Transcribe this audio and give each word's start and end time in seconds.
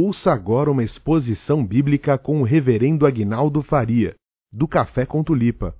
Ouça 0.00 0.30
agora 0.30 0.70
uma 0.70 0.84
exposição 0.84 1.66
bíblica 1.66 2.16
com 2.16 2.40
o 2.40 2.44
reverendo 2.44 3.04
Aguinaldo 3.04 3.62
Faria, 3.62 4.14
do 4.52 4.68
Café 4.68 5.04
com 5.04 5.24
Tulipa. 5.24 5.74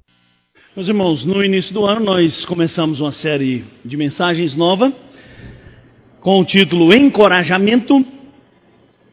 Meus 0.75 0.89
irmãos, 0.89 1.25
no 1.25 1.45
início 1.45 1.73
do 1.73 1.87
ano 1.87 2.05
nós 2.05 2.45
começamos 2.45 2.99
uma 2.99 3.13
série 3.13 3.65
de 3.85 3.97
mensagens 3.97 4.57
nova 4.57 4.93
com 6.21 6.41
o 6.41 6.45
título 6.45 6.93
Encorajamento 6.93 8.05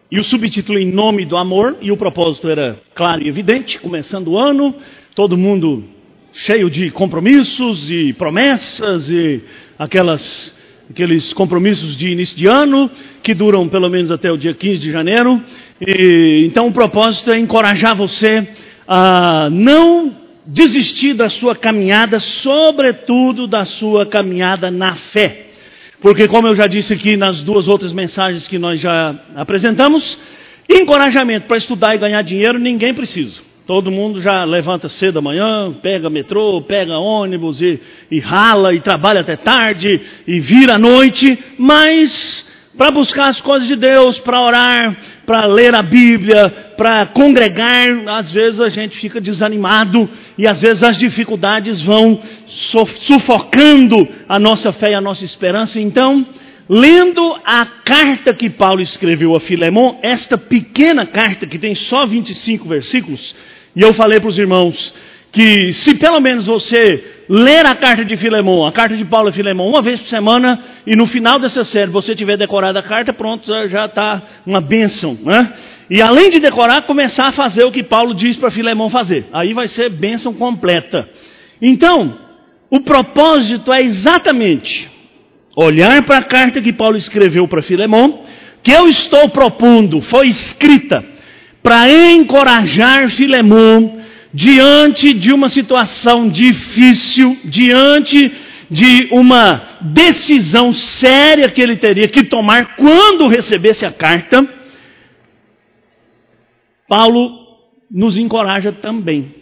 e 0.09 0.17
o 0.17 0.23
subtítulo 0.23 0.79
Em 0.79 0.91
Nome 0.91 1.23
do 1.23 1.37
Amor, 1.37 1.77
e 1.81 1.91
o 1.91 1.97
propósito 1.97 2.49
era 2.49 2.81
claro 2.95 3.21
e 3.21 3.29
evidente, 3.29 3.79
começando 3.79 4.29
o 4.29 4.39
ano, 4.39 4.73
todo 5.13 5.37
mundo 5.37 5.83
cheio 6.33 6.67
de 6.67 6.89
compromissos 6.89 7.91
e 7.91 8.11
promessas 8.11 9.07
e 9.07 9.43
aquelas 9.77 10.51
aqueles 10.89 11.33
compromissos 11.33 11.97
de 11.97 12.09
início 12.09 12.37
de 12.37 12.47
ano, 12.47 12.89
que 13.23 13.33
duram 13.33 13.67
pelo 13.67 13.89
menos 13.89 14.11
até 14.11 14.31
o 14.31 14.37
dia 14.37 14.53
15 14.53 14.79
de 14.79 14.91
janeiro. 14.91 15.41
E, 15.85 16.45
então 16.45 16.67
o 16.67 16.71
propósito 16.71 17.31
é 17.31 17.39
encorajar 17.39 17.95
você 17.95 18.47
a 18.87 19.49
não 19.51 20.15
desistir 20.45 21.13
da 21.13 21.27
sua 21.27 21.55
caminhada, 21.55 22.19
sobretudo 22.19 23.47
da 23.47 23.65
sua 23.65 24.05
caminhada 24.05 24.69
na 24.69 24.93
fé. 24.95 25.47
Porque, 25.99 26.27
como 26.27 26.47
eu 26.47 26.55
já 26.55 26.67
disse 26.67 26.93
aqui 26.93 27.17
nas 27.17 27.41
duas 27.41 27.67
outras 27.67 27.91
mensagens 27.91 28.47
que 28.47 28.59
nós 28.59 28.79
já 28.79 29.15
apresentamos, 29.35 30.19
encorajamento 30.69 31.47
para 31.47 31.57
estudar 31.57 31.95
e 31.95 31.97
ganhar 31.97 32.21
dinheiro 32.21 32.59
ninguém 32.59 32.93
precisa. 32.93 33.41
Todo 33.65 33.89
mundo 33.89 34.21
já 34.21 34.43
levanta 34.43 34.87
cedo 34.87 35.17
amanhã, 35.17 35.73
pega 35.81 36.07
metrô, 36.07 36.61
pega 36.61 36.99
ônibus 36.99 37.59
e, 37.63 37.79
e 38.11 38.19
rala 38.19 38.75
e 38.75 38.79
trabalha 38.79 39.21
até 39.21 39.35
tarde 39.35 39.99
e 40.27 40.39
vira 40.39 40.75
à 40.75 40.77
noite, 40.77 41.35
mas 41.57 42.45
para 42.77 42.91
buscar 42.91 43.27
as 43.27 43.41
coisas 43.41 43.67
de 43.67 43.75
Deus, 43.75 44.19
para 44.19 44.39
orar, 44.39 44.95
para 45.25 45.47
ler 45.47 45.73
a 45.73 45.81
Bíblia, 45.81 46.47
para 46.77 47.07
congregar, 47.07 47.89
às 48.07 48.29
vezes 48.29 48.61
a 48.61 48.69
gente 48.69 48.97
fica 48.97 49.19
desanimado 49.19 50.07
e 50.37 50.47
às 50.47 50.61
vezes 50.61 50.83
as 50.83 50.95
dificuldades 50.95 51.81
vão 51.81 52.21
sufocando 52.45 54.07
a 54.29 54.37
nossa 54.37 54.71
fé 54.73 54.91
e 54.91 54.93
a 54.93 55.01
nossa 55.01 55.25
esperança. 55.25 55.79
Então, 55.79 56.23
lendo 56.69 57.35
a 57.43 57.65
carta 57.65 58.31
que 58.31 58.47
Paulo 58.47 58.81
escreveu 58.81 59.35
a 59.35 59.39
Filemon, 59.39 59.97
esta 60.03 60.37
pequena 60.37 61.03
carta 61.03 61.47
que 61.47 61.57
tem 61.57 61.73
só 61.73 62.05
25 62.05 62.67
versículos, 62.67 63.33
e 63.75 63.81
eu 63.81 63.93
falei 63.93 64.19
para 64.19 64.29
os 64.29 64.39
irmãos 64.39 64.93
que 65.35 65.73
se 65.73 65.95
pelo 65.95 66.21
menos 66.21 66.45
você 66.45 67.03
ler 67.27 67.65
a 67.65 67.75
carta 67.75 68.05
de 68.05 68.15
Filemão, 68.15 68.65
a 68.65 68.71
carta 68.71 68.95
de 68.95 69.03
Paulo 69.03 69.27
a 69.27 69.33
Filemão, 69.33 69.67
uma 69.67 69.81
vez 69.81 69.99
por 69.99 70.07
semana, 70.07 70.63
e 70.87 70.95
no 70.95 71.05
final 71.05 71.37
dessa 71.37 71.65
série 71.65 71.91
você 71.91 72.15
tiver 72.15 72.37
decorado 72.37 72.79
a 72.79 72.83
carta, 72.83 73.11
pronto, 73.11 73.45
já 73.67 73.83
está 73.83 74.21
uma 74.45 74.61
bênção. 74.61 75.17
Né? 75.21 75.53
E 75.89 76.01
além 76.01 76.29
de 76.29 76.39
decorar, 76.39 76.83
começar 76.83 77.27
a 77.27 77.31
fazer 77.33 77.65
o 77.65 77.71
que 77.71 77.83
Paulo 77.83 78.15
diz 78.15 78.37
para 78.37 78.49
Filemão 78.49 78.89
fazer. 78.89 79.25
Aí 79.33 79.53
vai 79.53 79.67
ser 79.67 79.89
bênção 79.89 80.33
completa. 80.33 81.09
Então, 81.61 82.17
o 82.69 82.79
propósito 82.79 83.73
é 83.73 83.81
exatamente 83.81 84.89
olhar 85.53 86.01
para 86.03 86.19
a 86.19 86.23
carta 86.23 86.61
que 86.61 86.71
Paulo 86.71 86.95
escreveu 86.95 87.45
para 87.45 87.61
Filemão, 87.61 88.21
que 88.63 88.71
eu 88.71 88.87
estou 88.87 89.27
propondo, 89.27 89.99
foi 89.99 90.27
escrita 90.29 91.14
para 91.65 91.89
encorajar 92.11 93.09
Filemão 93.09 93.99
diante 94.31 95.15
de 95.15 95.33
uma 95.33 95.49
situação 95.49 96.29
difícil, 96.29 97.39
diante 97.43 98.31
de 98.69 99.07
uma 99.09 99.63
decisão 99.81 100.71
séria 100.71 101.49
que 101.49 101.59
ele 101.59 101.75
teria 101.75 102.07
que 102.07 102.23
tomar 102.23 102.75
quando 102.75 103.27
recebesse 103.27 103.83
a 103.83 103.91
carta. 103.91 104.47
Paulo 106.87 107.31
nos 107.89 108.15
encoraja 108.15 108.71
também. 108.71 109.33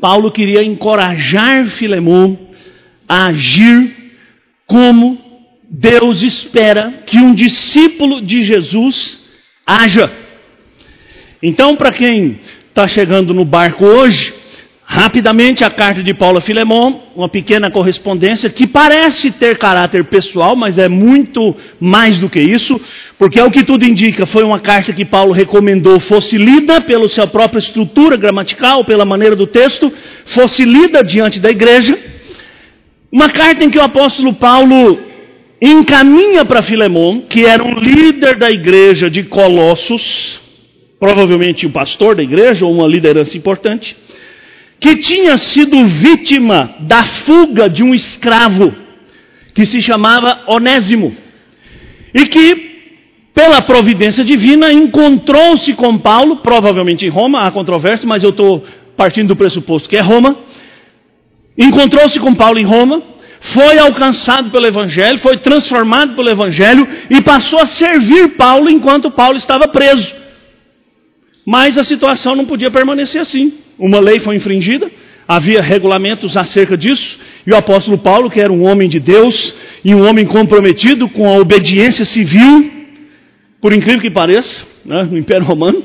Paulo 0.00 0.30
queria 0.30 0.62
encorajar 0.62 1.66
Filemão 1.66 2.38
a 3.08 3.26
agir 3.26 4.12
como 4.68 5.18
Deus 5.68 6.22
espera 6.22 7.02
que 7.04 7.18
um 7.18 7.34
discípulo 7.34 8.22
de 8.22 8.44
Jesus 8.44 9.18
haja. 9.66 10.21
Então, 11.42 11.74
para 11.74 11.90
quem 11.90 12.38
está 12.68 12.86
chegando 12.86 13.34
no 13.34 13.44
barco 13.44 13.84
hoje, 13.84 14.32
rapidamente 14.84 15.64
a 15.64 15.70
carta 15.70 16.00
de 16.00 16.14
Paulo 16.14 16.38
a 16.38 16.40
Filemon, 16.40 17.00
uma 17.16 17.28
pequena 17.28 17.68
correspondência 17.68 18.48
que 18.48 18.64
parece 18.64 19.32
ter 19.32 19.58
caráter 19.58 20.04
pessoal, 20.04 20.54
mas 20.54 20.78
é 20.78 20.86
muito 20.86 21.56
mais 21.80 22.20
do 22.20 22.30
que 22.30 22.40
isso, 22.40 22.80
porque 23.18 23.40
é 23.40 23.44
o 23.44 23.50
que 23.50 23.64
tudo 23.64 23.84
indica, 23.84 24.24
foi 24.24 24.44
uma 24.44 24.60
carta 24.60 24.92
que 24.92 25.04
Paulo 25.04 25.32
recomendou 25.32 25.98
fosse 25.98 26.36
lida 26.38 26.80
pela 26.80 27.08
sua 27.08 27.26
própria 27.26 27.58
estrutura 27.58 28.16
gramatical, 28.16 28.84
pela 28.84 29.04
maneira 29.04 29.34
do 29.34 29.48
texto, 29.48 29.92
fosse 30.26 30.64
lida 30.64 31.02
diante 31.02 31.40
da 31.40 31.50
igreja. 31.50 31.98
Uma 33.10 33.28
carta 33.28 33.64
em 33.64 33.70
que 33.70 33.78
o 33.78 33.82
apóstolo 33.82 34.32
Paulo 34.32 34.96
encaminha 35.60 36.44
para 36.44 36.62
Filemon, 36.62 37.22
que 37.22 37.44
era 37.44 37.64
um 37.64 37.80
líder 37.80 38.36
da 38.36 38.48
igreja 38.48 39.10
de 39.10 39.24
Colossos, 39.24 40.41
provavelmente 41.02 41.66
o 41.66 41.70
pastor 41.70 42.14
da 42.14 42.22
igreja 42.22 42.64
ou 42.64 42.72
uma 42.72 42.86
liderança 42.86 43.36
importante, 43.36 43.96
que 44.78 44.98
tinha 44.98 45.36
sido 45.36 45.84
vítima 45.84 46.76
da 46.78 47.02
fuga 47.02 47.68
de 47.68 47.82
um 47.82 47.92
escravo 47.92 48.72
que 49.52 49.66
se 49.66 49.82
chamava 49.82 50.44
Onésimo 50.46 51.12
e 52.14 52.24
que 52.26 52.70
pela 53.34 53.60
providência 53.62 54.24
divina 54.24 54.72
encontrou-se 54.72 55.72
com 55.72 55.98
Paulo, 55.98 56.36
provavelmente 56.36 57.04
em 57.04 57.08
Roma, 57.08 57.48
há 57.48 57.50
controvérsia, 57.50 58.06
mas 58.06 58.22
eu 58.22 58.30
estou 58.30 58.64
partindo 58.96 59.26
do 59.26 59.36
pressuposto 59.36 59.88
que 59.88 59.96
é 59.96 60.00
Roma. 60.00 60.36
Encontrou-se 61.58 62.20
com 62.20 62.32
Paulo 62.32 62.60
em 62.60 62.64
Roma, 62.64 63.02
foi 63.40 63.76
alcançado 63.76 64.50
pelo 64.50 64.68
Evangelho, 64.68 65.18
foi 65.18 65.36
transformado 65.38 66.14
pelo 66.14 66.30
Evangelho 66.30 66.86
e 67.10 67.20
passou 67.20 67.58
a 67.58 67.66
servir 67.66 68.36
Paulo 68.36 68.70
enquanto 68.70 69.10
Paulo 69.10 69.36
estava 69.36 69.66
preso. 69.66 70.21
Mas 71.44 71.76
a 71.76 71.84
situação 71.84 72.36
não 72.36 72.44
podia 72.44 72.70
permanecer 72.70 73.20
assim. 73.20 73.58
Uma 73.78 73.98
lei 73.98 74.20
foi 74.20 74.36
infringida, 74.36 74.90
havia 75.26 75.60
regulamentos 75.60 76.36
acerca 76.36 76.76
disso, 76.76 77.18
e 77.46 77.50
o 77.50 77.56
apóstolo 77.56 77.98
Paulo, 77.98 78.30
que 78.30 78.40
era 78.40 78.52
um 78.52 78.64
homem 78.64 78.88
de 78.88 79.00
Deus 79.00 79.54
e 79.84 79.94
um 79.94 80.06
homem 80.06 80.24
comprometido 80.24 81.08
com 81.08 81.28
a 81.28 81.38
obediência 81.38 82.04
civil, 82.04 82.70
por 83.60 83.72
incrível 83.72 84.00
que 84.00 84.10
pareça, 84.10 84.64
né, 84.84 85.02
no 85.04 85.18
Império 85.18 85.44
Romano, 85.44 85.84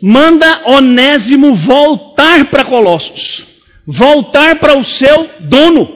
manda 0.00 0.62
Onésimo 0.66 1.54
voltar 1.54 2.46
para 2.46 2.64
Colossos, 2.64 3.44
voltar 3.86 4.58
para 4.58 4.78
o 4.78 4.84
seu 4.84 5.28
dono, 5.40 5.88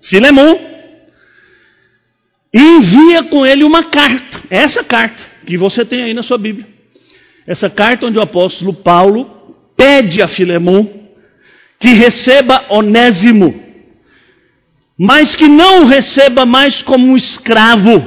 Filemão, 0.00 0.58
e 2.52 2.58
envia 2.58 3.24
com 3.24 3.44
ele 3.44 3.64
uma 3.64 3.84
carta, 3.84 4.40
essa 4.48 4.82
carta 4.82 5.22
que 5.44 5.58
você 5.58 5.84
tem 5.84 6.02
aí 6.02 6.14
na 6.14 6.22
sua 6.22 6.38
Bíblia. 6.38 6.77
Essa 7.48 7.70
carta 7.70 8.06
onde 8.06 8.18
o 8.18 8.22
apóstolo 8.22 8.74
Paulo 8.74 9.54
pede 9.74 10.20
a 10.20 10.28
Filemão 10.28 11.08
que 11.80 11.94
receba 11.94 12.66
Onésimo, 12.68 13.58
mas 14.98 15.34
que 15.34 15.48
não 15.48 15.80
o 15.80 15.86
receba 15.86 16.44
mais 16.44 16.82
como 16.82 17.06
um 17.06 17.16
escravo, 17.16 18.06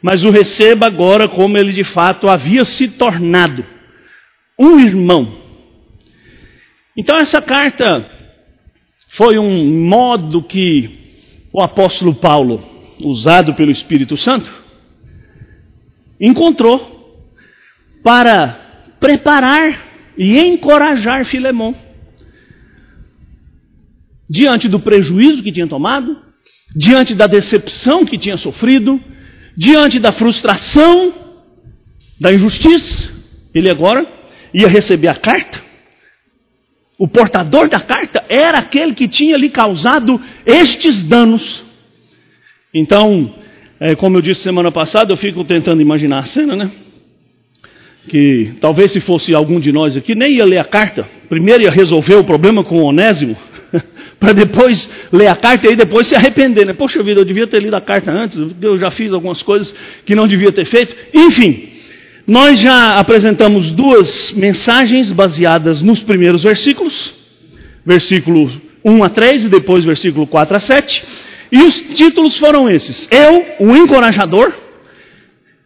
mas 0.00 0.24
o 0.24 0.30
receba 0.30 0.86
agora 0.86 1.28
como 1.28 1.58
ele 1.58 1.74
de 1.74 1.84
fato 1.84 2.26
havia 2.26 2.64
se 2.64 2.88
tornado, 2.88 3.66
um 4.58 4.80
irmão. 4.80 5.30
Então 6.96 7.18
essa 7.18 7.42
carta 7.42 8.10
foi 9.08 9.38
um 9.38 9.84
modo 9.86 10.42
que 10.42 11.28
o 11.52 11.60
apóstolo 11.60 12.14
Paulo, 12.14 12.64
usado 12.98 13.52
pelo 13.52 13.70
Espírito 13.70 14.16
Santo, 14.16 14.50
encontrou 16.18 17.28
para 18.02 18.69
preparar 19.00 19.88
e 20.16 20.38
encorajar 20.38 21.24
Filemão. 21.24 21.74
Diante 24.28 24.68
do 24.68 24.78
prejuízo 24.78 25.42
que 25.42 25.50
tinha 25.50 25.66
tomado, 25.66 26.16
diante 26.76 27.14
da 27.14 27.26
decepção 27.26 28.04
que 28.04 28.16
tinha 28.16 28.36
sofrido, 28.36 29.00
diante 29.56 29.98
da 29.98 30.12
frustração, 30.12 31.12
da 32.20 32.32
injustiça, 32.32 33.10
ele 33.54 33.70
agora 33.70 34.06
ia 34.52 34.68
receber 34.68 35.08
a 35.08 35.14
carta. 35.14 35.60
O 36.98 37.08
portador 37.08 37.68
da 37.68 37.80
carta 37.80 38.22
era 38.28 38.58
aquele 38.58 38.92
que 38.92 39.08
tinha 39.08 39.36
lhe 39.36 39.48
causado 39.48 40.20
estes 40.44 41.02
danos. 41.02 41.64
Então, 42.72 43.34
é, 43.80 43.96
como 43.96 44.18
eu 44.18 44.22
disse 44.22 44.42
semana 44.42 44.70
passada, 44.70 45.10
eu 45.10 45.16
fico 45.16 45.42
tentando 45.42 45.80
imaginar 45.80 46.18
a 46.18 46.24
cena, 46.24 46.54
né? 46.54 46.70
Que 48.08 48.52
talvez 48.60 48.90
se 48.92 49.00
fosse 49.00 49.34
algum 49.34 49.60
de 49.60 49.72
nós 49.72 49.96
aqui, 49.96 50.14
nem 50.14 50.32
ia 50.32 50.44
ler 50.44 50.58
a 50.58 50.64
carta. 50.64 51.06
Primeiro 51.28 51.62
ia 51.62 51.70
resolver 51.70 52.14
o 52.14 52.24
problema 52.24 52.64
com 52.64 52.76
o 52.76 52.84
Onésimo, 52.84 53.36
para 54.18 54.32
depois 54.32 54.88
ler 55.12 55.28
a 55.28 55.36
carta 55.36 55.70
e 55.70 55.76
depois 55.76 56.06
se 56.06 56.14
arrepender. 56.14 56.66
Né? 56.66 56.72
Poxa 56.72 57.02
vida, 57.02 57.20
eu 57.20 57.24
devia 57.24 57.46
ter 57.46 57.62
lido 57.62 57.76
a 57.76 57.80
carta 57.80 58.10
antes, 58.10 58.38
eu 58.60 58.78
já 58.78 58.90
fiz 58.90 59.12
algumas 59.12 59.42
coisas 59.42 59.74
que 60.04 60.14
não 60.14 60.26
devia 60.26 60.50
ter 60.50 60.64
feito. 60.64 60.94
Enfim, 61.14 61.68
nós 62.26 62.60
já 62.60 62.98
apresentamos 62.98 63.70
duas 63.70 64.32
mensagens 64.32 65.12
baseadas 65.12 65.82
nos 65.82 66.00
primeiros 66.00 66.42
versículos, 66.42 67.14
versículo 67.84 68.50
1 68.84 69.04
a 69.04 69.08
3 69.08 69.44
e 69.44 69.48
depois 69.48 69.84
versículo 69.84 70.26
4 70.26 70.56
a 70.56 70.60
7. 70.60 71.04
E 71.52 71.62
os 71.62 71.74
títulos 71.96 72.36
foram 72.38 72.70
esses: 72.70 73.08
Eu, 73.10 73.44
o 73.58 73.76
encorajador, 73.76 74.52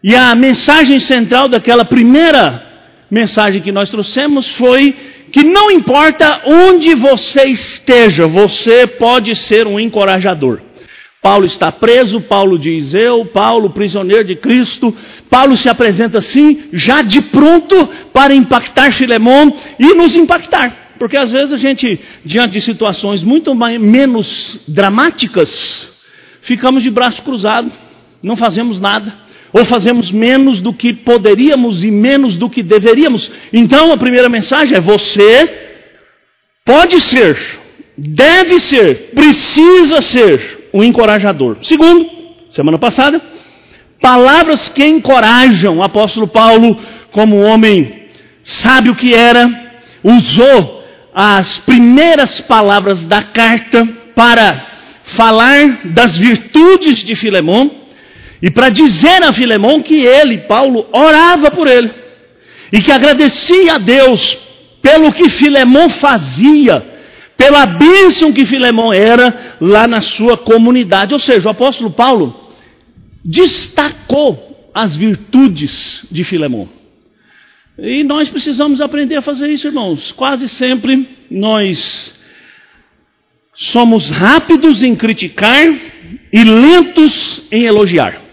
e 0.04 0.14
a 0.14 0.34
mensagem 0.34 1.00
central 1.00 1.48
daquela 1.48 1.82
primeira 1.82 2.62
mensagem 3.10 3.62
que 3.62 3.72
nós 3.72 3.88
trouxemos 3.88 4.50
foi 4.50 4.94
que 5.32 5.42
não 5.42 5.70
importa 5.70 6.42
onde 6.44 6.94
você 6.94 7.44
esteja, 7.44 8.26
você 8.26 8.86
pode 8.86 9.34
ser 9.34 9.66
um 9.66 9.80
encorajador. 9.80 10.60
Paulo 11.22 11.46
está 11.46 11.72
preso, 11.72 12.20
Paulo 12.20 12.58
diz 12.58 12.92
eu, 12.92 13.24
Paulo 13.24 13.70
prisioneiro 13.70 14.24
de 14.24 14.36
Cristo. 14.36 14.94
Paulo 15.30 15.56
se 15.56 15.70
apresenta 15.70 16.18
assim, 16.18 16.64
já 16.70 17.00
de 17.00 17.22
pronto 17.22 17.88
para 18.12 18.34
impactar 18.34 18.92
Filemon 18.92 19.52
e 19.78 19.94
nos 19.94 20.14
impactar. 20.14 20.92
Porque 20.98 21.16
às 21.16 21.30
vezes 21.30 21.54
a 21.54 21.56
gente, 21.56 21.98
diante 22.22 22.52
de 22.52 22.60
situações 22.60 23.22
muito 23.22 23.54
mais, 23.54 23.80
menos 23.80 24.60
dramáticas, 24.68 25.88
ficamos 26.42 26.82
de 26.82 26.90
braço 26.90 27.22
cruzado, 27.22 27.72
não 28.22 28.36
fazemos 28.36 28.78
nada 28.78 29.23
ou 29.54 29.64
fazemos 29.64 30.10
menos 30.10 30.60
do 30.60 30.72
que 30.74 30.92
poderíamos 30.92 31.84
e 31.84 31.90
menos 31.90 32.34
do 32.34 32.50
que 32.50 32.60
deveríamos. 32.60 33.30
Então 33.52 33.92
a 33.92 33.96
primeira 33.96 34.28
mensagem 34.28 34.76
é: 34.76 34.80
você 34.80 35.48
pode 36.64 37.00
ser, 37.00 37.38
deve 37.96 38.58
ser, 38.58 39.12
precisa 39.14 40.02
ser 40.02 40.70
um 40.74 40.82
encorajador. 40.82 41.58
Segundo, 41.62 42.10
semana 42.50 42.78
passada, 42.78 43.22
palavras 44.00 44.68
que 44.68 44.84
encorajam. 44.84 45.78
O 45.78 45.82
apóstolo 45.84 46.26
Paulo, 46.26 46.76
como 47.12 47.40
homem 47.40 48.08
sábio 48.42 48.96
que 48.96 49.14
era, 49.14 49.48
usou 50.02 50.82
as 51.14 51.58
primeiras 51.58 52.40
palavras 52.40 53.04
da 53.04 53.22
carta 53.22 53.86
para 54.16 54.66
falar 55.04 55.78
das 55.84 56.16
virtudes 56.16 57.04
de 57.04 57.14
Filemão 57.14 57.83
e 58.44 58.50
para 58.50 58.68
dizer 58.68 59.22
a 59.22 59.32
Filemão 59.32 59.80
que 59.80 60.04
ele, 60.04 60.36
Paulo, 60.36 60.86
orava 60.92 61.50
por 61.50 61.66
ele. 61.66 61.90
E 62.70 62.82
que 62.82 62.92
agradecia 62.92 63.76
a 63.76 63.78
Deus 63.78 64.38
pelo 64.82 65.14
que 65.14 65.30
Filemão 65.30 65.88
fazia, 65.88 66.84
pela 67.38 67.64
bênção 67.64 68.34
que 68.34 68.44
Filemão 68.44 68.92
era 68.92 69.56
lá 69.58 69.88
na 69.88 70.02
sua 70.02 70.36
comunidade. 70.36 71.14
Ou 71.14 71.20
seja, 71.20 71.48
o 71.48 71.52
apóstolo 71.52 71.90
Paulo 71.90 72.38
destacou 73.24 74.70
as 74.74 74.94
virtudes 74.94 76.04
de 76.10 76.22
Filemão. 76.22 76.68
E 77.78 78.04
nós 78.04 78.28
precisamos 78.28 78.82
aprender 78.82 79.16
a 79.16 79.22
fazer 79.22 79.48
isso, 79.48 79.68
irmãos. 79.68 80.12
Quase 80.12 80.50
sempre 80.50 81.08
nós 81.30 82.12
somos 83.54 84.10
rápidos 84.10 84.82
em 84.82 84.94
criticar 84.94 85.64
e 86.30 86.44
lentos 86.44 87.42
em 87.50 87.62
elogiar. 87.62 88.23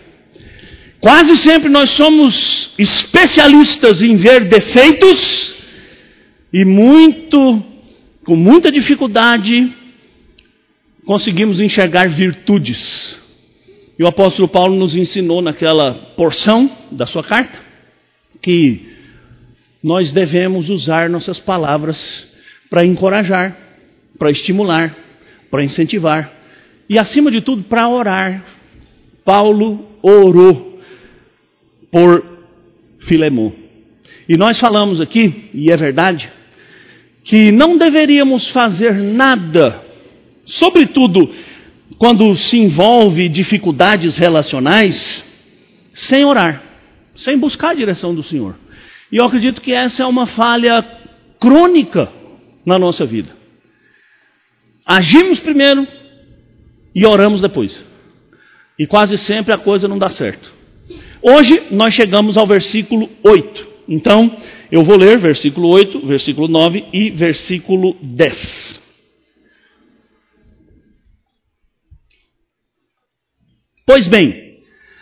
Quase 1.01 1.35
sempre 1.37 1.67
nós 1.67 1.89
somos 1.89 2.69
especialistas 2.77 4.03
em 4.03 4.15
ver 4.17 4.45
defeitos 4.45 5.55
e 6.53 6.63
muito, 6.63 7.63
com 8.23 8.35
muita 8.35 8.71
dificuldade, 8.71 9.73
conseguimos 11.03 11.59
enxergar 11.59 12.07
virtudes. 12.07 13.19
E 13.97 14.03
o 14.03 14.07
apóstolo 14.07 14.47
Paulo 14.47 14.75
nos 14.75 14.95
ensinou 14.95 15.41
naquela 15.41 15.95
porção 16.15 16.69
da 16.91 17.07
sua 17.07 17.23
carta 17.23 17.57
que 18.39 18.95
nós 19.83 20.11
devemos 20.11 20.69
usar 20.69 21.09
nossas 21.09 21.39
palavras 21.39 22.27
para 22.69 22.85
encorajar, 22.85 23.57
para 24.19 24.29
estimular, 24.29 24.95
para 25.49 25.63
incentivar 25.63 26.31
e, 26.87 26.99
acima 26.99 27.31
de 27.31 27.41
tudo, 27.41 27.63
para 27.63 27.89
orar. 27.89 28.45
Paulo 29.25 29.97
orou 30.03 30.70
por 31.91 32.23
Filemon. 32.99 33.51
E 34.27 34.37
nós 34.37 34.57
falamos 34.57 35.01
aqui, 35.01 35.49
e 35.53 35.71
é 35.71 35.77
verdade, 35.77 36.31
que 37.23 37.51
não 37.51 37.77
deveríamos 37.77 38.47
fazer 38.47 38.93
nada, 38.93 39.81
sobretudo 40.45 41.29
quando 41.97 42.35
se 42.35 42.57
envolve 42.57 43.29
dificuldades 43.29 44.17
relacionais, 44.17 45.23
sem 45.93 46.25
orar, 46.25 46.63
sem 47.15 47.37
buscar 47.37 47.69
a 47.69 47.75
direção 47.75 48.15
do 48.15 48.23
Senhor. 48.23 48.55
E 49.11 49.17
eu 49.17 49.25
acredito 49.25 49.61
que 49.61 49.73
essa 49.73 50.03
é 50.03 50.05
uma 50.05 50.25
falha 50.25 50.81
crônica 51.39 52.09
na 52.65 52.79
nossa 52.79 53.05
vida. 53.05 53.35
Agimos 54.85 55.39
primeiro 55.39 55.87
e 56.95 57.05
oramos 57.05 57.41
depois. 57.41 57.83
E 58.79 58.87
quase 58.87 59.17
sempre 59.17 59.53
a 59.53 59.57
coisa 59.57 59.87
não 59.87 59.97
dá 59.97 60.09
certo. 60.09 60.51
Hoje 61.21 61.67
nós 61.69 61.93
chegamos 61.93 62.35
ao 62.35 62.47
versículo 62.47 63.09
8. 63.23 63.67
Então, 63.87 64.35
eu 64.71 64.83
vou 64.83 64.97
ler 64.97 65.19
versículo 65.19 65.67
8, 65.69 66.05
versículo 66.07 66.47
9 66.47 66.85
e 66.91 67.11
versículo 67.11 67.95
10. 68.01 68.79
Pois 73.85 74.07
bem, 74.07 74.57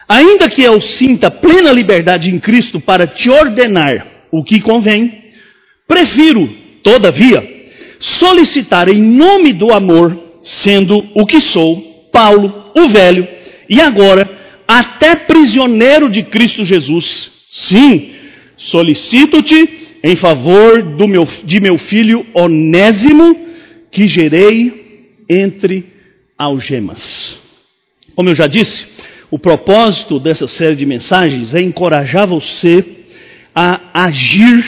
ainda 0.07 0.49
que 0.49 0.61
eu 0.61 0.81
sinta 0.81 1.29
plena 1.31 1.71
liberdade 1.71 2.29
em 2.29 2.39
Cristo 2.39 2.81
para 2.81 3.07
te 3.07 3.29
ordenar 3.29 4.25
o 4.31 4.43
que 4.43 4.59
convém, 4.59 5.25
prefiro, 5.87 6.49
todavia, 6.83 7.47
solicitar 7.99 8.89
em 8.89 9.01
nome 9.01 9.53
do 9.53 9.71
amor, 9.71 10.17
sendo 10.41 11.07
o 11.13 11.25
que 11.25 11.39
sou, 11.39 12.09
Paulo, 12.11 12.71
o 12.75 12.89
velho, 12.89 13.27
e 13.69 13.79
agora 13.79 14.38
até 14.69 15.15
prisioneiro 15.15 16.07
de 16.11 16.21
Cristo 16.21 16.63
Jesus. 16.63 17.31
Sim, 17.49 18.11
solicito-te 18.55 19.97
em 20.03 20.15
favor 20.15 20.83
do 20.83 21.07
meu, 21.07 21.27
de 21.43 21.59
meu 21.59 21.75
filho 21.79 22.23
Onésimo, 22.35 23.47
que 23.89 24.07
gerei 24.07 25.15
entre 25.27 25.91
algemas. 26.37 27.35
Como 28.15 28.29
eu 28.29 28.35
já 28.35 28.45
disse, 28.45 28.85
o 29.31 29.39
propósito 29.39 30.19
dessa 30.19 30.47
série 30.47 30.75
de 30.75 30.85
mensagens 30.85 31.55
é 31.55 31.61
encorajar 31.61 32.27
você 32.27 32.85
a 33.55 34.05
agir 34.05 34.63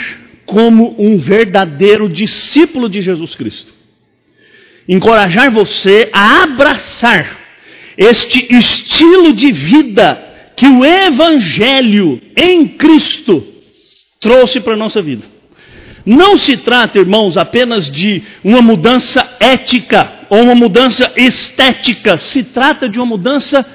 como 0.47 0.95
um 0.97 1.19
verdadeiro 1.19 2.09
discípulo 2.09 2.89
de 2.89 3.03
Jesus 3.03 3.35
Cristo. 3.35 3.71
Encorajar 4.89 5.51
você 5.51 6.09
a 6.11 6.41
abraçar 6.41 7.40
este 7.97 8.53
estilo 8.55 9.33
de 9.33 9.51
vida 9.51 10.31
que 10.55 10.67
o 10.67 10.85
Evangelho 10.85 12.21
em 12.35 12.67
Cristo 12.67 13.43
trouxe 14.19 14.59
para 14.59 14.73
a 14.73 14.77
nossa 14.77 15.01
vida. 15.01 15.25
Não 16.05 16.37
se 16.37 16.57
trata, 16.57 16.99
irmãos, 16.99 17.37
apenas 17.37 17.89
de 17.89 18.23
uma 18.43 18.61
mudança 18.61 19.37
ética 19.39 20.21
ou 20.29 20.41
uma 20.41 20.55
mudança 20.55 21.11
estética, 21.15 22.17
se 22.17 22.43
trata 22.43 22.87
de 22.87 22.97
uma 22.97 23.05
mudança 23.05 23.65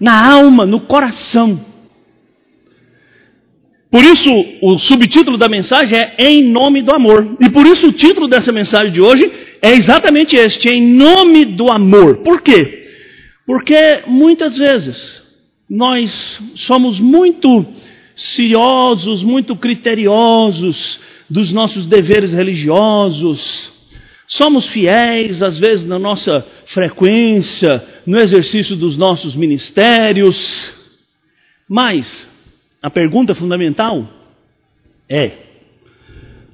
na 0.00 0.32
alma, 0.32 0.66
no 0.66 0.80
coração. 0.80 1.60
Por 3.90 4.04
isso, 4.04 4.30
o 4.60 4.78
subtítulo 4.78 5.38
da 5.38 5.48
mensagem 5.48 5.98
é 5.98 6.14
Em 6.18 6.44
Nome 6.44 6.82
do 6.82 6.92
Amor. 6.92 7.36
E 7.40 7.48
por 7.48 7.66
isso, 7.66 7.88
o 7.88 7.92
título 7.92 8.28
dessa 8.28 8.52
mensagem 8.52 8.92
de 8.92 9.00
hoje 9.00 9.30
é 9.62 9.72
exatamente 9.72 10.36
este: 10.36 10.68
Em 10.68 10.82
Nome 10.82 11.44
do 11.44 11.70
Amor. 11.70 12.18
Por 12.18 12.40
quê? 12.42 12.85
Porque 13.46 14.02
muitas 14.06 14.56
vezes 14.56 15.22
nós 15.70 16.40
somos 16.56 16.98
muito 16.98 17.64
ciosos, 18.14 19.22
muito 19.22 19.54
criteriosos 19.54 20.98
dos 21.28 21.52
nossos 21.52 21.86
deveres 21.86 22.32
religiosos, 22.32 23.72
somos 24.26 24.66
fiéis, 24.66 25.42
às 25.42 25.58
vezes, 25.58 25.86
na 25.86 25.98
nossa 25.98 26.44
frequência, 26.66 27.84
no 28.04 28.18
exercício 28.18 28.74
dos 28.74 28.96
nossos 28.96 29.36
ministérios, 29.36 30.72
mas 31.68 32.26
a 32.82 32.90
pergunta 32.90 33.34
fundamental 33.34 34.08
é: 35.08 35.32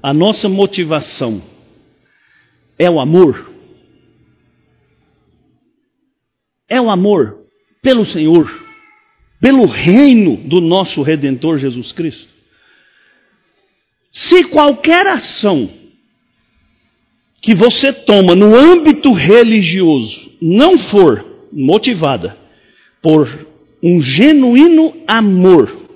a 0.01 0.13
nossa 0.13 0.47
motivação 0.49 1.41
é 2.77 2.89
o 2.89 2.99
amor? 2.99 3.52
É 6.69 6.79
o 6.79 6.89
amor 6.89 7.45
pelo 7.81 8.05
Senhor, 8.05 8.49
pelo 9.39 9.65
reino 9.65 10.37
do 10.37 10.61
nosso 10.61 11.01
Redentor 11.01 11.57
Jesus 11.57 11.91
Cristo. 11.91 12.31
Se 14.09 14.45
qualquer 14.45 15.07
ação 15.07 15.69
que 17.41 17.53
você 17.53 17.91
toma 17.91 18.35
no 18.35 18.55
âmbito 18.55 19.11
religioso 19.11 20.31
não 20.41 20.77
for 20.77 21.49
motivada 21.51 22.37
por 23.01 23.47
um 23.81 24.01
genuíno 24.01 24.95
amor, 25.05 25.89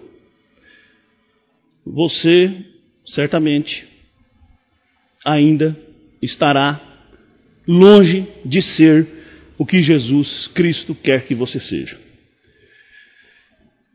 você 1.85 2.65
certamente 3.05 3.87
ainda 5.23 5.77
estará 6.21 6.81
longe 7.65 8.27
de 8.43 8.61
ser 8.61 9.16
o 9.57 9.65
que 9.65 9.81
Jesus 9.81 10.47
Cristo 10.53 10.95
quer 10.95 11.23
que 11.23 11.33
você 11.33 11.59
seja. 11.59 11.97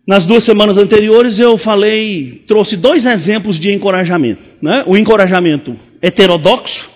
Nas 0.07 0.27
duas 0.27 0.43
semanas 0.43 0.77
anteriores 0.77 1.39
eu 1.39 1.57
falei, 1.57 2.43
trouxe 2.47 2.77
dois 2.77 3.05
exemplos 3.07 3.59
de 3.59 3.71
encorajamento. 3.71 4.43
Né? 4.61 4.83
O 4.87 4.97
encorajamento 4.97 5.77
heterodoxo, 6.01 6.91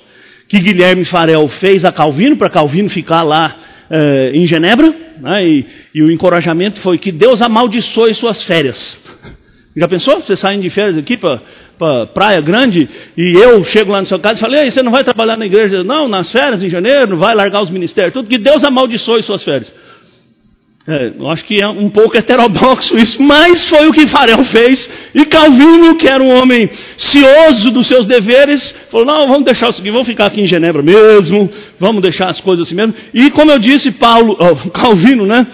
que 0.48 0.58
Guilherme 0.58 1.04
Farel 1.04 1.46
fez 1.46 1.84
a 1.84 1.92
Calvino, 1.92 2.36
para 2.36 2.50
Calvino 2.50 2.90
ficar 2.90 3.22
lá 3.22 3.56
eh, 3.88 4.32
em 4.34 4.44
Genebra, 4.44 4.92
né? 5.20 5.46
e, 5.46 5.66
e, 5.94 6.02
o 6.02 6.10
encorajamento 6.10 6.80
foi 6.80 6.98
que 6.98 7.12
Deus 7.12 7.40
amaldiçoe 7.40 8.12
suas 8.14 8.42
férias. 8.42 8.98
Já 9.76 9.86
pensou? 9.86 10.20
Você 10.20 10.34
saindo 10.34 10.62
de 10.62 10.70
férias 10.70 10.98
aqui 10.98 11.16
para 11.16 11.40
pra 11.78 12.06
Praia 12.06 12.40
Grande 12.40 12.88
e 13.16 13.34
eu 13.38 13.62
chego 13.64 13.92
lá 13.92 13.98
na 13.98 14.04
sua 14.04 14.18
casa 14.18 14.38
e 14.38 14.40
falei, 14.40 14.70
você 14.70 14.82
não 14.82 14.92
vai 14.92 15.04
trabalhar 15.04 15.36
na 15.36 15.46
igreja? 15.46 15.82
Não, 15.84 16.08
nas 16.08 16.30
férias 16.30 16.62
em 16.62 16.68
janeiro, 16.68 17.10
não 17.10 17.18
vai 17.18 17.34
largar 17.34 17.62
os 17.62 17.70
ministérios, 17.70 18.12
tudo 18.12 18.28
que 18.28 18.38
Deus 18.38 18.64
amaldiçoe 18.64 19.22
suas 19.22 19.42
férias. 19.42 19.72
É, 20.88 21.12
eu 21.18 21.28
acho 21.28 21.44
que 21.44 21.60
é 21.60 21.66
um 21.66 21.90
pouco 21.90 22.16
heterodoxo 22.16 22.96
isso, 22.96 23.20
mas 23.20 23.68
foi 23.68 23.88
o 23.88 23.92
que 23.92 24.06
Farel 24.06 24.44
fez. 24.44 24.88
E 25.12 25.24
Calvino, 25.24 25.96
que 25.96 26.06
era 26.06 26.22
um 26.22 26.40
homem 26.40 26.70
cioso 26.96 27.72
dos 27.72 27.88
seus 27.88 28.06
deveres, 28.06 28.72
falou: 28.88 29.04
não, 29.04 29.26
vamos 29.26 29.44
deixar 29.44 29.68
isso 29.68 29.80
aqui, 29.80 29.90
vamos 29.90 30.06
ficar 30.06 30.26
aqui 30.26 30.40
em 30.40 30.46
Genebra 30.46 30.82
mesmo, 30.82 31.50
vamos 31.80 32.00
deixar 32.00 32.30
as 32.30 32.40
coisas 32.40 32.68
assim 32.68 32.76
mesmo. 32.76 32.94
E 33.12 33.32
como 33.32 33.50
eu 33.50 33.58
disse, 33.58 33.90
Paulo, 33.90 34.36
oh, 34.38 34.54
Calvino, 34.70 35.26
né, 35.26 35.48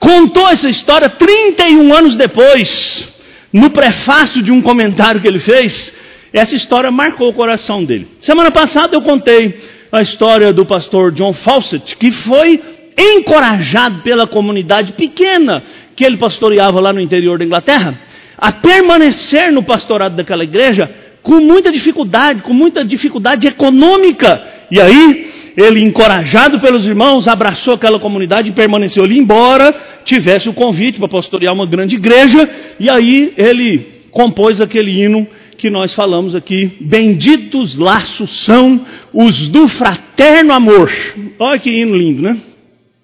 contou 0.00 0.48
essa 0.48 0.70
história 0.70 1.10
31 1.10 1.94
anos 1.94 2.16
depois, 2.16 3.06
no 3.52 3.70
prefácio 3.70 4.42
de 4.42 4.52
um 4.52 4.60
comentário 4.60 5.20
que 5.20 5.28
ele 5.28 5.38
fez. 5.38 5.92
Essa 6.32 6.54
história 6.54 6.90
marcou 6.90 7.30
o 7.30 7.34
coração 7.34 7.84
dele. 7.84 8.08
Semana 8.20 8.50
passada 8.50 8.94
eu 8.94 9.02
contei 9.02 9.58
a 9.90 10.02
história 10.02 10.52
do 10.52 10.66
pastor 10.66 11.12
John 11.12 11.32
Fawcett, 11.32 11.96
que 11.96 12.12
foi 12.12 12.60
encorajado 12.96 14.02
pela 14.02 14.26
comunidade 14.26 14.92
pequena 14.92 15.62
que 15.96 16.04
ele 16.04 16.16
pastoreava 16.16 16.80
lá 16.80 16.92
no 16.92 17.00
interior 17.00 17.38
da 17.38 17.44
Inglaterra, 17.44 17.98
a 18.36 18.52
permanecer 18.52 19.50
no 19.50 19.62
pastorado 19.62 20.16
daquela 20.16 20.44
igreja 20.44 20.90
com 21.22 21.40
muita 21.40 21.72
dificuldade, 21.72 22.42
com 22.42 22.52
muita 22.52 22.84
dificuldade 22.84 23.46
econômica. 23.46 24.42
E 24.70 24.80
aí, 24.80 25.27
ele, 25.58 25.82
encorajado 25.82 26.60
pelos 26.60 26.86
irmãos, 26.86 27.26
abraçou 27.26 27.74
aquela 27.74 27.98
comunidade 27.98 28.48
e 28.48 28.52
permaneceu 28.52 29.02
ali, 29.02 29.18
embora 29.18 29.74
tivesse 30.04 30.48
o 30.48 30.54
convite 30.54 31.00
para 31.00 31.08
pastorear 31.08 31.52
uma 31.52 31.66
grande 31.66 31.96
igreja. 31.96 32.48
E 32.78 32.88
aí, 32.88 33.34
ele 33.36 34.04
compôs 34.12 34.60
aquele 34.60 34.92
hino 34.92 35.26
que 35.56 35.68
nós 35.68 35.92
falamos 35.92 36.36
aqui. 36.36 36.76
Benditos 36.80 37.76
laços 37.76 38.30
são 38.44 38.86
os 39.12 39.48
do 39.48 39.66
fraterno 39.66 40.52
amor. 40.52 40.92
Olha 41.40 41.58
que 41.58 41.70
hino 41.70 41.96
lindo, 41.96 42.22
né? 42.22 42.38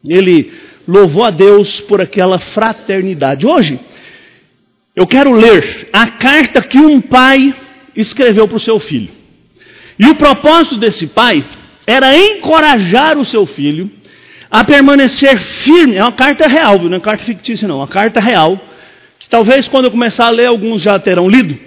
Ele 0.06 0.52
louvou 0.86 1.24
a 1.24 1.30
Deus 1.30 1.80
por 1.80 2.00
aquela 2.00 2.38
fraternidade. 2.38 3.44
Hoje, 3.44 3.80
eu 4.94 5.08
quero 5.08 5.32
ler 5.32 5.88
a 5.92 6.06
carta 6.06 6.62
que 6.62 6.78
um 6.78 7.00
pai 7.00 7.52
escreveu 7.96 8.46
para 8.46 8.58
o 8.58 8.60
seu 8.60 8.78
filho. 8.78 9.10
E 9.98 10.06
o 10.06 10.14
propósito 10.14 10.76
desse 10.76 11.08
pai 11.08 11.44
era 11.86 12.16
encorajar 12.16 13.18
o 13.18 13.24
seu 13.24 13.46
filho 13.46 13.90
a 14.50 14.64
permanecer 14.64 15.38
firme. 15.38 15.96
É 15.96 16.02
uma 16.02 16.12
carta 16.12 16.46
real, 16.46 16.78
não 16.78 16.96
é 16.96 17.00
carta 17.00 17.24
fictícia, 17.24 17.66
não. 17.68 17.76
É 17.76 17.78
uma 17.78 17.88
carta 17.88 18.20
real. 18.20 18.58
Que 19.18 19.28
talvez 19.28 19.68
quando 19.68 19.86
eu 19.86 19.90
começar 19.90 20.26
a 20.26 20.30
ler, 20.30 20.46
alguns 20.46 20.82
já 20.82 20.98
terão 20.98 21.28
lido. 21.28 21.58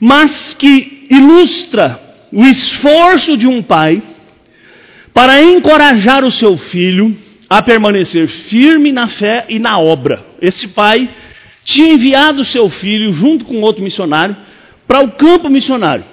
Mas 0.00 0.54
que 0.54 1.06
ilustra 1.10 2.00
o 2.32 2.44
esforço 2.44 3.36
de 3.36 3.46
um 3.46 3.62
pai 3.62 4.02
para 5.12 5.42
encorajar 5.42 6.24
o 6.24 6.30
seu 6.30 6.56
filho 6.56 7.16
a 7.48 7.62
permanecer 7.62 8.26
firme 8.26 8.92
na 8.92 9.08
fé 9.08 9.46
e 9.48 9.58
na 9.58 9.78
obra. 9.78 10.24
Esse 10.40 10.68
pai 10.68 11.08
tinha 11.64 11.92
enviado 11.92 12.44
seu 12.44 12.68
filho, 12.68 13.12
junto 13.12 13.44
com 13.44 13.60
outro 13.60 13.82
missionário, 13.82 14.36
para 14.86 15.00
o 15.00 15.12
campo 15.12 15.48
missionário. 15.48 16.04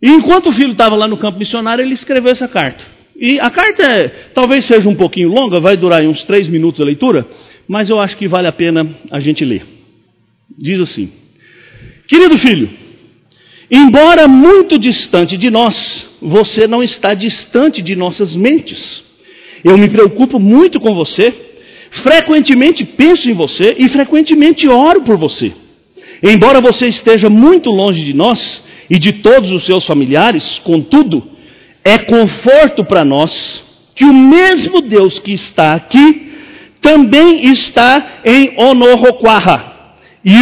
E 0.00 0.08
enquanto 0.08 0.50
o 0.50 0.52
filho 0.52 0.72
estava 0.72 0.94
lá 0.94 1.08
no 1.08 1.16
campo 1.16 1.38
missionário, 1.38 1.82
ele 1.82 1.94
escreveu 1.94 2.30
essa 2.30 2.46
carta. 2.46 2.84
E 3.20 3.40
a 3.40 3.50
carta 3.50 3.82
é, 3.82 4.08
talvez 4.32 4.64
seja 4.64 4.88
um 4.88 4.94
pouquinho 4.94 5.28
longa, 5.28 5.58
vai 5.58 5.76
durar 5.76 6.02
uns 6.04 6.22
três 6.22 6.46
minutos 6.46 6.80
a 6.80 6.84
leitura, 6.84 7.26
mas 7.66 7.90
eu 7.90 7.98
acho 7.98 8.16
que 8.16 8.28
vale 8.28 8.46
a 8.46 8.52
pena 8.52 8.88
a 9.10 9.18
gente 9.18 9.44
ler. 9.44 9.66
Diz 10.56 10.80
assim: 10.80 11.10
Querido 12.06 12.38
filho, 12.38 12.70
embora 13.68 14.28
muito 14.28 14.78
distante 14.78 15.36
de 15.36 15.50
nós, 15.50 16.08
você 16.22 16.68
não 16.68 16.80
está 16.80 17.12
distante 17.12 17.82
de 17.82 17.96
nossas 17.96 18.36
mentes. 18.36 19.02
Eu 19.64 19.76
me 19.76 19.88
preocupo 19.88 20.38
muito 20.38 20.78
com 20.78 20.94
você, 20.94 21.34
frequentemente 21.90 22.84
penso 22.84 23.28
em 23.28 23.34
você 23.34 23.74
e 23.76 23.88
frequentemente 23.88 24.68
oro 24.68 25.02
por 25.02 25.16
você. 25.16 25.52
Embora 26.22 26.60
você 26.60 26.86
esteja 26.86 27.28
muito 27.28 27.68
longe 27.70 28.04
de 28.04 28.14
nós 28.14 28.62
e 28.88 28.98
de 28.98 29.12
todos 29.14 29.52
os 29.52 29.64
seus 29.64 29.84
familiares, 29.84 30.60
contudo, 30.64 31.30
é 31.84 31.98
conforto 31.98 32.84
para 32.84 33.04
nós 33.04 33.64
que 33.94 34.04
o 34.04 34.12
mesmo 34.12 34.80
Deus 34.80 35.18
que 35.18 35.32
está 35.32 35.74
aqui 35.74 36.32
também 36.80 37.50
está 37.52 38.20
em 38.24 38.54
Onohoquaha. 38.56 39.76
E, 40.24 40.32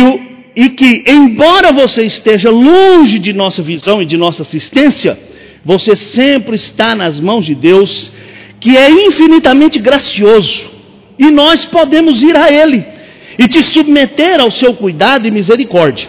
e 0.65 0.69
que, 0.71 1.05
embora 1.07 1.73
você 1.73 2.05
esteja 2.05 2.51
longe 2.51 3.19
de 3.19 3.33
nossa 3.33 3.63
visão 3.63 4.03
e 4.03 4.07
de 4.07 4.17
nossa 4.17 4.43
assistência, 4.43 5.19
você 5.65 5.97
sempre 5.97 6.57
está 6.57 6.95
nas 6.95 7.19
mãos 7.19 7.45
de 7.45 7.55
Deus 7.55 8.13
que 8.61 8.77
é 8.77 8.91
infinitamente 8.91 9.79
gracioso, 9.79 10.65
e 11.19 11.31
nós 11.31 11.65
podemos 11.67 12.23
ir 12.23 12.35
a 12.37 12.51
Ele 12.51 12.85
e 13.39 13.47
te 13.47 13.63
submeter 13.63 14.41
ao 14.41 14.51
seu 14.51 14.75
cuidado 14.75 15.27
e 15.27 15.31
misericórdia. 15.31 16.09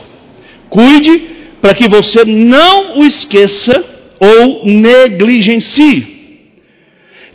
Cuide 0.70 1.37
para 1.62 1.74
que 1.74 1.88
você 1.90 2.24
não 2.26 3.00
o 3.00 3.06
esqueça 3.06 3.84
ou 4.20 4.66
negligencie. 4.66 6.16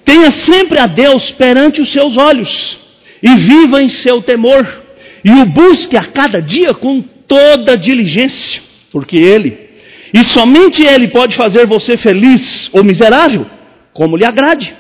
Tenha 0.05 0.31
sempre 0.31 0.79
a 0.79 0.87
Deus 0.87 1.31
perante 1.31 1.81
os 1.81 1.91
seus 1.91 2.17
olhos 2.17 2.79
e 3.23 3.35
viva 3.37 3.83
em 3.83 3.89
seu 3.89 4.21
temor, 4.21 4.67
e 5.25 5.31
o 5.31 5.47
busque 5.47 5.97
a 5.97 6.05
cada 6.05 6.43
dia 6.43 6.75
com 6.75 7.01
toda 7.01 7.79
diligência, 7.79 8.61
porque 8.91 9.17
Ele, 9.17 9.57
e 10.13 10.25
somente 10.25 10.83
Ele 10.83 11.09
pode 11.09 11.37
fazer 11.37 11.67
você 11.67 11.97
feliz 11.97 12.69
ou 12.73 12.83
miserável, 12.83 13.47
como 13.93 14.17
lhe 14.17 14.25
agrade 14.25 14.75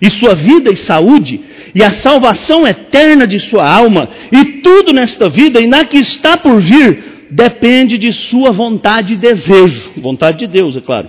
e 0.00 0.10
sua 0.10 0.34
vida 0.34 0.70
e 0.70 0.76
saúde, 0.76 1.40
e 1.74 1.82
a 1.82 1.90
salvação 1.90 2.66
eterna 2.66 3.26
de 3.26 3.38
sua 3.40 3.68
alma, 3.68 4.08
e 4.30 4.44
tudo 4.60 4.92
nesta 4.92 5.28
vida 5.28 5.60
e 5.60 5.66
na 5.66 5.84
que 5.84 5.98
está 5.98 6.36
por 6.36 6.60
vir, 6.60 7.15
depende 7.30 7.98
de 7.98 8.12
sua 8.12 8.50
vontade 8.50 9.14
e 9.14 9.16
desejo. 9.16 9.92
Vontade 9.96 10.38
de 10.38 10.46
Deus, 10.46 10.76
é 10.76 10.80
claro. 10.80 11.08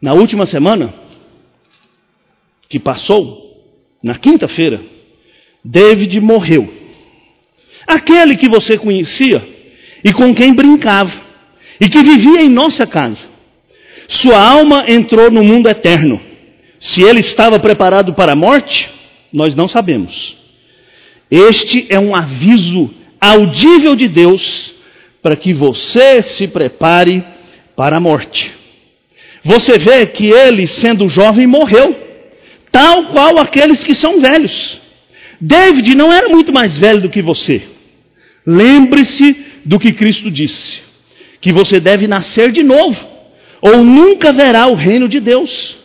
Na 0.00 0.12
última 0.12 0.46
semana, 0.46 0.92
que 2.68 2.78
passou, 2.78 3.64
na 4.02 4.14
quinta-feira, 4.16 4.80
David 5.64 6.20
morreu. 6.20 6.72
Aquele 7.86 8.36
que 8.36 8.48
você 8.48 8.78
conhecia 8.78 9.46
e 10.02 10.12
com 10.12 10.34
quem 10.34 10.52
brincava, 10.52 11.12
e 11.80 11.88
que 11.88 12.02
vivia 12.02 12.42
em 12.42 12.48
nossa 12.48 12.86
casa. 12.86 13.24
Sua 14.08 14.38
alma 14.38 14.84
entrou 14.88 15.30
no 15.30 15.42
mundo 15.42 15.68
eterno 15.68 16.20
se 16.84 17.02
ele 17.02 17.20
estava 17.20 17.58
preparado 17.58 18.12
para 18.12 18.32
a 18.32 18.36
morte, 18.36 18.90
nós 19.32 19.54
não 19.54 19.66
sabemos. 19.66 20.36
Este 21.30 21.86
é 21.88 21.98
um 21.98 22.14
aviso 22.14 22.90
audível 23.18 23.96
de 23.96 24.06
Deus 24.06 24.73
para 25.24 25.36
que 25.36 25.54
você 25.54 26.22
se 26.22 26.46
prepare 26.46 27.24
para 27.74 27.96
a 27.96 28.00
morte. 28.00 28.52
Você 29.42 29.78
vê 29.78 30.04
que 30.04 30.26
ele, 30.26 30.66
sendo 30.66 31.08
jovem, 31.08 31.46
morreu, 31.46 31.96
tal 32.70 33.04
qual 33.04 33.38
aqueles 33.38 33.82
que 33.82 33.94
são 33.94 34.20
velhos. 34.20 34.78
David 35.40 35.94
não 35.94 36.12
era 36.12 36.28
muito 36.28 36.52
mais 36.52 36.76
velho 36.76 37.00
do 37.00 37.08
que 37.08 37.22
você. 37.22 37.62
Lembre-se 38.46 39.34
do 39.64 39.80
que 39.80 39.92
Cristo 39.92 40.30
disse: 40.30 40.80
que 41.40 41.54
você 41.54 41.80
deve 41.80 42.06
nascer 42.06 42.52
de 42.52 42.62
novo, 42.62 43.02
ou 43.62 43.82
nunca 43.82 44.30
verá 44.30 44.66
o 44.66 44.74
reino 44.74 45.08
de 45.08 45.20
Deus. 45.20 45.78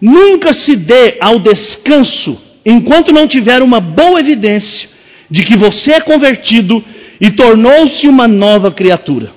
Nunca 0.00 0.52
se 0.52 0.76
dê 0.76 1.16
ao 1.18 1.40
descanso 1.40 2.40
enquanto 2.64 3.10
não 3.10 3.26
tiver 3.26 3.60
uma 3.60 3.80
boa 3.80 4.20
evidência 4.20 4.88
de 5.28 5.42
que 5.42 5.56
você 5.56 5.94
é 5.94 6.00
convertido 6.00 6.84
e 7.20 7.30
tornou-se 7.30 8.06
uma 8.08 8.28
nova 8.28 8.70
criatura. 8.70 9.32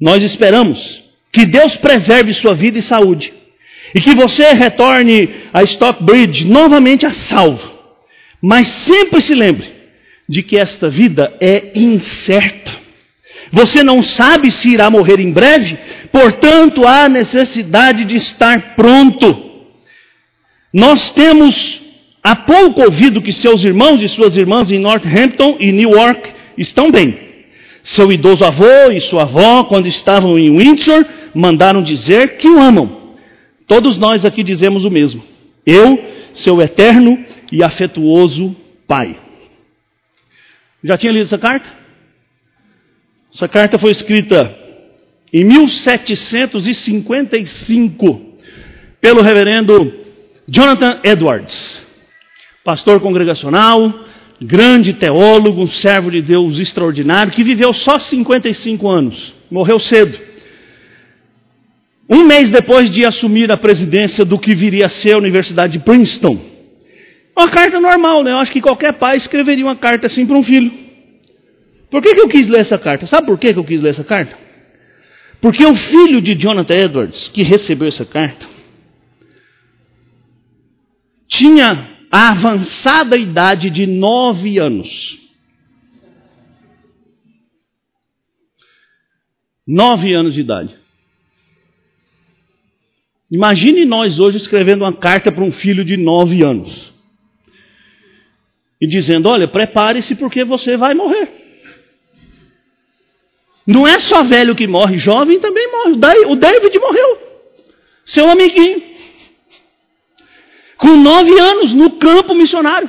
Nós 0.00 0.22
esperamos 0.22 1.02
que 1.32 1.46
Deus 1.46 1.76
preserve 1.76 2.32
sua 2.32 2.54
vida 2.54 2.78
e 2.78 2.82
saúde 2.82 3.32
e 3.94 4.00
que 4.00 4.14
você 4.14 4.52
retorne 4.52 5.28
a 5.52 5.62
Stockbridge 5.62 6.44
novamente 6.44 7.06
a 7.06 7.10
salvo. 7.10 7.74
Mas 8.42 8.68
sempre 8.68 9.20
se 9.20 9.34
lembre 9.34 9.72
de 10.28 10.42
que 10.42 10.58
esta 10.58 10.88
vida 10.88 11.36
é 11.40 11.72
incerta. 11.74 12.74
Você 13.52 13.82
não 13.82 14.02
sabe 14.02 14.50
se 14.50 14.70
irá 14.70 14.90
morrer 14.90 15.20
em 15.20 15.30
breve, 15.30 15.78
portanto 16.10 16.86
há 16.86 17.08
necessidade 17.08 18.04
de 18.04 18.16
estar 18.16 18.74
pronto. 18.74 19.44
Nós 20.72 21.10
temos 21.10 21.80
há 22.26 22.34
pouco 22.34 22.82
ouvido 22.82 23.22
que 23.22 23.32
seus 23.32 23.62
irmãos 23.62 24.02
e 24.02 24.08
suas 24.08 24.36
irmãs 24.36 24.72
em 24.72 24.80
Northampton 24.80 25.58
e 25.60 25.70
Newark 25.70 26.28
estão 26.58 26.90
bem. 26.90 27.16
Seu 27.84 28.10
idoso 28.10 28.44
avô 28.44 28.90
e 28.92 29.00
sua 29.00 29.22
avó, 29.22 29.62
quando 29.62 29.86
estavam 29.86 30.36
em 30.36 30.58
Windsor, 30.58 31.06
mandaram 31.32 31.80
dizer 31.80 32.36
que 32.36 32.48
o 32.48 32.60
amam. 32.60 33.14
Todos 33.64 33.96
nós 33.96 34.24
aqui 34.24 34.42
dizemos 34.42 34.84
o 34.84 34.90
mesmo. 34.90 35.22
Eu, 35.64 36.04
seu 36.34 36.60
eterno 36.60 37.24
e 37.52 37.62
afetuoso 37.62 38.56
Pai. 38.88 39.14
Já 40.82 40.98
tinha 40.98 41.12
lido 41.12 41.26
essa 41.26 41.38
carta? 41.38 41.72
Essa 43.32 43.46
carta 43.46 43.78
foi 43.78 43.92
escrita 43.92 44.52
em 45.32 45.44
1755 45.44 48.20
pelo 49.00 49.22
reverendo 49.22 49.92
Jonathan 50.48 50.98
Edwards, 51.04 51.85
pastor 52.66 52.98
congregacional, 52.98 53.94
grande 54.42 54.92
teólogo, 54.92 55.62
um 55.62 55.68
servo 55.68 56.10
de 56.10 56.20
Deus 56.20 56.58
extraordinário, 56.58 57.32
que 57.32 57.44
viveu 57.44 57.72
só 57.72 57.96
55 57.96 58.90
anos, 58.90 59.32
morreu 59.48 59.78
cedo. 59.78 60.18
Um 62.10 62.24
mês 62.24 62.50
depois 62.50 62.90
de 62.90 63.04
assumir 63.04 63.52
a 63.52 63.56
presidência 63.56 64.24
do 64.24 64.36
que 64.36 64.52
viria 64.52 64.86
a 64.86 64.88
ser 64.88 65.12
a 65.12 65.18
Universidade 65.18 65.74
de 65.74 65.78
Princeton. 65.78 66.38
Uma 67.38 67.48
carta 67.48 67.78
normal, 67.78 68.24
né? 68.24 68.32
Eu 68.32 68.38
acho 68.38 68.50
que 68.50 68.60
qualquer 68.60 68.94
pai 68.94 69.16
escreveria 69.16 69.64
uma 69.64 69.76
carta 69.76 70.06
assim 70.06 70.26
para 70.26 70.36
um 70.36 70.42
filho. 70.42 70.72
Por 71.88 72.02
que, 72.02 72.14
que 72.14 72.20
eu 72.20 72.28
quis 72.28 72.48
ler 72.48 72.60
essa 72.60 72.78
carta? 72.78 73.06
Sabe 73.06 73.28
por 73.28 73.38
que, 73.38 73.52
que 73.52 73.58
eu 73.60 73.64
quis 73.64 73.80
ler 73.80 73.90
essa 73.90 74.02
carta? 74.02 74.36
Porque 75.40 75.64
o 75.64 75.74
filho 75.76 76.20
de 76.20 76.34
Jonathan 76.34 76.74
Edwards, 76.74 77.28
que 77.28 77.44
recebeu 77.44 77.86
essa 77.86 78.04
carta, 78.04 78.46
tinha 81.28 81.95
a 82.10 82.30
avançada 82.30 83.16
idade 83.16 83.70
de 83.70 83.86
nove 83.86 84.58
anos. 84.58 85.18
Nove 89.66 90.12
anos 90.14 90.34
de 90.34 90.40
idade. 90.40 90.76
Imagine 93.30 93.84
nós 93.84 94.20
hoje 94.20 94.36
escrevendo 94.36 94.82
uma 94.82 94.92
carta 94.92 95.32
para 95.32 95.42
um 95.42 95.52
filho 95.52 95.84
de 95.84 95.96
nove 95.96 96.42
anos. 96.42 96.92
E 98.80 98.86
dizendo: 98.86 99.28
Olha, 99.28 99.48
prepare-se 99.48 100.14
porque 100.14 100.44
você 100.44 100.76
vai 100.76 100.94
morrer. 100.94 101.28
Não 103.66 103.86
é 103.86 103.98
só 103.98 104.22
velho 104.22 104.54
que 104.54 104.66
morre, 104.66 104.98
jovem 104.98 105.40
também 105.40 105.68
morre. 105.72 106.26
O 106.26 106.36
David 106.36 106.78
morreu. 106.78 107.18
Seu 108.04 108.30
amiguinho. 108.30 108.95
Com 110.76 110.96
nove 110.96 111.38
anos 111.38 111.72
no 111.72 111.92
campo 111.92 112.34
missionário. 112.34 112.88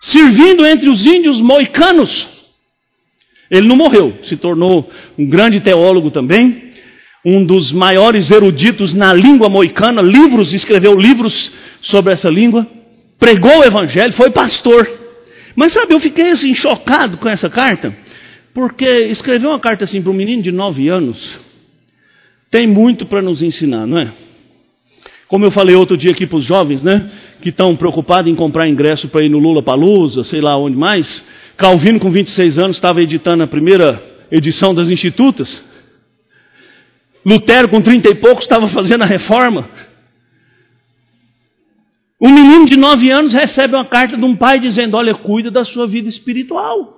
Servindo 0.00 0.66
entre 0.66 0.88
os 0.88 1.04
índios 1.04 1.40
moicanos. 1.40 2.26
Ele 3.50 3.66
não 3.66 3.76
morreu, 3.76 4.18
se 4.22 4.36
tornou 4.36 4.90
um 5.16 5.26
grande 5.26 5.60
teólogo 5.60 6.10
também, 6.10 6.72
um 7.24 7.44
dos 7.44 7.72
maiores 7.72 8.30
eruditos 8.30 8.92
na 8.92 9.12
língua 9.12 9.48
moicana, 9.48 10.02
livros, 10.02 10.52
escreveu 10.52 10.94
livros 10.94 11.50
sobre 11.80 12.12
essa 12.12 12.28
língua, 12.28 12.66
pregou 13.18 13.60
o 13.60 13.64
evangelho, 13.64 14.12
foi 14.12 14.30
pastor. 14.30 14.86
Mas 15.56 15.72
sabe, 15.72 15.94
eu 15.94 16.00
fiquei 16.00 16.30
assim 16.30 16.54
chocado 16.54 17.16
com 17.16 17.28
essa 17.28 17.48
carta, 17.48 17.96
porque 18.52 18.86
escrever 18.86 19.46
uma 19.46 19.58
carta 19.58 19.84
assim 19.84 20.02
para 20.02 20.10
um 20.10 20.14
menino 20.14 20.42
de 20.42 20.52
nove 20.52 20.88
anos 20.88 21.47
tem 22.50 22.66
muito 22.66 23.06
para 23.06 23.22
nos 23.22 23.42
ensinar, 23.42 23.86
não 23.86 23.98
é? 23.98 24.12
Como 25.28 25.44
eu 25.44 25.50
falei 25.50 25.76
outro 25.76 25.96
dia 25.96 26.12
aqui 26.12 26.26
para 26.26 26.38
os 26.38 26.44
jovens, 26.44 26.82
né? 26.82 27.10
Que 27.42 27.50
estão 27.50 27.76
preocupados 27.76 28.30
em 28.32 28.34
comprar 28.34 28.66
ingresso 28.66 29.08
para 29.08 29.24
ir 29.24 29.28
no 29.28 29.38
Lula 29.38 29.62
Palusa, 29.62 30.24
sei 30.24 30.40
lá 30.40 30.56
onde 30.56 30.76
mais. 30.76 31.24
Calvino, 31.56 32.00
com 32.00 32.10
26 32.10 32.58
anos, 32.58 32.76
estava 32.76 33.02
editando 33.02 33.42
a 33.42 33.46
primeira 33.46 34.02
edição 34.30 34.72
das 34.72 34.88
Institutas. 34.88 35.62
Lutero, 37.26 37.68
com 37.68 37.82
30 37.82 38.08
e 38.08 38.14
poucos, 38.14 38.44
estava 38.44 38.68
fazendo 38.68 39.02
a 39.02 39.06
reforma. 39.06 39.68
Um 42.18 42.30
menino 42.30 42.64
de 42.64 42.76
9 42.76 43.10
anos 43.10 43.34
recebe 43.34 43.74
uma 43.74 43.84
carta 43.84 44.16
de 44.16 44.24
um 44.24 44.34
pai 44.34 44.58
dizendo: 44.58 44.96
Olha, 44.96 45.14
cuida 45.14 45.50
da 45.50 45.62
sua 45.62 45.86
vida 45.86 46.08
espiritual. 46.08 46.97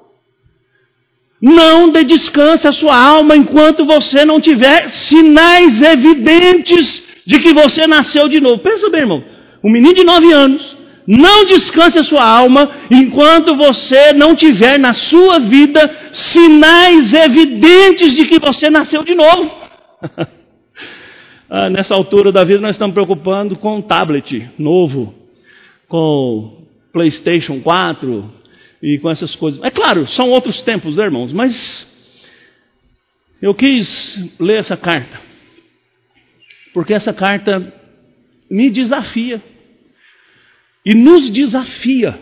Não 1.41 1.89
dê 1.89 2.05
descanso 2.05 2.69
à 2.69 2.73
sua 2.73 2.95
alma 2.95 3.35
enquanto 3.35 3.85
você 3.85 4.25
não 4.25 4.41
tiver 4.41 4.91
sinais 4.91 5.81
evidentes 5.81 7.03
de 7.25 7.39
que 7.39 7.55
você 7.55 7.87
nasceu 7.87 8.29
de 8.29 8.41
novo. 8.41 8.59
Pensa 8.59 8.91
bem, 8.91 9.01
irmão. 9.01 9.25
Um 9.65 9.71
menino 9.71 9.95
de 9.95 10.05
9 10.05 10.33
anos 10.33 10.77
não 11.07 11.45
descanse 11.45 11.99
a 11.99 12.05
sua 12.05 12.25
alma 12.25 12.71
enquanto 12.91 13.57
você 13.57 14.13
não 14.13 14.35
tiver 14.35 14.79
na 14.79 14.93
sua 14.93 15.39
vida 15.39 15.91
sinais 16.13 17.15
evidentes 17.15 18.15
de 18.15 18.27
que 18.27 18.39
você 18.39 18.69
nasceu 18.69 19.03
de 19.03 19.15
novo. 19.15 19.51
ah, 21.49 21.71
nessa 21.71 21.95
altura 21.95 22.31
da 22.31 22.45
vida 22.45 22.61
nós 22.61 22.73
estamos 22.73 22.93
preocupando 22.93 23.57
com 23.57 23.77
um 23.77 23.83
tablet 23.83 24.51
novo, 24.59 25.15
com 25.89 26.65
PlayStation 26.93 27.61
4 27.61 28.40
e 28.83 28.99
com 28.99 29.11
essas 29.11 29.35
coisas. 29.35 29.61
É 29.63 29.71
claro, 29.71 30.07
são 30.07 30.31
outros 30.31 30.63
tempos, 30.63 30.97
né, 30.97 31.05
irmãos, 31.05 31.33
mas 31.33 31.87
eu 33.41 33.55
quis 33.55 34.23
ler 34.39 34.59
essa 34.59 34.77
carta, 34.77 35.21
porque 36.73 36.95
essa 36.95 37.13
carta 37.13 37.73
me 38.51 38.71
desafia 38.71 39.43
e 40.85 40.95
nos 40.95 41.31
desafia 41.31 42.19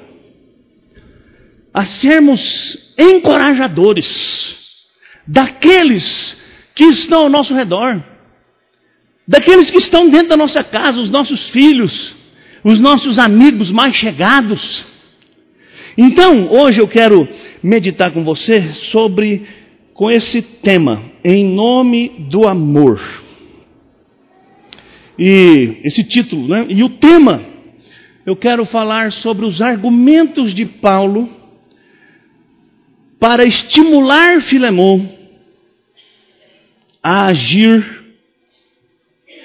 a 1.73 1.85
sermos 1.85 2.77
encorajadores 2.99 4.57
daqueles 5.27 6.37
que 6.75 6.85
estão 6.85 7.23
ao 7.23 7.29
nosso 7.29 7.55
redor, 7.55 8.03
daqueles 9.27 9.71
que 9.71 9.79
estão 9.79 10.09
dentro 10.09 10.31
da 10.31 10.37
nossa 10.37 10.65
casa, 10.65 11.01
os 11.01 11.11
nossos 11.11 11.47
filhos, 11.47 12.15
os 12.65 12.81
nossos 12.81 13.19
amigos 13.19 13.71
mais 13.71 13.95
chegados. 13.95 14.85
Então, 16.01 16.49
hoje 16.53 16.81
eu 16.81 16.87
quero 16.87 17.29
meditar 17.61 18.13
com 18.13 18.23
você 18.23 18.69
sobre 18.69 19.43
com 19.93 20.09
esse 20.09 20.41
tema, 20.41 21.03
em 21.25 21.45
nome 21.45 22.09
do 22.31 22.47
amor. 22.47 23.03
E 25.19 25.79
esse 25.83 26.05
título, 26.05 26.47
né? 26.47 26.67
E 26.69 26.85
o 26.85 26.89
tema 26.89 27.43
eu 28.25 28.37
quero 28.37 28.65
falar 28.65 29.11
sobre 29.11 29.45
os 29.45 29.61
argumentos 29.61 30.55
de 30.55 30.65
Paulo 30.65 31.29
para 33.19 33.45
estimular 33.45 34.41
Filemão 34.41 35.13
a 37.03 37.27
agir 37.27 37.85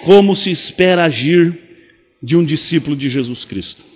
como 0.03 0.35
se 0.35 0.51
espera 0.51 1.05
agir 1.05 1.57
de 2.21 2.37
um 2.37 2.43
discípulo 2.43 2.95
de 2.95 3.09
Jesus 3.09 3.43
Cristo. 3.43 3.92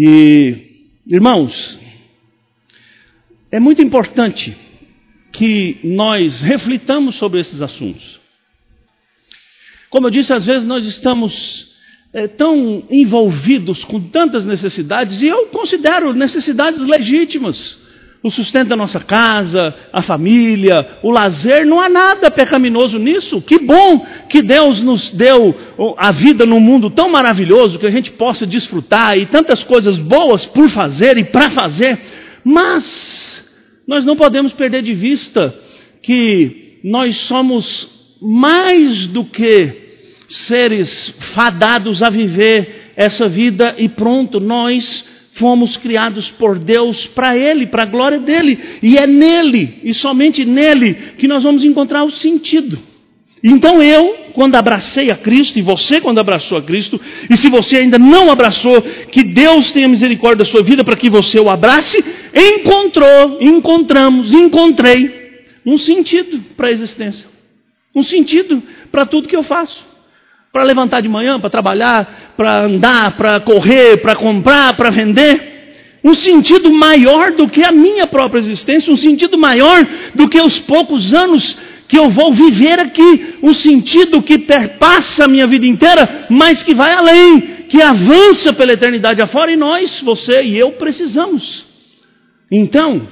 E, 0.00 0.54
irmãos, 1.08 1.76
é 3.50 3.58
muito 3.58 3.82
importante 3.82 4.56
que 5.32 5.80
nós 5.82 6.40
reflitamos 6.40 7.16
sobre 7.16 7.40
esses 7.40 7.60
assuntos. 7.60 8.20
Como 9.90 10.06
eu 10.06 10.10
disse, 10.12 10.32
às 10.32 10.44
vezes 10.44 10.68
nós 10.68 10.86
estamos 10.86 11.72
é, 12.12 12.28
tão 12.28 12.84
envolvidos 12.88 13.82
com 13.82 14.00
tantas 14.00 14.44
necessidades, 14.44 15.20
e 15.20 15.26
eu 15.26 15.46
considero 15.46 16.12
necessidades 16.12 16.80
legítimas. 16.80 17.76
O 18.20 18.30
sustento 18.30 18.68
da 18.68 18.76
nossa 18.76 18.98
casa, 18.98 19.72
a 19.92 20.02
família, 20.02 20.98
o 21.04 21.10
lazer, 21.10 21.64
não 21.64 21.80
há 21.80 21.88
nada 21.88 22.30
pecaminoso 22.30 22.98
nisso. 22.98 23.40
Que 23.40 23.60
bom 23.60 24.04
que 24.28 24.42
Deus 24.42 24.82
nos 24.82 25.10
deu 25.10 25.54
a 25.96 26.10
vida 26.10 26.44
num 26.44 26.58
mundo 26.58 26.90
tão 26.90 27.08
maravilhoso 27.08 27.78
que 27.78 27.86
a 27.86 27.90
gente 27.90 28.10
possa 28.10 28.44
desfrutar 28.44 29.16
e 29.16 29.26
tantas 29.26 29.62
coisas 29.62 29.98
boas 29.98 30.44
por 30.44 30.68
fazer 30.68 31.16
e 31.16 31.24
para 31.24 31.50
fazer. 31.50 31.96
Mas 32.42 33.48
nós 33.86 34.04
não 34.04 34.16
podemos 34.16 34.52
perder 34.52 34.82
de 34.82 34.94
vista 34.94 35.54
que 36.02 36.80
nós 36.82 37.18
somos 37.18 37.88
mais 38.20 39.06
do 39.06 39.24
que 39.24 39.88
seres 40.28 41.14
fadados 41.20 42.02
a 42.02 42.10
viver 42.10 42.92
essa 42.96 43.28
vida 43.28 43.76
e 43.78 43.88
pronto, 43.88 44.40
nós 44.40 45.04
fomos 45.38 45.76
criados 45.76 46.30
por 46.30 46.58
Deus 46.58 47.06
para 47.06 47.36
Ele, 47.36 47.66
para 47.66 47.84
a 47.84 47.86
glória 47.86 48.18
dele. 48.18 48.58
E 48.82 48.98
é 48.98 49.06
nele, 49.06 49.80
e 49.82 49.94
somente 49.94 50.44
nele, 50.44 50.94
que 51.16 51.28
nós 51.28 51.42
vamos 51.42 51.64
encontrar 51.64 52.04
o 52.04 52.10
sentido. 52.10 52.78
Então 53.42 53.80
eu, 53.82 54.16
quando 54.34 54.56
abracei 54.56 55.10
a 55.10 55.16
Cristo, 55.16 55.58
e 55.58 55.62
você 55.62 56.00
quando 56.00 56.18
abraçou 56.18 56.58
a 56.58 56.62
Cristo, 56.62 57.00
e 57.30 57.36
se 57.36 57.48
você 57.48 57.76
ainda 57.76 57.98
não 57.98 58.30
abraçou, 58.30 58.82
que 58.82 59.22
Deus 59.22 59.70
tenha 59.70 59.88
misericórdia 59.88 60.44
da 60.44 60.50
sua 60.50 60.62
vida 60.62 60.82
para 60.82 60.96
que 60.96 61.08
você 61.08 61.38
o 61.38 61.48
abrace, 61.48 62.04
encontrou, 62.34 63.38
encontramos, 63.40 64.32
encontrei 64.32 65.18
um 65.64 65.78
sentido 65.78 66.40
para 66.56 66.68
a 66.68 66.72
existência. 66.72 67.26
Um 67.94 68.02
sentido 68.02 68.62
para 68.90 69.06
tudo 69.06 69.28
que 69.28 69.36
eu 69.36 69.42
faço. 69.42 69.87
Para 70.52 70.64
levantar 70.64 71.00
de 71.00 71.08
manhã, 71.08 71.38
para 71.38 71.50
trabalhar, 71.50 72.32
para 72.36 72.64
andar, 72.64 73.16
para 73.16 73.40
correr, 73.40 73.98
para 73.98 74.16
comprar, 74.16 74.76
para 74.76 74.90
vender. 74.90 75.58
Um 76.02 76.14
sentido 76.14 76.72
maior 76.72 77.32
do 77.32 77.48
que 77.48 77.62
a 77.62 77.72
minha 77.72 78.06
própria 78.06 78.40
existência, 78.40 78.92
um 78.92 78.96
sentido 78.96 79.36
maior 79.36 79.86
do 80.14 80.28
que 80.28 80.40
os 80.40 80.58
poucos 80.60 81.12
anos 81.12 81.56
que 81.88 81.98
eu 81.98 82.10
vou 82.10 82.32
viver 82.32 82.78
aqui, 82.78 83.36
um 83.42 83.52
sentido 83.52 84.22
que 84.22 84.38
perpassa 84.38 85.24
a 85.24 85.28
minha 85.28 85.46
vida 85.46 85.66
inteira, 85.66 86.26
mas 86.28 86.62
que 86.62 86.74
vai 86.74 86.92
além, 86.92 87.40
que 87.68 87.80
avança 87.80 88.52
pela 88.52 88.74
eternidade 88.74 89.22
afora, 89.22 89.50
e 89.50 89.56
nós, 89.56 90.00
você 90.00 90.42
e 90.42 90.56
eu, 90.56 90.72
precisamos. 90.72 91.64
Então, 92.50 93.08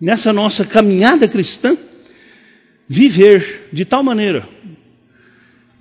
nessa 0.00 0.32
nossa 0.32 0.64
caminhada 0.64 1.28
cristã, 1.28 1.76
viver 2.88 3.68
de 3.72 3.84
tal 3.84 4.02
maneira 4.02 4.48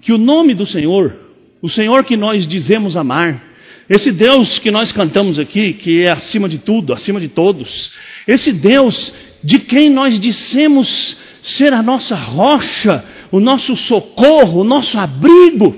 que 0.07 0.13
o 0.13 0.17
nome 0.17 0.53
do 0.53 0.65
Senhor, 0.65 1.17
o 1.61 1.67
Senhor 1.67 2.05
que 2.05 2.15
nós 2.15 2.47
dizemos 2.47 2.95
amar, 2.95 3.43
esse 3.89 4.09
Deus 4.09 4.57
que 4.57 4.71
nós 4.71 4.89
cantamos 4.93 5.37
aqui, 5.37 5.73
que 5.73 6.03
é 6.03 6.09
acima 6.09 6.47
de 6.47 6.59
tudo, 6.59 6.93
acima 6.93 7.19
de 7.19 7.27
todos, 7.27 7.91
esse 8.25 8.53
Deus 8.53 9.11
de 9.43 9.59
quem 9.59 9.89
nós 9.89 10.17
dissemos 10.17 11.17
ser 11.41 11.73
a 11.73 11.83
nossa 11.83 12.15
rocha, 12.15 13.03
o 13.33 13.41
nosso 13.41 13.75
socorro, 13.75 14.61
o 14.61 14.63
nosso 14.63 14.97
abrigo. 14.97 15.75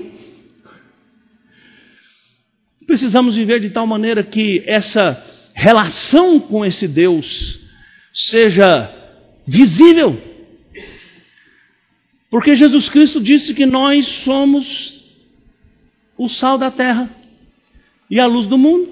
Precisamos 2.86 3.34
viver 3.34 3.58
de 3.58 3.70
tal 3.70 3.84
maneira 3.84 4.22
que 4.22 4.62
essa 4.64 5.20
relação 5.54 6.38
com 6.38 6.64
esse 6.64 6.86
Deus 6.86 7.58
seja 8.12 8.94
visível. 9.44 10.29
Porque 12.30 12.54
Jesus 12.54 12.88
Cristo 12.88 13.20
disse 13.20 13.52
que 13.52 13.66
nós 13.66 14.06
somos 14.06 15.04
o 16.16 16.28
sal 16.28 16.56
da 16.56 16.70
terra 16.70 17.10
e 18.08 18.20
a 18.20 18.26
luz 18.26 18.46
do 18.46 18.56
mundo. 18.56 18.88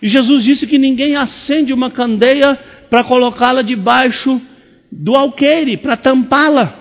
E 0.00 0.08
Jesus 0.08 0.42
disse 0.42 0.66
que 0.66 0.78
ninguém 0.78 1.16
acende 1.16 1.72
uma 1.72 1.90
candeia 1.90 2.58
para 2.88 3.04
colocá-la 3.04 3.62
debaixo 3.62 4.40
do 4.90 5.14
alqueire 5.14 5.76
para 5.76 5.96
tampá-la, 5.96 6.78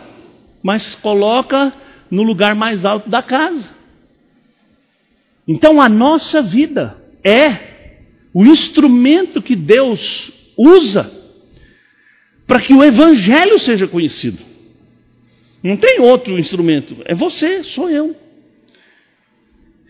mas 0.64 0.96
coloca 0.96 1.74
no 2.10 2.24
lugar 2.24 2.56
mais 2.56 2.86
alto 2.86 3.10
da 3.10 3.22
casa. 3.22 3.70
Então 5.48 5.82
a 5.82 5.90
nossa 5.90 6.42
vida 6.42 6.98
é 7.24 7.72
o 8.34 8.46
instrumento 8.46 9.42
que 9.42 9.56
Deus 9.56 10.32
usa 10.58 11.12
para 12.48 12.62
que 12.62 12.74
o 12.74 12.84
evangelho 12.84 13.60
seja 13.60 13.88
conhecido. 13.88 14.51
Não 15.64 15.78
tem 15.78 16.00
outro 16.00 16.40
instrumento, 16.40 16.98
é 17.06 17.14
você, 17.14 17.64
sou 17.64 17.90
eu. 17.90 18.16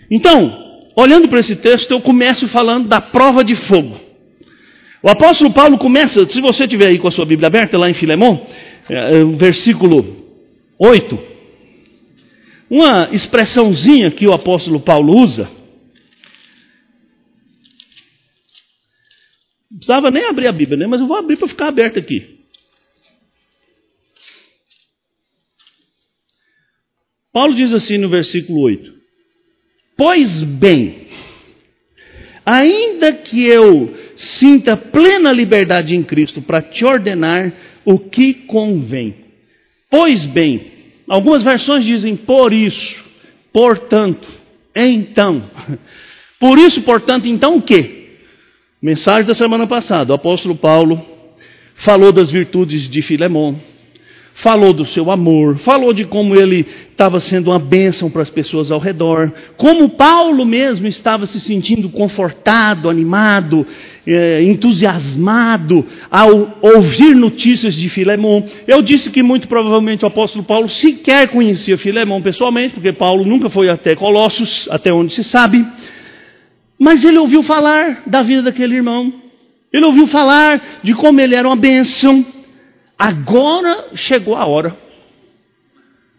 Então, 0.09 0.83
olhando 0.95 1.29
para 1.29 1.39
esse 1.39 1.55
texto, 1.55 1.91
eu 1.91 2.01
começo 2.01 2.47
falando 2.49 2.87
da 2.89 2.99
prova 2.99 3.43
de 3.43 3.55
fogo. 3.55 3.97
O 5.01 5.09
apóstolo 5.09 5.51
Paulo 5.51 5.77
começa, 5.77 6.27
se 6.27 6.41
você 6.41 6.67
tiver 6.67 6.87
aí 6.87 6.99
com 6.99 7.07
a 7.07 7.11
sua 7.11 7.25
Bíblia 7.25 7.47
aberta, 7.47 7.77
lá 7.77 7.89
em 7.89 7.93
Filemão, 7.93 8.45
é, 8.89 9.19
é, 9.19 9.23
versículo 9.23 10.27
8, 10.77 11.17
uma 12.69 13.09
expressãozinha 13.11 14.11
que 14.11 14.27
o 14.27 14.33
apóstolo 14.33 14.79
Paulo 14.79 15.17
usa. 15.17 15.49
Não 19.71 19.77
precisava 19.77 20.11
nem 20.11 20.25
abrir 20.25 20.47
a 20.47 20.51
Bíblia, 20.51 20.77
né? 20.77 20.85
mas 20.85 20.99
eu 20.99 21.07
vou 21.07 21.17
abrir 21.17 21.37
para 21.37 21.47
ficar 21.47 21.67
aberto 21.67 21.97
aqui. 21.97 22.40
Paulo 27.33 27.53
diz 27.53 27.73
assim 27.73 27.97
no 27.97 28.09
versículo 28.09 28.61
8: 28.61 28.93
Pois 29.95 30.41
bem, 30.41 31.07
ainda 32.45 33.13
que 33.13 33.45
eu 33.45 33.95
sinta 34.15 34.75
plena 34.75 35.31
liberdade 35.31 35.95
em 35.95 36.03
Cristo 36.03 36.41
para 36.41 36.61
te 36.61 36.83
ordenar 36.85 37.53
o 37.85 37.97
que 37.97 38.33
convém. 38.33 39.15
Pois 39.89 40.25
bem, 40.25 40.71
algumas 41.07 41.43
versões 41.43 41.85
dizem 41.85 42.15
por 42.15 42.53
isso, 42.53 43.03
portanto, 43.51 44.27
então. 44.75 45.43
Por 46.39 46.57
isso, 46.57 46.81
portanto, 46.81 47.27
então 47.27 47.57
o 47.57 47.61
quê? 47.61 48.15
Mensagem 48.81 49.27
da 49.27 49.35
semana 49.35 49.67
passada, 49.67 50.11
o 50.11 50.15
apóstolo 50.15 50.55
Paulo 50.55 50.99
falou 51.75 52.11
das 52.11 52.31
virtudes 52.31 52.89
de 52.89 52.99
Filemão, 53.03 53.61
falou 54.41 54.73
do 54.73 54.83
seu 54.83 55.11
amor, 55.11 55.59
falou 55.59 55.93
de 55.93 56.03
como 56.03 56.35
ele 56.35 56.65
estava 56.89 57.19
sendo 57.19 57.51
uma 57.51 57.59
bênção 57.59 58.09
para 58.09 58.23
as 58.23 58.29
pessoas 58.29 58.71
ao 58.71 58.79
redor, 58.79 59.31
como 59.55 59.89
Paulo 59.89 60.43
mesmo 60.43 60.87
estava 60.87 61.27
se 61.27 61.39
sentindo 61.39 61.89
confortado, 61.89 62.89
animado, 62.89 63.65
é, 64.05 64.41
entusiasmado 64.41 65.85
ao 66.09 66.57
ouvir 66.59 67.15
notícias 67.15 67.75
de 67.75 67.87
Filemão. 67.87 68.43
Eu 68.67 68.81
disse 68.81 69.11
que 69.11 69.21
muito 69.21 69.47
provavelmente 69.47 70.05
o 70.05 70.07
apóstolo 70.07 70.43
Paulo 70.43 70.67
sequer 70.67 71.27
conhecia 71.27 71.77
Filemão 71.77 72.19
pessoalmente, 72.19 72.73
porque 72.73 72.91
Paulo 72.91 73.23
nunca 73.23 73.47
foi 73.47 73.69
até 73.69 73.95
Colossos, 73.95 74.67
até 74.71 74.91
onde 74.91 75.13
se 75.13 75.23
sabe, 75.23 75.63
mas 76.79 77.05
ele 77.05 77.19
ouviu 77.19 77.43
falar 77.43 78.01
da 78.07 78.23
vida 78.23 78.41
daquele 78.41 78.75
irmão. 78.75 79.13
Ele 79.71 79.85
ouviu 79.85 80.07
falar 80.07 80.79
de 80.81 80.95
como 80.95 81.21
ele 81.21 81.35
era 81.35 81.47
uma 81.47 81.55
bênção, 81.55 82.25
Agora 83.03 83.85
chegou 83.95 84.35
a 84.35 84.45
hora 84.45 84.77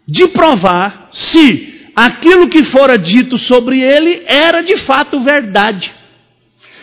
de 0.05 0.27
provar 0.27 1.07
se 1.13 1.87
aquilo 1.95 2.49
que 2.49 2.61
fora 2.61 2.97
dito 2.97 3.37
sobre 3.37 3.79
ele 3.79 4.21
era 4.25 4.61
de 4.61 4.75
fato 4.75 5.21
verdade. 5.21 5.93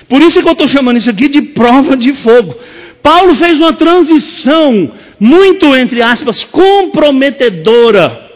Por 0.09 0.23
isso 0.23 0.41
que 0.41 0.49
eu 0.49 0.53
estou 0.53 0.67
chamando 0.67 0.97
isso 0.97 1.11
aqui 1.11 1.29
de 1.29 1.43
prova 1.43 1.99
de 1.99 2.15
fogo. 2.15 2.57
Paulo 3.03 3.37
fez 3.37 3.61
uma 3.61 3.75
transição 3.75 4.91
muito, 5.21 5.77
entre 5.77 6.01
aspas, 6.01 6.45
comprometedora 6.45 8.27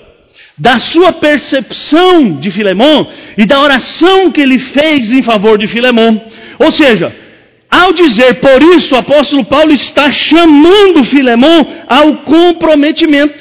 da 0.59 0.79
sua 0.79 1.15
percepção 1.15 2.33
de 2.33 2.51
Filemão 2.51 3.09
e 3.39 3.47
da 3.47 3.59
oração 3.63 4.31
que 4.31 4.43
ele 4.43 4.59
fez 4.59 5.11
em 5.11 5.23
favor 5.23 5.57
de 5.57 5.67
Filemão. 5.67 6.27
Ou 6.59 6.71
seja, 6.71 7.24
ao 7.75 7.93
dizer 7.93 8.35
por 8.35 8.63
isso, 8.63 8.95
o 8.95 8.99
apóstolo 8.99 9.45
Paulo 9.45 9.73
está 9.73 10.13
chamando 10.13 11.03
Filemão 11.03 11.67
ao 11.89 12.19
comprometimento. 12.19 13.35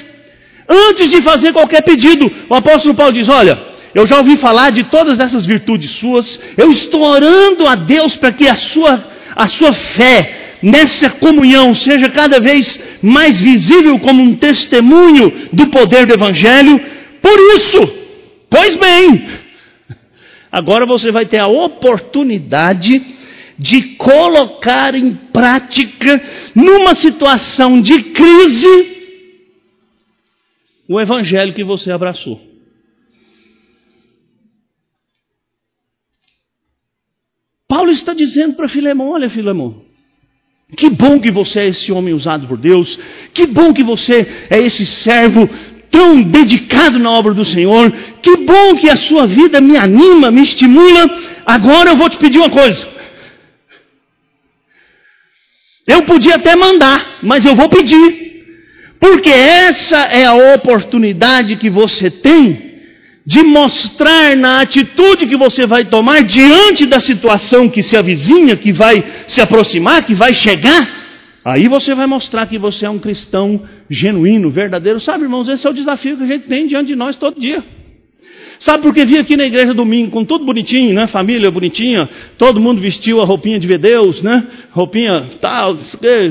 Antes 0.67 1.11
de 1.11 1.21
fazer 1.21 1.53
qualquer 1.53 1.83
pedido, 1.83 2.31
o 2.49 2.55
apóstolo 2.55 2.95
Paulo 2.95 3.13
diz: 3.13 3.29
Olha, 3.29 3.61
eu 3.93 4.07
já 4.07 4.17
ouvi 4.17 4.37
falar 4.37 4.71
de 4.71 4.85
todas 4.85 5.19
essas 5.19 5.45
virtudes 5.45 5.91
suas, 5.91 6.39
eu 6.57 6.71
estou 6.71 7.03
orando 7.03 7.67
a 7.67 7.75
Deus 7.75 8.15
para 8.15 8.31
que 8.31 8.47
a 8.47 8.55
sua, 8.55 9.05
a 9.35 9.47
sua 9.47 9.71
fé 9.71 10.57
nessa 10.63 11.11
comunhão 11.11 11.75
seja 11.75 12.09
cada 12.09 12.39
vez 12.39 12.79
mais 13.03 13.39
visível 13.39 13.99
como 13.99 14.23
um 14.23 14.33
testemunho 14.33 15.31
do 15.53 15.67
poder 15.67 16.07
do 16.07 16.13
Evangelho. 16.13 16.81
Por 17.21 17.39
isso, 17.55 17.87
pois 18.49 18.75
bem, 18.77 19.27
agora 20.51 20.87
você 20.87 21.11
vai 21.11 21.27
ter 21.27 21.37
a 21.37 21.47
oportunidade 21.47 23.21
de 23.63 23.95
colocar 23.95 24.93
em 24.93 25.15
prática, 25.15 26.21
numa 26.53 26.93
situação 26.95 27.81
de 27.81 28.11
crise, 28.11 28.91
o 30.85 30.99
evangelho 30.99 31.53
que 31.53 31.63
você 31.63 31.89
abraçou. 31.89 32.41
Paulo 37.65 37.89
está 37.89 38.13
dizendo 38.13 38.55
para 38.55 38.67
Filemão: 38.67 39.11
Olha, 39.11 39.29
Filemão, 39.29 39.81
que 40.75 40.89
bom 40.89 41.17
que 41.21 41.31
você 41.31 41.61
é 41.61 41.67
esse 41.67 41.89
homem 41.89 42.13
usado 42.13 42.45
por 42.45 42.57
Deus, 42.57 42.99
que 43.33 43.45
bom 43.45 43.73
que 43.73 43.81
você 43.81 44.27
é 44.49 44.59
esse 44.59 44.85
servo 44.85 45.49
tão 45.89 46.21
dedicado 46.21 46.99
na 46.99 47.11
obra 47.11 47.33
do 47.33 47.45
Senhor, 47.45 47.89
que 48.21 48.35
bom 48.39 48.75
que 48.75 48.89
a 48.89 48.97
sua 48.97 49.25
vida 49.25 49.61
me 49.61 49.77
anima, 49.77 50.29
me 50.29 50.41
estimula. 50.41 51.09
Agora 51.45 51.91
eu 51.91 51.95
vou 51.95 52.09
te 52.09 52.17
pedir 52.17 52.39
uma 52.39 52.49
coisa. 52.49 52.92
Eu 55.87 56.03
podia 56.03 56.35
até 56.35 56.55
mandar, 56.55 57.17
mas 57.21 57.45
eu 57.45 57.55
vou 57.55 57.67
pedir. 57.69 58.23
Porque 58.99 59.29
essa 59.29 59.97
é 59.97 60.25
a 60.25 60.55
oportunidade 60.55 61.57
que 61.57 61.69
você 61.69 62.09
tem 62.09 62.71
de 63.25 63.41
mostrar 63.43 64.35
na 64.35 64.61
atitude 64.61 65.27
que 65.27 65.37
você 65.37 65.65
vai 65.65 65.85
tomar 65.85 66.23
diante 66.23 66.85
da 66.85 66.99
situação 66.99 67.69
que 67.69 67.81
se 67.81 67.95
avizinha, 67.95 68.55
que 68.55 68.71
vai 68.71 69.03
se 69.27 69.39
aproximar, 69.39 70.03
que 70.03 70.13
vai 70.13 70.33
chegar, 70.33 70.89
aí 71.43 71.67
você 71.67 71.95
vai 71.95 72.05
mostrar 72.05 72.45
que 72.45 72.57
você 72.57 72.85
é 72.85 72.89
um 72.89 72.99
cristão 72.99 73.61
genuíno, 73.89 74.49
verdadeiro. 74.49 74.99
Sabe, 74.99 75.23
irmãos, 75.23 75.47
esse 75.47 75.65
é 75.65 75.69
o 75.69 75.73
desafio 75.73 76.17
que 76.17 76.23
a 76.23 76.27
gente 76.27 76.47
tem 76.47 76.67
diante 76.67 76.87
de 76.87 76.95
nós 76.95 77.15
todo 77.15 77.39
dia. 77.39 77.63
Sabe 78.63 78.81
por 78.81 78.93
que 78.93 79.03
vim 79.03 79.17
aqui 79.17 79.35
na 79.35 79.43
igreja 79.43 79.73
domingo 79.73 80.09
com 80.09 80.23
tudo 80.23 80.45
bonitinho, 80.45 80.93
né? 80.93 81.05
Família 81.05 81.51
bonitinha, 81.51 82.09
todo 82.37 82.61
mundo 82.61 82.79
vestiu 82.79 83.21
a 83.21 83.25
roupinha 83.25 83.59
de 83.59 83.67
ver 83.67 83.77
Deus, 83.77 84.23
né? 84.23 84.47
Roupinha 84.71 85.27
tal, 85.41 85.77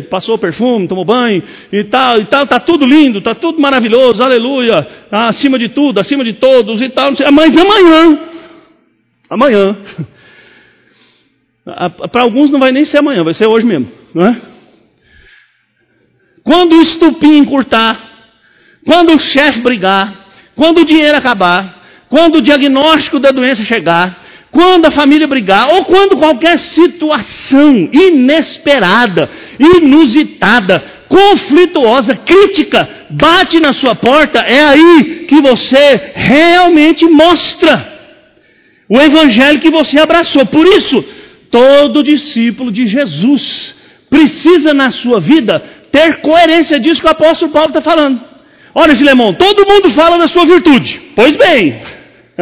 passou 0.09 0.39
perfume, 0.39 0.89
tomou 0.89 1.05
banho 1.05 1.43
e 1.71 1.85
tal, 1.85 2.19
e 2.21 2.25
tal, 2.25 2.47
tá 2.47 2.59
tudo 2.59 2.87
lindo, 2.87 3.21
tá 3.21 3.35
tudo 3.35 3.61
maravilhoso, 3.61 4.23
aleluia, 4.23 4.89
acima 5.11 5.59
de 5.59 5.69
tudo, 5.69 6.01
acima 6.01 6.25
de 6.25 6.33
todos 6.33 6.81
e 6.81 6.89
tal. 6.89 7.13
Mas 7.31 7.55
amanhã, 7.55 8.19
amanhã, 9.29 9.77
para 12.11 12.23
alguns 12.23 12.51
não 12.51 12.59
vai 12.59 12.73
nem 12.73 12.87
ser 12.87 12.97
amanhã, 12.97 13.23
vai 13.23 13.35
ser 13.35 13.47
hoje 13.47 13.67
mesmo, 13.67 13.93
não 14.15 14.25
é? 14.25 14.41
Quando 16.43 16.77
o 16.77 16.81
estupim 16.81 17.37
encurtar, 17.37 18.01
quando 18.87 19.13
o 19.13 19.19
chefe 19.19 19.61
brigar, 19.61 20.29
quando 20.57 20.81
o 20.81 20.87
dinheiro 20.87 21.19
acabar, 21.19 21.82
quando 22.13 22.35
o 22.35 22.43
diagnóstico 22.43 23.19
da 23.19 23.31
doença 23.31 23.65
chegar, 23.65 24.23
quando 24.51 24.85
a 24.85 24.91
família 24.91 25.27
brigar, 25.27 25.73
ou 25.73 25.87
quando 25.87 26.19
qualquer 26.19 26.61
situação 26.61 27.89
inesperada, 27.91 29.31
inusitada, 29.59 30.85
conflituosa, 31.09 32.15
crítica, 32.15 32.87
bate 33.09 33.59
na 33.61 33.73
sua 33.73 33.95
porta, 33.95 34.41
é 34.41 34.63
aí 34.63 35.25
que 35.27 35.41
você 35.41 36.13
realmente 36.15 37.07
mostra 37.07 37.91
o 38.91 39.01
evangelho 39.01 39.59
que 39.59 39.71
você 39.71 39.99
abraçou. 39.99 40.45
Por 40.45 40.67
isso, 40.67 41.03
todo 41.51 42.03
discípulo 42.03 42.71
de 42.71 42.87
Jesus 42.87 43.75
precisa 44.11 44.75
na 44.75 44.91
sua 44.91 45.19
vida 45.19 45.63
ter 45.91 46.17
coerência 46.17 46.79
disso 46.79 47.01
que 47.01 47.07
o 47.07 47.11
apóstolo 47.11 47.53
Paulo 47.53 47.69
está 47.69 47.81
falando. 47.81 48.21
Olha, 48.75 48.95
Filemão, 48.95 49.33
todo 49.33 49.67
mundo 49.67 49.89
fala 49.89 50.19
da 50.19 50.29
sua 50.29 50.45
virtude. 50.45 51.01
Pois 51.17 51.37
bem, 51.37 51.81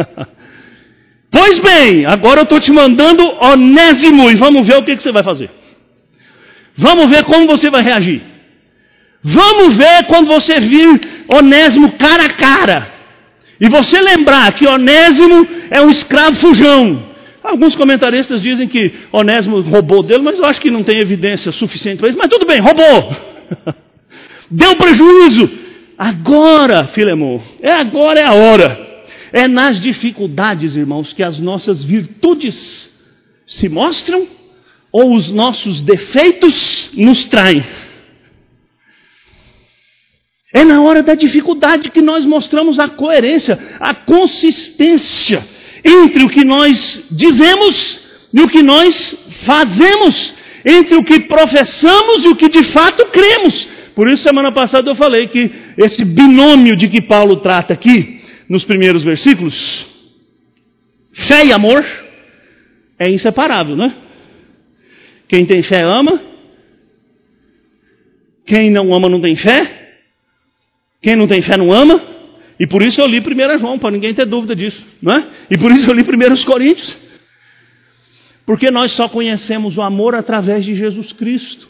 pois 1.31 1.59
bem, 1.59 2.05
agora 2.05 2.41
eu 2.41 2.43
estou 2.43 2.59
te 2.59 2.71
mandando 2.71 3.23
onésimo 3.41 4.29
e 4.29 4.35
vamos 4.35 4.65
ver 4.65 4.77
o 4.77 4.83
que, 4.83 4.95
que 4.95 5.03
você 5.03 5.11
vai 5.11 5.23
fazer. 5.23 5.49
Vamos 6.75 7.09
ver 7.09 7.23
como 7.23 7.47
você 7.47 7.69
vai 7.69 7.81
reagir. 7.81 8.21
Vamos 9.23 9.75
ver 9.75 10.05
quando 10.07 10.27
você 10.27 10.59
vir 10.59 10.99
onésimo 11.27 11.91
cara 11.93 12.25
a 12.25 12.29
cara. 12.29 12.91
E 13.59 13.69
você 13.69 14.01
lembrar 14.01 14.51
que 14.53 14.67
onésimo 14.67 15.47
é 15.69 15.81
um 15.81 15.89
escravo 15.89 16.37
fujão. 16.37 17.11
Alguns 17.43 17.75
comentaristas 17.75 18.41
dizem 18.41 18.67
que 18.67 18.93
Onésimo 19.11 19.61
roubou 19.61 20.03
dele, 20.03 20.21
mas 20.21 20.37
eu 20.37 20.45
acho 20.45 20.61
que 20.61 20.69
não 20.69 20.83
tem 20.83 20.99
evidência 20.99 21.51
suficiente 21.51 21.97
para 21.97 22.09
isso. 22.09 22.17
Mas 22.17 22.27
tudo 22.27 22.45
bem, 22.45 22.59
roubou. 22.59 23.15
Deu 24.49 24.75
prejuízo. 24.75 25.49
Agora, 25.97 26.85
Filemão, 26.85 27.41
é 27.61 27.71
agora 27.71 28.19
é 28.19 28.25
a 28.25 28.33
hora. 28.33 28.90
É 29.33 29.47
nas 29.47 29.79
dificuldades, 29.79 30.75
irmãos, 30.75 31.13
que 31.13 31.23
as 31.23 31.39
nossas 31.39 31.83
virtudes 31.83 32.89
se 33.47 33.69
mostram 33.69 34.27
ou 34.91 35.15
os 35.15 35.31
nossos 35.31 35.81
defeitos 35.81 36.89
nos 36.93 37.25
traem. 37.25 37.63
É 40.53 40.65
na 40.65 40.81
hora 40.81 41.01
da 41.01 41.15
dificuldade 41.15 41.89
que 41.89 42.01
nós 42.01 42.25
mostramos 42.25 42.77
a 42.77 42.89
coerência, 42.89 43.57
a 43.79 43.93
consistência 43.93 45.45
entre 45.83 46.23
o 46.23 46.29
que 46.29 46.43
nós 46.43 47.01
dizemos 47.09 48.01
e 48.33 48.41
o 48.41 48.49
que 48.49 48.61
nós 48.61 49.15
fazemos, 49.45 50.33
entre 50.65 50.95
o 50.95 51.03
que 51.03 51.21
professamos 51.21 52.25
e 52.25 52.27
o 52.27 52.35
que 52.35 52.49
de 52.49 52.63
fato 52.65 53.05
cremos. 53.07 53.67
Por 53.95 54.09
isso, 54.09 54.23
semana 54.23 54.51
passada 54.51 54.89
eu 54.89 54.95
falei 54.95 55.27
que 55.27 55.51
esse 55.77 56.03
binômio 56.03 56.75
de 56.75 56.89
que 56.89 57.01
Paulo 57.01 57.37
trata 57.37 57.73
aqui, 57.73 58.20
nos 58.51 58.65
primeiros 58.65 59.01
versículos, 59.01 59.87
fé 61.13 61.45
e 61.45 61.53
amor 61.53 61.85
é 62.99 63.09
inseparável, 63.09 63.77
né? 63.77 63.95
Quem 65.25 65.45
tem 65.45 65.63
fé 65.63 65.83
ama, 65.83 66.21
quem 68.45 68.69
não 68.69 68.93
ama 68.93 69.07
não 69.07 69.21
tem 69.21 69.37
fé, 69.37 70.01
quem 71.01 71.15
não 71.15 71.27
tem 71.27 71.41
fé 71.41 71.55
não 71.55 71.71
ama, 71.71 72.01
e 72.59 72.67
por 72.67 72.81
isso 72.81 72.99
eu 72.99 73.07
li 73.07 73.21
1 73.21 73.57
João, 73.57 73.79
para 73.79 73.91
ninguém 73.91 74.13
ter 74.13 74.25
dúvida 74.25 74.53
disso, 74.53 74.85
não 75.01 75.13
é? 75.13 75.29
E 75.49 75.57
por 75.57 75.71
isso 75.71 75.89
eu 75.89 75.93
li 75.93 76.01
1 76.01 76.43
Coríntios, 76.43 76.97
porque 78.45 78.69
nós 78.69 78.91
só 78.91 79.07
conhecemos 79.07 79.77
o 79.77 79.81
amor 79.81 80.13
através 80.13 80.65
de 80.65 80.75
Jesus 80.75 81.13
Cristo. 81.13 81.69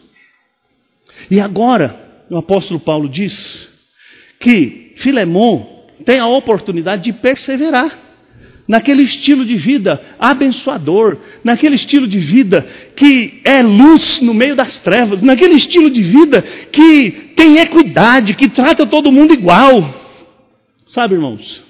E 1.30 1.40
agora, 1.40 2.26
o 2.28 2.38
apóstolo 2.38 2.80
Paulo 2.80 3.08
diz 3.08 3.70
que 4.40 4.94
Filemão 4.96 5.81
tem 6.02 6.20
a 6.20 6.28
oportunidade 6.28 7.04
de 7.04 7.14
perseverar 7.14 8.12
naquele 8.68 9.02
estilo 9.02 9.46
de 9.46 9.56
vida 9.56 10.02
abençoador, 10.18 11.18
naquele 11.44 11.76
estilo 11.76 12.08
de 12.08 12.20
vida 12.20 12.66
que 12.96 13.42
é 13.44 13.62
luz 13.62 14.22
no 14.22 14.34
meio 14.34 14.56
das 14.56 14.78
trevas, 14.78 15.22
naquele 15.22 15.56
estilo 15.56 15.90
de 15.90 16.02
vida 16.02 16.42
que 16.72 17.12
tem 17.36 17.58
equidade, 17.58 18.34
que 18.34 18.48
trata 18.48 18.86
todo 18.86 19.12
mundo 19.12 19.34
igual. 19.34 19.94
Sabe, 20.88 21.16
irmãos? 21.16 21.64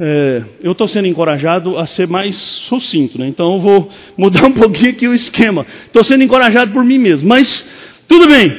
É, 0.00 0.44
eu 0.62 0.70
estou 0.70 0.86
sendo 0.86 1.08
encorajado 1.08 1.76
a 1.76 1.84
ser 1.84 2.06
mais 2.06 2.36
sucinto, 2.36 3.18
né? 3.18 3.26
então 3.26 3.54
eu 3.54 3.58
vou 3.58 3.90
mudar 4.16 4.46
um 4.46 4.52
pouquinho 4.52 4.90
aqui 4.90 5.08
o 5.08 5.14
esquema. 5.14 5.66
Estou 5.86 6.04
sendo 6.04 6.22
encorajado 6.22 6.72
por 6.72 6.84
mim 6.84 6.98
mesmo, 6.98 7.28
mas 7.28 7.66
tudo 8.06 8.28
bem. 8.28 8.56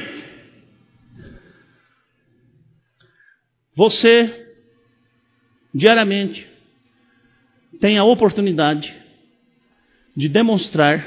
Você 3.74 4.39
diariamente, 5.74 6.46
tem 7.80 7.98
a 7.98 8.04
oportunidade 8.04 8.94
de 10.16 10.28
demonstrar 10.28 11.06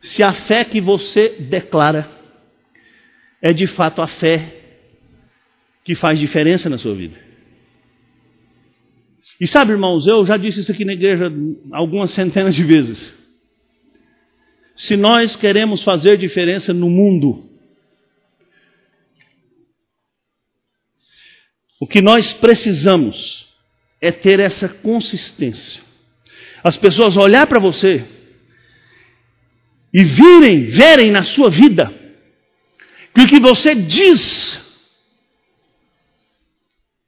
se 0.00 0.22
a 0.22 0.32
fé 0.32 0.64
que 0.64 0.80
você 0.80 1.30
declara 1.40 2.08
é 3.40 3.52
de 3.52 3.66
fato 3.66 4.02
a 4.02 4.06
fé 4.06 4.54
que 5.84 5.94
faz 5.94 6.18
diferença 6.18 6.68
na 6.68 6.78
sua 6.78 6.94
vida. 6.94 7.26
E 9.40 9.46
sabe, 9.46 9.72
irmãos, 9.72 10.06
eu 10.06 10.24
já 10.24 10.36
disse 10.36 10.60
isso 10.60 10.72
aqui 10.72 10.84
na 10.84 10.92
igreja 10.92 11.32
algumas 11.72 12.10
centenas 12.12 12.54
de 12.54 12.64
vezes. 12.64 13.14
Se 14.76 14.96
nós 14.96 15.36
queremos 15.36 15.82
fazer 15.82 16.18
diferença 16.18 16.72
no 16.72 16.90
mundo, 16.90 17.42
O 21.78 21.86
que 21.86 22.00
nós 22.00 22.32
precisamos 22.32 23.46
é 24.00 24.10
ter 24.10 24.40
essa 24.40 24.68
consistência. 24.68 25.82
As 26.62 26.76
pessoas 26.76 27.16
olhar 27.16 27.46
para 27.46 27.58
você 27.58 28.04
e 29.92 30.02
virem, 30.02 30.64
verem 30.66 31.10
na 31.10 31.22
sua 31.22 31.50
vida 31.50 31.92
que 33.14 33.22
o 33.22 33.26
que 33.26 33.40
você 33.40 33.74
diz 33.74 34.60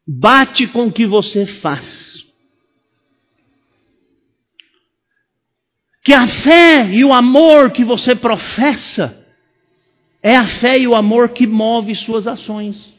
bate 0.07 0.67
com 0.67 0.87
o 0.87 0.93
que 0.93 1.07
você 1.07 1.47
faz. 1.47 2.25
Que 6.03 6.15
a 6.15 6.27
fé 6.27 6.89
e 6.91 7.05
o 7.05 7.13
amor 7.13 7.71
que 7.71 7.85
você 7.85 8.15
professa 8.15 9.27
é 10.23 10.37
a 10.37 10.47
fé 10.47 10.79
e 10.79 10.87
o 10.87 10.95
amor 10.95 11.31
que 11.31 11.47
move 11.47 11.95
suas 11.95 12.27
ações 12.27 12.98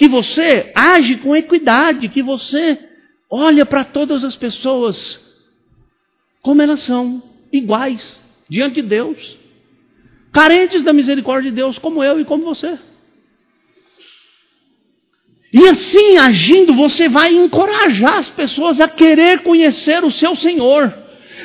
que 0.00 0.08
você 0.08 0.72
age 0.74 1.18
com 1.18 1.36
equidade, 1.36 2.08
que 2.08 2.22
você 2.22 2.78
olha 3.28 3.66
para 3.66 3.84
todas 3.84 4.24
as 4.24 4.34
pessoas 4.34 5.20
como 6.40 6.62
elas 6.62 6.80
são, 6.80 7.22
iguais, 7.52 8.16
diante 8.48 8.76
de 8.76 8.88
Deus, 8.88 9.36
carentes 10.32 10.82
da 10.82 10.94
misericórdia 10.94 11.50
de 11.50 11.56
Deus, 11.56 11.78
como 11.78 12.02
eu 12.02 12.18
e 12.18 12.24
como 12.24 12.46
você. 12.46 12.78
E 15.52 15.68
assim 15.68 16.16
agindo, 16.16 16.72
você 16.72 17.06
vai 17.06 17.34
encorajar 17.34 18.20
as 18.20 18.30
pessoas 18.30 18.80
a 18.80 18.88
querer 18.88 19.42
conhecer 19.42 20.02
o 20.02 20.10
seu 20.10 20.34
Senhor 20.34 20.96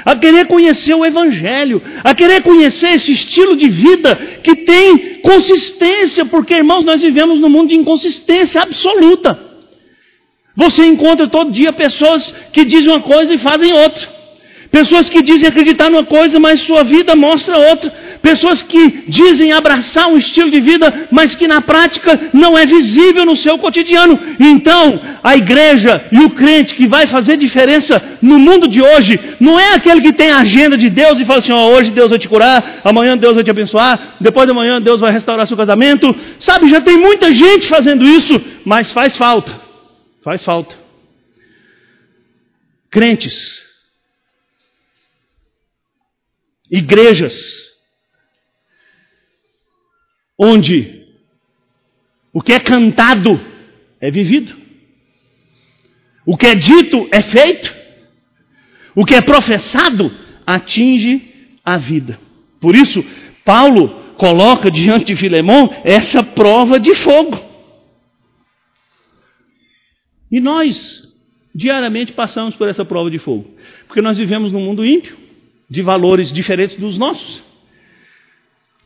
a 0.03 0.15
querer 0.15 0.47
conhecer 0.47 0.93
o 0.93 1.05
Evangelho, 1.05 1.81
a 2.03 2.15
querer 2.15 2.41
conhecer 2.41 2.95
esse 2.95 3.11
estilo 3.11 3.55
de 3.55 3.69
vida 3.69 4.15
que 4.43 4.55
tem 4.55 5.19
consistência, 5.21 6.25
porque, 6.25 6.55
irmãos, 6.55 6.83
nós 6.83 7.01
vivemos 7.01 7.39
num 7.39 7.49
mundo 7.49 7.69
de 7.69 7.75
inconsistência 7.75 8.61
absoluta. 8.61 9.39
Você 10.55 10.85
encontra 10.85 11.27
todo 11.27 11.51
dia 11.51 11.73
pessoas 11.73 12.33
que 12.51 12.63
dizem 12.63 12.89
uma 12.89 13.01
coisa 13.01 13.33
e 13.33 13.37
fazem 13.37 13.73
outra. 13.73 14.14
Pessoas 14.75 15.07
que 15.07 15.21
dizem 15.21 15.47
acreditar 15.47 15.89
numa 15.89 16.03
coisa, 16.03 16.37
mas 16.37 16.59
sua 16.59 16.83
vida 16.83 17.15
mostra 17.15 17.57
outra. 17.57 17.89
Pessoas 18.21 18.61
que 18.61 19.05
dizem 19.07 19.53
abraçar 19.53 20.09
um 20.09 20.17
estilo 20.17 20.51
de 20.51 20.59
vida, 20.59 21.07
mas 21.09 21.33
que 21.33 21.47
na 21.47 21.61
prática 21.61 22.19
não 22.33 22.57
é 22.57 22.65
visível 22.65 23.25
no 23.25 23.37
seu 23.37 23.57
cotidiano. 23.57 24.19
Então, 24.37 24.99
a 25.23 25.37
igreja 25.37 26.03
e 26.11 26.19
o 26.19 26.31
crente 26.31 26.75
que 26.75 26.87
vai 26.87 27.07
fazer 27.07 27.37
diferença 27.37 28.03
no 28.21 28.37
mundo 28.37 28.67
de 28.67 28.81
hoje, 28.81 29.17
não 29.39 29.57
é 29.57 29.75
aquele 29.75 30.01
que 30.01 30.11
tem 30.11 30.29
a 30.29 30.39
agenda 30.39 30.77
de 30.77 30.89
Deus 30.89 31.21
e 31.21 31.23
fala 31.23 31.39
assim: 31.39 31.53
oh, 31.53 31.67
hoje 31.67 31.91
Deus 31.91 32.09
vai 32.09 32.19
te 32.19 32.27
curar, 32.27 32.81
amanhã 32.83 33.17
Deus 33.17 33.35
vai 33.35 33.45
te 33.45 33.51
abençoar, 33.51 34.17
depois 34.19 34.45
de 34.45 34.51
amanhã 34.51 34.81
Deus 34.81 34.99
vai 34.99 35.13
restaurar 35.13 35.47
seu 35.47 35.55
casamento. 35.55 36.13
Sabe, 36.37 36.69
já 36.69 36.81
tem 36.81 36.97
muita 36.97 37.31
gente 37.31 37.69
fazendo 37.69 38.03
isso, 38.03 38.41
mas 38.65 38.91
faz 38.91 39.15
falta. 39.15 39.57
Faz 40.21 40.43
falta. 40.43 40.75
Crentes 42.91 43.63
igrejas 46.69 47.65
onde 50.37 51.05
o 52.33 52.41
que 52.41 52.53
é 52.53 52.59
cantado 52.59 53.39
é 53.99 54.11
vivido, 54.11 54.55
o 56.25 56.35
que 56.35 56.47
é 56.47 56.55
dito 56.55 57.07
é 57.11 57.21
feito, 57.21 57.73
o 58.93 59.05
que 59.05 59.15
é 59.15 59.21
professado 59.21 60.11
atinge 60.45 61.55
a 61.63 61.77
vida. 61.77 62.19
Por 62.59 62.75
isso, 62.75 63.03
Paulo 63.43 64.03
coloca 64.17 64.69
diante 64.69 65.05
de 65.05 65.15
Filemão 65.15 65.69
essa 65.83 66.23
prova 66.23 66.79
de 66.79 66.93
fogo. 66.95 67.37
E 70.31 70.39
nós, 70.41 71.07
diariamente, 71.53 72.11
passamos 72.11 72.55
por 72.55 72.67
essa 72.67 72.83
prova 72.83 73.09
de 73.09 73.19
fogo, 73.19 73.55
porque 73.87 74.01
nós 74.01 74.17
vivemos 74.17 74.51
num 74.51 74.61
mundo 74.61 74.85
ímpio 74.85 75.24
de 75.69 75.81
valores 75.81 76.31
diferentes 76.31 76.75
dos 76.75 76.97
nossos, 76.97 77.41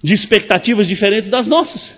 de 0.04 0.14
expectativas 0.14 0.88
diferentes 0.88 1.30
das 1.30 1.48
nossas. 1.48 1.98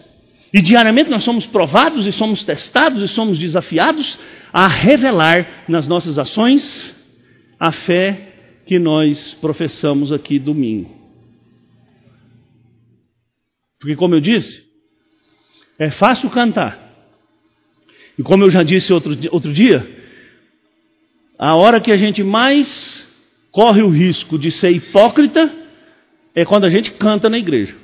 E 0.54 0.62
diariamente 0.62 1.10
nós 1.10 1.24
somos 1.24 1.46
provados 1.46 2.06
e 2.06 2.12
somos 2.12 2.44
testados 2.44 3.02
e 3.02 3.08
somos 3.08 3.40
desafiados 3.40 4.20
a 4.52 4.68
revelar 4.68 5.66
nas 5.68 5.88
nossas 5.88 6.20
ações 6.20 6.94
a 7.60 7.72
fé 7.72 8.34
que 8.66 8.78
nós 8.78 9.34
professamos 9.40 10.12
aqui 10.12 10.40
domingo. 10.40 11.00
Porque, 13.80 13.96
como 13.96 14.16
eu 14.16 14.20
disse, 14.20 14.64
é 15.80 15.90
fácil 15.90 16.30
cantar. 16.30 16.80
E 18.18 18.22
como 18.22 18.44
eu 18.44 18.52
já 18.52 18.62
disse 18.62 18.94
outro, 18.94 19.18
outro 19.32 19.52
dia, 19.54 20.00
a 21.40 21.56
hora 21.56 21.82
que 21.82 21.92
a 21.92 21.98
gente 21.98 22.22
mais 22.22 23.08
corre 23.52 23.82
o 23.82 23.90
risco 23.90 24.40
de 24.40 24.52
ser 24.52 24.72
hipócrita 24.72 25.54
é 26.34 26.46
quando 26.46 26.66
a 26.66 26.70
gente 26.70 26.92
canta 26.92 27.30
na 27.30 27.38
igreja. 27.38 27.76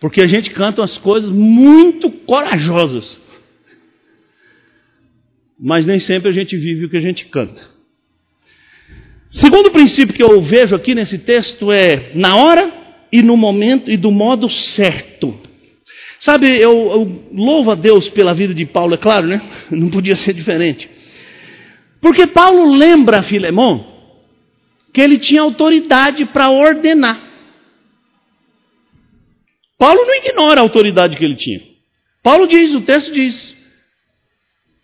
Porque 0.00 0.20
a 0.20 0.26
gente 0.26 0.50
canta 0.50 0.80
umas 0.80 0.96
coisas 0.96 1.30
muito 1.30 2.10
corajosas. 2.10 3.20
Mas 5.58 5.84
nem 5.84 5.98
sempre 5.98 6.30
a 6.30 6.32
gente 6.32 6.56
vive 6.56 6.86
o 6.86 6.90
que 6.90 6.96
a 6.96 7.00
gente 7.00 7.26
canta. 7.26 7.62
Segundo 9.30 9.70
princípio 9.70 10.14
que 10.14 10.22
eu 10.22 10.40
vejo 10.40 10.74
aqui 10.74 10.94
nesse 10.94 11.18
texto 11.18 11.70
é 11.70 12.12
na 12.14 12.36
hora 12.36 12.72
e 13.12 13.22
no 13.22 13.36
momento 13.36 13.90
e 13.90 13.96
do 13.96 14.10
modo 14.10 14.48
certo. 14.48 15.38
Sabe, 16.20 16.46
eu, 16.58 16.72
eu 16.90 17.24
louvo 17.32 17.70
a 17.70 17.74
Deus 17.74 18.08
pela 18.08 18.34
vida 18.34 18.54
de 18.54 18.64
Paulo, 18.64 18.94
é 18.94 18.96
claro, 18.96 19.26
né? 19.26 19.42
Não 19.70 19.90
podia 19.90 20.16
ser 20.16 20.32
diferente. 20.32 20.88
Porque 22.00 22.26
Paulo 22.26 22.74
lembra 22.74 23.18
a 23.18 23.22
Filemão 23.22 23.97
que 24.98 25.02
ele 25.02 25.16
tinha 25.16 25.42
autoridade 25.42 26.24
para 26.24 26.50
ordenar. 26.50 27.16
Paulo 29.78 30.04
não 30.04 30.14
ignora 30.16 30.60
a 30.60 30.64
autoridade 30.64 31.16
que 31.16 31.24
ele 31.24 31.36
tinha. 31.36 31.62
Paulo 32.20 32.48
diz, 32.48 32.74
o 32.74 32.80
texto 32.80 33.12
diz: 33.12 33.54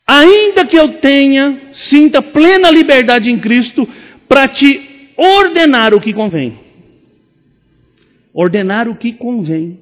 ainda 0.06 0.64
que 0.64 0.76
eu 0.76 1.00
tenha, 1.00 1.60
sinta 1.72 2.22
plena 2.22 2.70
liberdade 2.70 3.28
em 3.28 3.40
Cristo 3.40 3.88
para 4.28 4.46
te 4.46 5.10
ordenar 5.16 5.92
o 5.92 6.00
que 6.00 6.12
convém. 6.12 6.60
Ordenar 8.32 8.88
o 8.88 8.94
que 8.94 9.12
convém. 9.12 9.80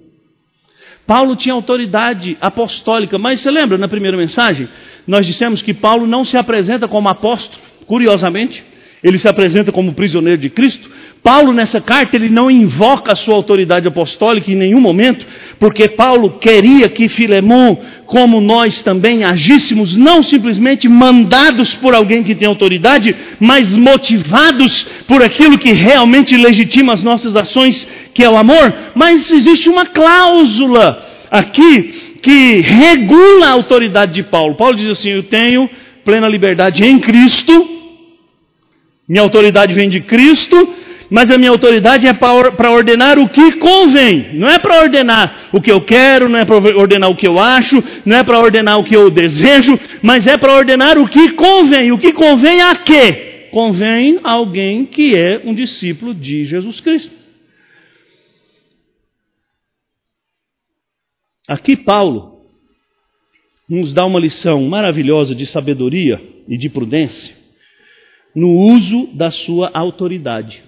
Paulo 1.07 1.37
tinha 1.37 1.53
autoridade 1.53 2.39
apostólica, 2.41 3.19
mas 3.19 3.41
você 3.41 3.51
lembra 3.51 3.77
na 3.77 3.87
primeira 3.87 4.17
mensagem? 4.17 4.67
Nós 5.07 5.27
dissemos 5.27 5.61
que 5.61 5.75
Paulo 5.75 6.07
não 6.07 6.25
se 6.25 6.39
apresenta 6.39 6.89
como 6.89 7.11
apóstolo, 7.11 7.61
curiosamente 7.85 8.72
ele 9.03 9.19
se 9.19 9.27
apresenta 9.27 9.73
como 9.73 9.95
prisioneiro 9.95 10.41
de 10.41 10.49
Cristo. 10.49 10.89
Paulo, 11.23 11.53
nessa 11.53 11.81
carta, 11.81 12.17
ele 12.17 12.29
não 12.29 12.51
invoca 12.51 13.13
a 13.13 13.17
sua 13.17 13.35
autoridade 13.35 13.87
apostólica 13.87 14.51
em 14.51 14.57
nenhum 14.57 14.81
momento, 14.81 15.27
porque 15.59 15.89
Paulo 15.89 16.39
queria 16.39 16.89
que 16.89 17.09
Filemão, 17.09 17.79
como 18.07 18.41
nós 18.41 18.83
também, 18.83 19.25
agíssemos 19.25 19.97
não 19.97 20.23
simplesmente 20.23 20.89
mandados 20.89 21.75
por 21.75 21.95
alguém 21.95 22.23
que 22.23 22.35
tem 22.35 22.47
autoridade, 22.47 23.15
mas 23.41 23.69
motivados 23.69 24.87
por 25.07 25.23
aquilo 25.23 25.59
que 25.59 25.73
realmente 25.73 26.37
legitima 26.37 26.93
as 26.93 27.03
nossas 27.03 27.35
ações, 27.35 27.87
que 28.15 28.23
é 28.23 28.31
o 28.31 28.37
amor. 28.37 28.73
Mas 28.95 29.31
existe 29.31 29.69
uma 29.69 29.87
cláusula 29.87 31.05
aqui 31.31 32.19
que 32.23 32.61
regula 32.61 33.47
a 33.47 33.53
autoridade 33.53 34.13
de 34.13 34.23
Paulo. 34.23 34.55
Paulo 34.55 34.77
diz 34.77 34.89
assim: 34.89 35.11
Eu 35.11 35.25
tenho 35.25 35.69
plena 36.05 36.29
liberdade 36.29 36.85
em 36.85 36.99
Cristo 36.99 37.72
minha 39.09 39.23
autoridade 39.23 39.75
vem 39.75 39.89
de 39.89 40.01
Cristo, 40.01 40.75
mas 41.11 41.31
a 41.31 41.37
minha 41.37 41.51
autoridade 41.51 42.07
é 42.07 42.13
para 42.15 42.71
ordenar 42.71 43.19
o 43.19 43.29
que 43.29 43.53
convém. 43.53 44.35
Não 44.35 44.49
é 44.49 44.59
para 44.59 44.81
ordenar 44.81 45.51
o 45.53 45.61
que 45.61 45.71
eu 45.71 45.83
quero, 45.83 46.29
não 46.29 46.39
é 46.39 46.45
para 46.45 46.57
ordenar 46.57 47.11
o 47.11 47.17
que 47.17 47.27
eu 47.27 47.39
acho, 47.39 47.85
não 48.07 48.17
é 48.17 48.25
para 48.25 48.39
ordenar 48.39 48.79
o 48.79 48.85
que 48.85 48.97
eu 48.97 49.11
desejo, 49.11 49.79
mas 50.03 50.27
é 50.27 50.39
para 50.39 50.55
ordenar 50.55 50.97
o 50.97 51.07
que 51.07 51.33
convém. 51.33 51.93
O 51.93 51.99
que 51.99 52.13
convém 52.13 52.63
a 52.63 52.77
quê? 52.77 53.49
Convém 53.51 54.21
a 54.25 54.31
alguém 54.31 54.87
que 54.87 55.15
é 55.15 55.43
um 55.45 55.53
discípulo 55.53 56.15
de 56.15 56.45
Jesus 56.45 56.81
Cristo. 56.81 57.13
Aqui 61.47 61.77
Paulo 61.77 62.47
nos 63.69 63.93
dá 63.93 64.07
uma 64.07 64.19
lição 64.19 64.63
maravilhosa 64.63 65.35
de 65.35 65.45
sabedoria 65.45 66.19
e 66.49 66.57
de 66.57 66.71
prudência 66.71 67.42
no 68.35 68.51
uso 68.51 69.09
da 69.13 69.31
sua 69.31 69.71
autoridade, 69.75 70.63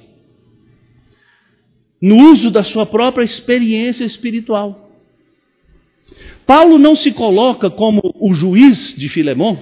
no 2.00 2.31
uso 2.31 2.50
da 2.50 2.62
sua 2.62 2.85
própria 2.85 3.24
experiência 3.24 4.05
espiritual. 4.05 4.90
Paulo 6.46 6.79
não 6.79 6.94
se 6.94 7.11
coloca 7.12 7.70
como 7.70 8.14
o 8.20 8.35
juiz 8.35 8.94
de 8.96 9.09
Filemão, 9.09 9.59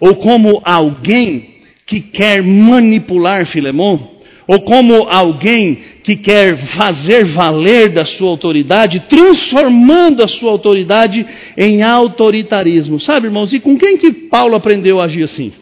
ou 0.00 0.14
como 0.16 0.62
alguém 0.64 1.56
que 1.84 2.00
quer 2.00 2.42
manipular 2.42 3.46
Filemão, 3.46 4.18
ou 4.46 4.60
como 4.60 5.02
alguém 5.08 5.78
que 6.02 6.16
quer 6.16 6.56
fazer 6.56 7.24
valer 7.24 7.90
da 7.90 8.06
sua 8.06 8.30
autoridade, 8.30 9.00
transformando 9.08 10.22
a 10.22 10.28
sua 10.28 10.50
autoridade 10.50 11.26
em 11.56 11.82
autoritarismo. 11.82 12.98
Sabe, 12.98 13.26
irmãos, 13.26 13.52
e 13.52 13.60
com 13.60 13.76
quem 13.76 13.98
que 13.98 14.10
Paulo 14.10 14.54
aprendeu 14.54 15.00
a 15.00 15.04
agir 15.04 15.24
assim? 15.24 15.52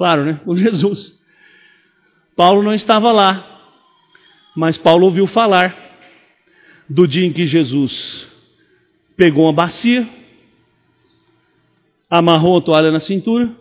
Claro, 0.00 0.24
né? 0.24 0.40
Com 0.46 0.56
Jesus. 0.56 1.20
Paulo 2.34 2.62
não 2.62 2.72
estava 2.72 3.12
lá, 3.12 3.60
mas 4.56 4.78
Paulo 4.78 5.04
ouviu 5.04 5.26
falar 5.26 5.76
do 6.88 7.06
dia 7.06 7.26
em 7.26 7.34
que 7.34 7.44
Jesus 7.44 8.26
pegou 9.14 9.44
uma 9.44 9.52
bacia, 9.52 10.08
amarrou 12.08 12.56
a 12.56 12.62
toalha 12.62 12.90
na 12.90 12.98
cintura 12.98 13.54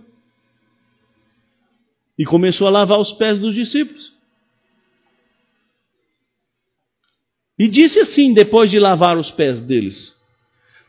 e 2.18 2.24
começou 2.24 2.68
a 2.68 2.72
lavar 2.72 3.02
os 3.02 3.12
pés 3.12 3.38
dos 3.38 3.54
discípulos. 3.54 4.14
E 7.58 7.68
disse 7.68 8.00
assim, 8.00 8.34
depois 8.34 8.72
de 8.72 8.80
lavar 8.80 9.18
os 9.18 9.30
pés 9.30 9.62
deles: 9.62 10.16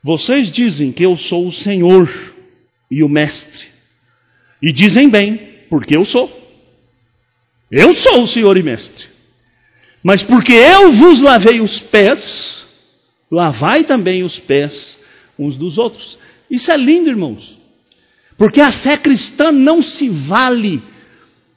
Vocês 0.01 0.49
dizem 0.49 0.93
que 0.93 1.05
eu 1.05 1.17
sou 1.17 1.49
o 1.49 1.53
Senhor 1.53 2.09
e 2.89 3.03
o 3.03 3.09
Mestre. 3.09 3.70
E 4.62 4.73
dizem 4.73 5.09
bem, 5.09 5.40
porque 5.68 5.96
eu 5.96 6.05
sou. 6.05 6.31
Eu 7.70 7.94
sou 7.94 8.23
o 8.23 8.27
Senhor 8.27 8.57
e 8.59 8.62
Mestre. 8.62 9.07
Mas 10.03 10.23
porque 10.23 10.53
eu 10.53 10.92
vos 10.92 11.20
lavei 11.20 11.61
os 11.61 11.78
pés, 11.78 12.66
lavai 13.30 13.85
também 13.85 14.22
os 14.22 14.39
pés 14.39 14.99
uns 15.39 15.57
dos 15.57 15.78
outros. 15.78 16.18
Isso 16.51 16.70
é 16.70 16.76
lindo, 16.76 17.09
irmãos. 17.09 17.59
Porque 18.37 18.61
a 18.61 18.72
fé 18.72 18.97
cristã 18.97 19.53
não 19.53 19.82
se 19.82 20.09
vale 20.09 20.82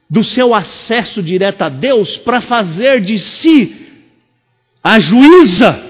do 0.09 0.23
seu 0.23 0.53
acesso 0.53 1.23
direto 1.23 1.63
a 1.63 1.69
Deus 1.69 2.17
para 2.17 2.41
fazer 2.41 3.01
de 3.01 3.17
si 3.17 3.75
a 4.83 4.99
juíza, 4.99 5.81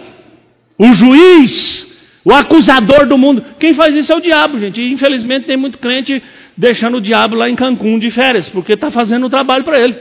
o 0.78 0.94
juiz, 0.94 1.88
o 2.24 2.32
acusador 2.32 3.08
do 3.08 3.18
mundo. 3.18 3.44
Quem 3.60 3.74
faz 3.74 3.96
isso 3.96 4.14
é 4.14 4.16
o 4.16 4.22
diabo, 4.22 4.60
gente. 4.60 4.82
Infelizmente 4.82 5.48
tem 5.48 5.58
muito 5.58 5.78
crente 5.78 6.22
deixando 6.58 6.98
o 6.98 7.02
diabo 7.02 7.36
lá 7.36 7.50
em 7.50 7.56
Cancún 7.56 8.00
de 8.00 8.10
férias, 8.10 8.50
porque 8.50 8.74
está 8.74 8.92
fazendo 8.92 9.26
o 9.26 9.30
trabalho 9.30 9.64
para 9.64 9.80
ele. 9.80 9.96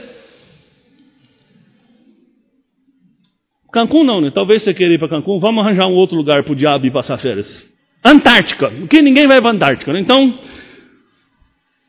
Cancún 3.71 4.03
não, 4.03 4.21
né? 4.21 4.29
Talvez 4.29 4.61
você 4.61 4.73
queira 4.73 4.93
ir 4.93 4.99
para 4.99 5.09
Cancún, 5.09 5.39
vamos 5.39 5.65
arranjar 5.65 5.87
um 5.87 5.95
outro 5.95 6.15
lugar 6.15 6.43
para 6.43 6.53
o 6.53 6.55
diabo 6.55 6.85
ir 6.85 6.91
passar 6.91 7.17
férias. 7.17 7.63
Antártica, 8.05 8.69
porque 8.69 9.01
ninguém 9.01 9.27
vai 9.27 9.41
para 9.41 9.51
Antártica, 9.51 9.91
né? 9.91 9.99
Então, 9.99 10.37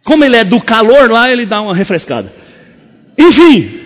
como 0.04 0.24
ele 0.24 0.36
é 0.36 0.44
do 0.44 0.60
calor 0.60 1.10
lá, 1.10 1.30
ele 1.30 1.44
dá 1.44 1.60
uma 1.60 1.74
refrescada. 1.74 2.32
Enfim, 3.18 3.83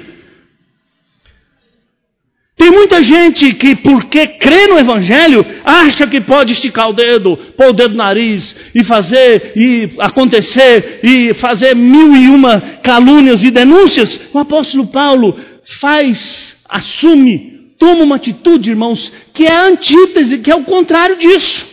tem 2.68 2.70
muita 2.70 3.02
gente 3.02 3.54
que, 3.54 3.74
porque 3.76 4.26
crê 4.26 4.66
no 4.66 4.78
Evangelho, 4.78 5.44
acha 5.64 6.06
que 6.06 6.20
pode 6.20 6.52
esticar 6.52 6.90
o 6.90 6.92
dedo, 6.92 7.34
pôr 7.56 7.70
o 7.70 7.72
dedo 7.72 7.92
no 7.92 7.96
nariz 7.96 8.54
e 8.74 8.84
fazer 8.84 9.52
e 9.56 9.90
acontecer 9.98 11.00
e 11.02 11.32
fazer 11.34 11.74
mil 11.74 12.14
e 12.14 12.28
uma 12.28 12.60
calúnias 12.82 13.42
e 13.42 13.50
denúncias. 13.50 14.20
O 14.34 14.38
apóstolo 14.38 14.86
Paulo 14.86 15.34
faz, 15.80 16.56
assume, 16.68 17.72
toma 17.78 18.04
uma 18.04 18.16
atitude, 18.16 18.68
irmãos, 18.68 19.10
que 19.32 19.46
é 19.46 19.56
a 19.56 19.66
antítese, 19.68 20.38
que 20.38 20.50
é 20.50 20.54
o 20.54 20.64
contrário 20.64 21.16
disso. 21.16 21.66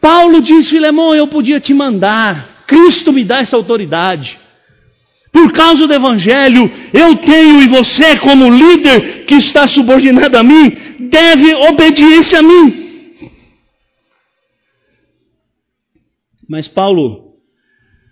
Paulo 0.00 0.40
diz: 0.40 0.70
Filemão, 0.70 1.14
eu 1.14 1.26
podia 1.26 1.60
te 1.60 1.74
mandar, 1.74 2.64
Cristo 2.66 3.12
me 3.12 3.22
dá 3.22 3.40
essa 3.40 3.54
autoridade. 3.54 4.38
Por 5.32 5.50
causa 5.50 5.86
do 5.86 5.94
Evangelho, 5.94 6.70
eu 6.92 7.16
tenho 7.16 7.62
e 7.62 7.66
você, 7.66 8.16
como 8.18 8.54
líder 8.54 9.24
que 9.24 9.34
está 9.36 9.66
subordinado 9.66 10.36
a 10.36 10.42
mim, 10.42 10.76
deve 11.00 11.54
obediência 11.54 12.40
a 12.40 12.42
mim. 12.42 12.82
Mas 16.46 16.68
Paulo 16.68 17.32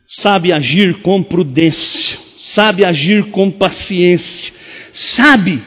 sabe 0.06 0.50
agir 0.50 1.02
com 1.02 1.22
prudência, 1.22 2.18
sabe 2.38 2.86
agir 2.86 3.30
com 3.30 3.50
paciência, 3.50 4.50
sabe 4.94 5.62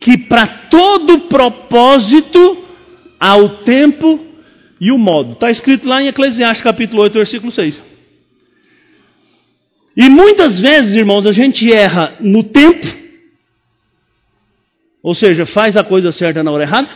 que 0.00 0.18
para 0.18 0.48
todo 0.68 1.28
propósito 1.28 2.64
há 3.20 3.36
o 3.36 3.62
tempo 3.62 4.20
e 4.80 4.90
o 4.90 4.98
modo. 4.98 5.34
Está 5.34 5.48
escrito 5.48 5.88
lá 5.88 6.02
em 6.02 6.08
Eclesiastes 6.08 6.64
capítulo 6.64 7.02
8, 7.02 7.12
versículo 7.12 7.52
6. 7.52 7.95
E 9.96 10.10
muitas 10.10 10.58
vezes, 10.58 10.94
irmãos, 10.94 11.24
a 11.24 11.32
gente 11.32 11.72
erra 11.72 12.16
no 12.20 12.44
tempo, 12.44 12.86
ou 15.02 15.14
seja, 15.14 15.46
faz 15.46 15.74
a 15.76 15.82
coisa 15.82 16.12
certa 16.12 16.42
na 16.42 16.50
hora 16.50 16.64
errada, 16.64 16.88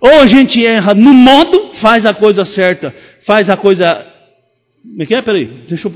ou 0.00 0.20
a 0.20 0.26
gente 0.26 0.64
erra 0.64 0.94
no 0.94 1.12
modo, 1.12 1.72
faz 1.74 2.06
a 2.06 2.14
coisa 2.14 2.44
certa, 2.44 2.94
faz 3.22 3.50
a 3.50 3.56
coisa. 3.56 4.06
Como 4.82 5.02
é 5.02 5.06
que 5.06 5.14
é? 5.14 5.20
Peraí, 5.20 5.46
deixa 5.68 5.88
eu. 5.88 5.94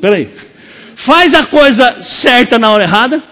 Peraí. 0.00 0.30
Faz 0.94 1.34
a 1.34 1.44
coisa 1.44 2.00
certa 2.00 2.58
na 2.58 2.70
hora 2.70 2.84
errada, 2.84 3.22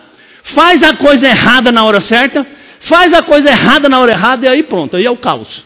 faz 0.43 0.83
a 0.83 0.95
coisa 0.95 1.27
errada 1.27 1.71
na 1.71 1.85
hora 1.85 2.01
certa, 2.01 2.45
faz 2.81 3.15
a 3.15 3.23
coisa 3.23 3.49
errada 3.49 3.89
na 3.89 4.01
hora 4.01 4.13
errada 4.13 4.45
e 4.45 4.49
aí 4.49 4.63
pronto, 4.65 4.97
aí 4.97 5.07
é 5.07 5.11
o 5.11 5.17
caos. 5.17 5.65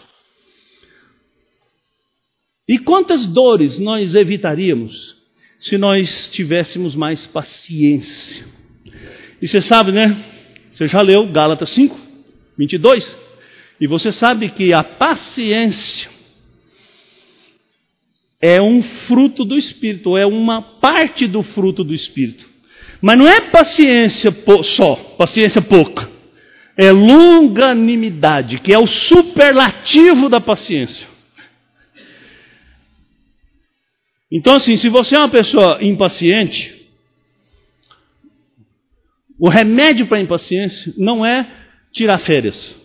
E 2.69 2.79
quantas 2.79 3.27
dores 3.27 3.79
nós 3.79 4.15
evitaríamos 4.15 5.18
se 5.59 5.77
nós 5.77 6.31
tivéssemos 6.31 6.95
mais 6.95 7.27
paciência. 7.27 8.47
E 9.41 9.49
você 9.49 9.61
sabe, 9.61 9.93
né? 9.93 10.17
Você 10.73 10.87
já 10.87 11.01
leu 11.01 11.27
Gálatas 11.27 11.71
5, 11.71 11.99
22. 12.57 13.17
E 13.81 13.87
você 13.87 14.13
sabe 14.13 14.49
que 14.51 14.73
a 14.73 14.83
paciência 14.83 16.09
é 18.41 18.61
um 18.63 18.83
fruto 18.83 19.45
do 19.45 19.57
Espírito, 19.57 20.17
é 20.17 20.27
uma 20.27 20.63
parte 20.63 21.27
do 21.27 21.43
fruto 21.43 21.83
do 21.83 21.95
Espírito. 21.95 22.49
Mas 23.01 23.19
não 23.19 23.29
é 23.29 23.41
paciência 23.41 24.35
só, 24.63 24.95
paciência 25.17 25.63
pouca. 25.63 26.09
É 26.77 26.93
longanimidade, 26.93 28.59
que 28.59 28.73
é 28.73 28.79
o 28.79 28.87
superlativo 28.87 30.29
da 30.29 30.41
paciência. 30.41 31.07
Então, 34.31 34.57
assim, 34.57 34.77
se 34.77 34.89
você 34.89 35.17
é 35.17 35.19
uma 35.19 35.29
pessoa 35.29 35.79
impaciente, 35.81 36.77
o 39.39 39.49
remédio 39.49 40.07
para 40.07 40.19
a 40.19 40.21
impaciência 40.21 40.93
não 40.97 41.25
é 41.25 41.47
tirar 41.93 42.19
férias. 42.19 42.77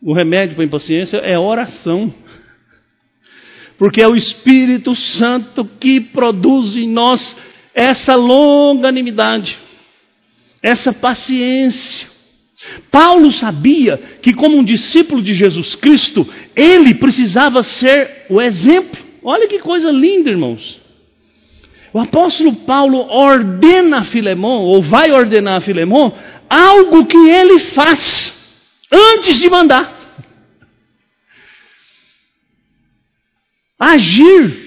O 0.00 0.12
remédio 0.12 0.56
para 0.56 0.64
a 0.64 0.66
impaciência 0.66 1.18
é 1.18 1.38
oração. 1.38 2.12
Porque 3.78 4.00
é 4.00 4.08
o 4.08 4.16
Espírito 4.16 4.94
Santo 4.94 5.64
que 5.64 6.00
produz 6.00 6.76
em 6.76 6.88
nós 6.88 7.36
essa 7.74 8.14
longanimidade, 8.14 9.58
essa 10.62 10.92
paciência. 10.92 12.08
Paulo 12.90 13.32
sabia 13.32 13.96
que, 14.20 14.32
como 14.32 14.56
um 14.56 14.64
discípulo 14.64 15.22
de 15.22 15.34
Jesus 15.34 15.74
Cristo, 15.74 16.28
ele 16.54 16.94
precisava 16.94 17.62
ser 17.62 18.26
o 18.28 18.40
exemplo. 18.40 19.11
Olha 19.22 19.46
que 19.46 19.58
coisa 19.58 19.90
linda, 19.90 20.30
irmãos. 20.30 20.80
O 21.92 21.98
apóstolo 21.98 22.54
Paulo 22.56 22.98
ordena 22.98 23.98
a 23.98 24.04
Filemão, 24.04 24.64
ou 24.64 24.82
vai 24.82 25.12
ordenar 25.12 25.58
a 25.58 25.60
Filemão, 25.60 26.12
algo 26.48 27.06
que 27.06 27.16
ele 27.16 27.60
faz 27.60 28.32
antes 28.90 29.36
de 29.38 29.48
mandar. 29.48 30.00
Agir 33.78 34.60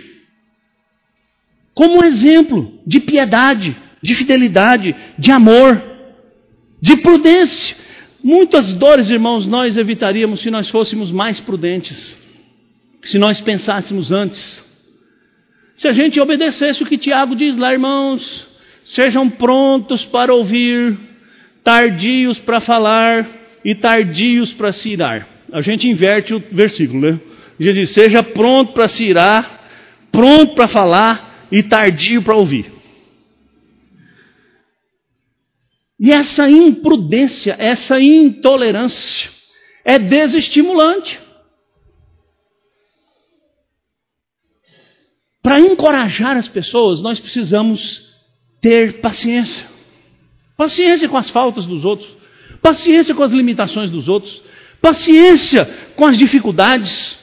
como 1.73 1.99
um 1.99 2.03
exemplo 2.03 2.79
de 2.85 2.99
piedade, 2.99 3.75
de 4.01 4.15
fidelidade, 4.15 4.95
de 5.17 5.31
amor, 5.31 5.81
de 6.79 6.95
prudência. 6.97 7.75
Muitas 8.23 8.73
dores, 8.73 9.09
irmãos, 9.09 9.45
nós 9.45 9.77
evitaríamos 9.77 10.39
se 10.41 10.49
nós 10.49 10.69
fôssemos 10.69 11.11
mais 11.11 11.39
prudentes 11.39 12.15
se 13.09 13.17
nós 13.17 13.39
pensássemos 13.41 14.11
antes. 14.11 14.63
Se 15.75 15.87
a 15.87 15.93
gente 15.93 16.19
obedecesse 16.19 16.81
o 16.81 16.85
que 16.85 16.97
Tiago 16.97 17.35
diz 17.35 17.55
lá, 17.57 17.71
irmãos, 17.71 18.47
sejam 18.83 19.29
prontos 19.29 20.05
para 20.05 20.33
ouvir, 20.33 20.97
tardios 21.63 22.39
para 22.39 22.59
falar 22.59 23.27
e 23.63 23.75
tardios 23.75 24.53
para 24.53 24.71
se 24.71 24.89
irar. 24.89 25.27
A 25.51 25.61
gente 25.61 25.87
inverte 25.87 26.33
o 26.33 26.43
versículo, 26.51 27.01
né? 27.01 27.19
Gente 27.59 27.79
diz: 27.79 27.89
seja 27.91 28.23
pronto 28.23 28.73
para 28.73 28.87
se 28.87 29.03
irar, 29.03 29.67
pronto 30.11 30.55
para 30.55 30.67
falar 30.67 31.47
e 31.51 31.61
tardio 31.61 32.21
para 32.21 32.35
ouvir. 32.35 32.71
E 35.99 36.11
essa 36.11 36.49
imprudência, 36.49 37.55
essa 37.57 37.99
intolerância 37.99 39.29
é 39.83 39.97
desestimulante. 39.97 41.24
Para 45.45 45.59
encorajar 45.59 46.35
as 46.37 46.47
pessoas, 46.47 47.01
nós 47.01 47.19
precisamos 47.19 48.01
ter 48.59 48.99
paciência. 48.99 49.67
Paciência 50.57 51.07
com 51.07 51.17
as 51.17 51.29
faltas 51.29 51.67
dos 51.67 51.85
outros, 51.85 52.09
paciência 52.63 53.13
com 53.13 53.21
as 53.21 53.29
limitações 53.29 53.91
dos 53.91 54.09
outros, 54.09 54.41
paciência 54.81 55.69
com 55.95 56.03
as 56.03 56.17
dificuldades, 56.17 57.15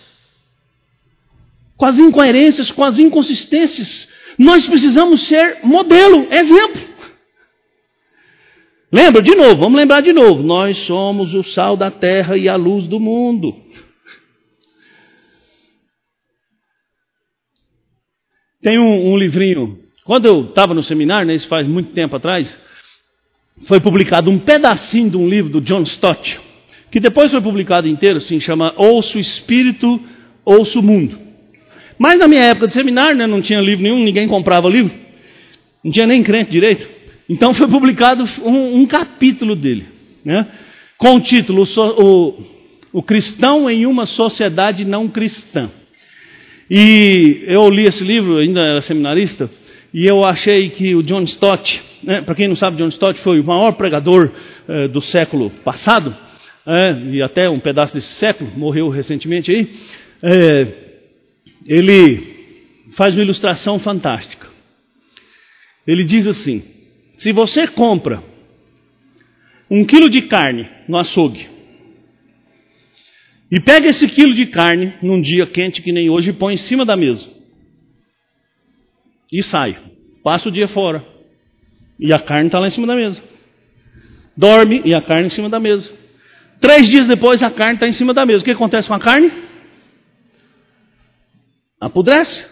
com 1.76 1.84
as 1.84 1.98
incoerências, 1.98 2.70
com 2.70 2.84
as 2.84 2.96
inconsistências. 2.96 4.06
Nós 4.38 4.64
precisamos 4.66 5.22
ser 5.22 5.58
modelo, 5.64 6.28
exemplo. 6.30 6.80
Lembra 8.92 9.20
de 9.20 9.34
novo, 9.34 9.56
vamos 9.56 9.80
lembrar 9.80 10.00
de 10.00 10.12
novo. 10.12 10.44
Nós 10.44 10.76
somos 10.76 11.34
o 11.34 11.42
sal 11.42 11.76
da 11.76 11.90
terra 11.90 12.36
e 12.36 12.48
a 12.48 12.54
luz 12.54 12.86
do 12.86 13.00
mundo. 13.00 13.52
Tem 18.62 18.78
um, 18.78 19.12
um 19.12 19.18
livrinho. 19.18 19.80
Quando 20.04 20.26
eu 20.26 20.44
estava 20.44 20.72
no 20.72 20.82
seminário, 20.82 21.26
né, 21.26 21.34
isso 21.34 21.48
faz 21.48 21.66
muito 21.66 21.90
tempo 21.90 22.14
atrás, 22.14 22.56
foi 23.64 23.80
publicado 23.80 24.30
um 24.30 24.38
pedacinho 24.38 25.10
de 25.10 25.16
um 25.16 25.28
livro 25.28 25.50
do 25.50 25.60
John 25.60 25.82
Stott, 25.82 26.40
que 26.90 27.00
depois 27.00 27.30
foi 27.30 27.40
publicado 27.40 27.88
inteiro, 27.88 28.18
assim, 28.18 28.38
chama 28.38 28.72
Ouço 28.76 29.18
o 29.18 29.20
Espírito, 29.20 30.00
Ouço 30.44 30.78
o 30.78 30.82
Mundo. 30.82 31.18
Mas 31.98 32.18
na 32.18 32.28
minha 32.28 32.42
época 32.42 32.68
de 32.68 32.74
seminário, 32.74 33.16
né, 33.16 33.26
não 33.26 33.42
tinha 33.42 33.60
livro 33.60 33.82
nenhum, 33.82 34.02
ninguém 34.02 34.28
comprava 34.28 34.68
livro, 34.68 34.94
não 35.82 35.90
tinha 35.90 36.06
nem 36.06 36.22
crente 36.22 36.50
direito. 36.50 36.88
Então 37.28 37.52
foi 37.52 37.68
publicado 37.68 38.24
um, 38.44 38.80
um 38.80 38.86
capítulo 38.86 39.56
dele, 39.56 39.86
né, 40.24 40.46
com 40.98 41.16
o 41.16 41.20
título 41.20 41.64
o, 41.76 42.42
o 42.92 43.02
Cristão 43.02 43.68
em 43.68 43.86
uma 43.86 44.06
Sociedade 44.06 44.84
Não 44.84 45.08
Cristã. 45.08 45.70
E 46.74 47.44
eu 47.48 47.68
li 47.68 47.84
esse 47.84 48.02
livro, 48.02 48.38
ainda 48.38 48.64
era 48.64 48.80
seminarista, 48.80 49.50
e 49.92 50.06
eu 50.06 50.24
achei 50.24 50.70
que 50.70 50.94
o 50.94 51.02
John 51.02 51.20
Stott, 51.24 51.82
né, 52.02 52.22
para 52.22 52.34
quem 52.34 52.48
não 52.48 52.56
sabe, 52.56 52.78
John 52.78 52.88
Stott 52.88 53.20
foi 53.20 53.40
o 53.40 53.44
maior 53.44 53.72
pregador 53.72 54.30
eh, 54.66 54.88
do 54.88 55.02
século 55.02 55.50
passado, 55.62 56.16
eh, 56.66 56.96
e 57.12 57.22
até 57.22 57.50
um 57.50 57.60
pedaço 57.60 57.92
desse 57.92 58.14
século, 58.14 58.50
morreu 58.56 58.88
recentemente 58.88 59.50
aí. 59.50 59.70
Eh, 60.22 60.66
ele 61.66 62.22
faz 62.96 63.12
uma 63.12 63.22
ilustração 63.22 63.78
fantástica. 63.78 64.46
Ele 65.86 66.04
diz 66.04 66.26
assim: 66.26 66.62
se 67.18 67.32
você 67.32 67.66
compra 67.66 68.24
um 69.70 69.84
quilo 69.84 70.08
de 70.08 70.22
carne 70.22 70.66
no 70.88 70.96
açougue 70.96 71.51
e 73.52 73.60
pega 73.60 73.86
esse 73.86 74.08
quilo 74.08 74.34
de 74.34 74.46
carne 74.46 74.94
num 75.02 75.20
dia 75.20 75.46
quente 75.46 75.82
que 75.82 75.92
nem 75.92 76.08
hoje 76.08 76.30
e 76.30 76.32
põe 76.32 76.54
em 76.54 76.56
cima 76.56 76.86
da 76.86 76.96
mesa 76.96 77.28
e 79.30 79.42
sai, 79.42 79.78
passa 80.24 80.48
o 80.48 80.52
dia 80.52 80.66
fora 80.66 81.06
e 82.00 82.12
a 82.12 82.18
carne 82.18 82.48
está 82.48 82.58
lá 82.58 82.66
em 82.66 82.70
cima 82.70 82.86
da 82.86 82.96
mesa, 82.96 83.22
dorme 84.34 84.80
e 84.84 84.94
a 84.94 85.02
carne 85.02 85.26
em 85.26 85.30
cima 85.30 85.48
da 85.48 85.60
mesa. 85.60 85.92
Três 86.60 86.88
dias 86.88 87.06
depois 87.06 87.42
a 87.42 87.50
carne 87.50 87.74
está 87.74 87.86
em 87.86 87.92
cima 87.92 88.14
da 88.14 88.24
mesa. 88.24 88.40
O 88.40 88.44
que 88.44 88.50
acontece 88.50 88.88
com 88.88 88.94
a 88.94 89.00
carne? 89.00 89.32
Apodrece. 91.80 92.44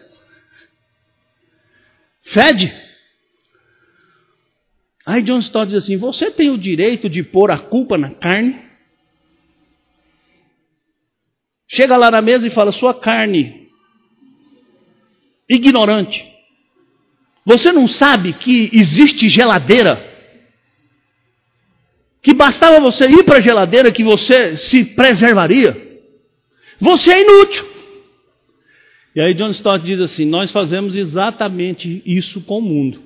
Fede. 2.22 2.72
Aí 5.06 5.22
John 5.22 5.38
Stott 5.38 5.70
diz 5.70 5.84
assim: 5.84 5.96
Você 5.96 6.30
tem 6.30 6.50
o 6.50 6.58
direito 6.58 7.08
de 7.08 7.22
pôr 7.22 7.50
a 7.50 7.58
culpa 7.58 7.96
na 7.96 8.10
carne? 8.10 8.69
Chega 11.72 11.96
lá 11.96 12.10
na 12.10 12.20
mesa 12.20 12.46
e 12.46 12.50
fala: 12.50 12.72
Sua 12.72 12.92
carne, 12.92 13.68
ignorante. 15.48 16.26
Você 17.46 17.70
não 17.70 17.86
sabe 17.86 18.32
que 18.32 18.68
existe 18.72 19.28
geladeira? 19.28 20.08
Que 22.20 22.34
bastava 22.34 22.80
você 22.80 23.06
ir 23.06 23.24
para 23.24 23.38
a 23.38 23.40
geladeira 23.40 23.92
que 23.92 24.02
você 24.02 24.56
se 24.56 24.84
preservaria? 24.84 26.00
Você 26.80 27.12
é 27.12 27.22
inútil. 27.22 27.70
E 29.14 29.20
aí 29.20 29.32
John 29.34 29.50
Stott 29.50 29.84
diz 29.84 30.00
assim: 30.00 30.24
Nós 30.24 30.50
fazemos 30.50 30.96
exatamente 30.96 32.02
isso 32.04 32.40
com 32.40 32.58
o 32.58 32.62
mundo. 32.62 33.00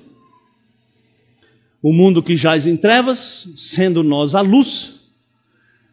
O 1.83 1.93
mundo 1.93 2.23
que 2.23 2.35
jaz 2.35 2.65
em 2.65 2.75
trevas, 2.75 3.47
sendo 3.57 4.01
nós 4.01 4.33
a 4.33 4.41
luz, 4.41 4.91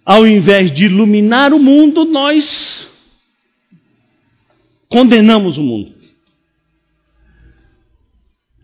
ao 0.04 0.26
invés 0.26 0.70
de 0.72 0.86
iluminar 0.86 1.52
o 1.52 1.58
mundo, 1.58 2.04
nós 2.04 2.88
condenamos 4.88 5.56
o 5.56 5.62
mundo. 5.62 6.02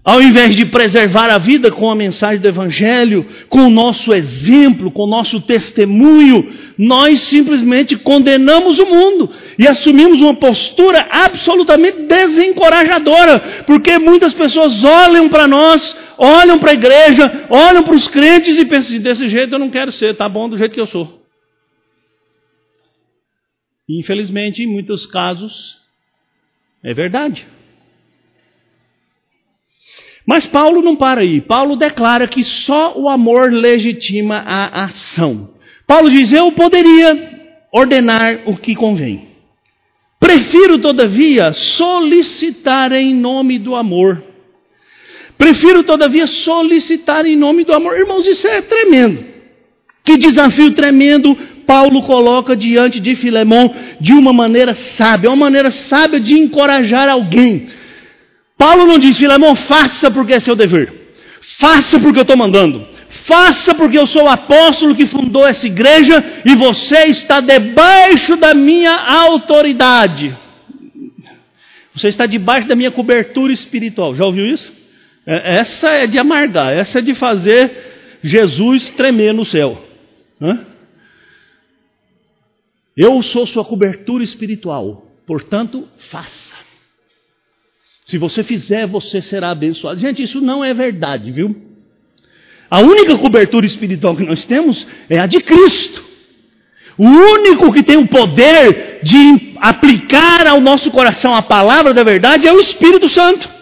Ao 0.08 0.22
invés 0.22 0.56
de 0.56 0.64
preservar 0.64 1.28
a 1.30 1.36
vida 1.36 1.70
com 1.70 1.90
a 1.90 1.94
mensagem 1.94 2.40
do 2.40 2.48
Evangelho, 2.48 3.26
com 3.50 3.66
o 3.66 3.70
nosso 3.70 4.14
exemplo, 4.14 4.90
com 4.90 5.02
o 5.02 5.06
nosso 5.06 5.38
testemunho, 5.42 6.50
nós 6.78 7.20
simplesmente 7.20 7.94
condenamos 7.94 8.78
o 8.78 8.86
mundo 8.86 9.28
e 9.58 9.68
assumimos 9.68 10.18
uma 10.18 10.32
postura 10.32 11.06
absolutamente 11.10 12.04
desencorajadora, 12.04 13.38
porque 13.66 13.98
muitas 13.98 14.32
pessoas 14.32 14.82
olham 14.82 15.28
para 15.28 15.46
nós, 15.46 15.94
olham 16.16 16.58
para 16.58 16.70
a 16.70 16.74
igreja, 16.74 17.46
olham 17.50 17.82
para 17.82 17.94
os 17.94 18.08
crentes 18.08 18.58
e 18.58 18.64
pensam 18.64 18.98
desse 19.00 19.28
jeito 19.28 19.52
eu 19.52 19.58
não 19.58 19.68
quero 19.68 19.92
ser, 19.92 20.16
tá 20.16 20.26
bom 20.26 20.48
do 20.48 20.56
jeito 20.56 20.72
que 20.72 20.80
eu 20.80 20.86
sou. 20.86 21.17
Infelizmente, 23.88 24.62
em 24.62 24.66
muitos 24.66 25.06
casos, 25.06 25.78
é 26.82 26.92
verdade. 26.92 27.46
Mas 30.26 30.44
Paulo 30.44 30.82
não 30.82 30.94
para 30.94 31.22
aí. 31.22 31.40
Paulo 31.40 31.74
declara 31.74 32.28
que 32.28 32.44
só 32.44 32.98
o 32.98 33.08
amor 33.08 33.50
legitima 33.50 34.44
a 34.46 34.84
ação. 34.84 35.54
Paulo 35.86 36.10
diz: 36.10 36.30
Eu 36.30 36.52
poderia 36.52 37.66
ordenar 37.72 38.40
o 38.44 38.54
que 38.54 38.74
convém. 38.74 39.26
Prefiro, 40.20 40.78
todavia, 40.78 41.52
solicitar 41.54 42.92
em 42.92 43.14
nome 43.14 43.58
do 43.58 43.74
amor. 43.74 44.22
Prefiro, 45.38 45.82
todavia, 45.82 46.26
solicitar 46.26 47.24
em 47.24 47.36
nome 47.36 47.64
do 47.64 47.72
amor. 47.72 47.96
Irmãos, 47.96 48.26
isso 48.26 48.46
é 48.46 48.60
tremendo. 48.60 49.24
Que 50.04 50.18
desafio 50.18 50.72
tremendo 50.72 51.38
Paulo 51.68 52.00
coloca 52.00 52.56
diante 52.56 52.98
de 52.98 53.14
Filemão 53.14 53.70
de 54.00 54.14
uma 54.14 54.32
maneira 54.32 54.74
sábia, 54.74 55.28
uma 55.28 55.36
maneira 55.36 55.70
sábia 55.70 56.18
de 56.18 56.32
encorajar 56.32 57.10
alguém. 57.10 57.68
Paulo 58.56 58.86
não 58.86 58.98
diz, 58.98 59.18
Filemão, 59.18 59.54
faça 59.54 60.10
porque 60.10 60.32
é 60.32 60.40
seu 60.40 60.56
dever. 60.56 60.90
Faça 61.58 62.00
porque 62.00 62.20
eu 62.20 62.22
estou 62.22 62.38
mandando. 62.38 62.88
Faça 63.10 63.74
porque 63.74 63.98
eu 63.98 64.06
sou 64.06 64.22
o 64.22 64.28
apóstolo 64.30 64.94
que 64.94 65.06
fundou 65.06 65.46
essa 65.46 65.66
igreja 65.66 66.24
e 66.42 66.54
você 66.54 67.04
está 67.04 67.38
debaixo 67.40 68.34
da 68.36 68.54
minha 68.54 68.94
autoridade. 68.94 70.34
Você 71.92 72.08
está 72.08 72.24
debaixo 72.24 72.66
da 72.66 72.76
minha 72.76 72.90
cobertura 72.90 73.52
espiritual. 73.52 74.14
Já 74.14 74.24
ouviu 74.24 74.46
isso? 74.46 74.72
É, 75.26 75.56
essa 75.56 75.90
é 75.90 76.06
de 76.06 76.18
amargar, 76.18 76.72
essa 76.72 77.00
é 77.00 77.02
de 77.02 77.12
fazer 77.12 78.18
Jesus 78.24 78.86
tremer 78.96 79.34
no 79.34 79.44
céu. 79.44 79.84
Hã? 80.40 80.77
Eu 82.98 83.22
sou 83.22 83.46
sua 83.46 83.64
cobertura 83.64 84.24
espiritual, 84.24 85.06
portanto, 85.24 85.86
faça. 86.10 86.56
Se 88.04 88.18
você 88.18 88.42
fizer, 88.42 88.88
você 88.88 89.22
será 89.22 89.50
abençoado. 89.50 90.00
Gente, 90.00 90.20
isso 90.20 90.40
não 90.40 90.64
é 90.64 90.74
verdade, 90.74 91.30
viu? 91.30 91.54
A 92.68 92.80
única 92.80 93.16
cobertura 93.16 93.64
espiritual 93.64 94.16
que 94.16 94.24
nós 94.24 94.44
temos 94.46 94.84
é 95.08 95.20
a 95.20 95.26
de 95.26 95.40
Cristo. 95.40 96.04
O 96.98 97.04
único 97.06 97.72
que 97.72 97.84
tem 97.84 97.96
o 97.96 98.08
poder 98.08 98.98
de 99.04 99.54
aplicar 99.60 100.44
ao 100.48 100.60
nosso 100.60 100.90
coração 100.90 101.32
a 101.32 101.40
palavra 101.40 101.94
da 101.94 102.02
verdade 102.02 102.48
é 102.48 102.52
o 102.52 102.58
Espírito 102.58 103.08
Santo. 103.08 103.57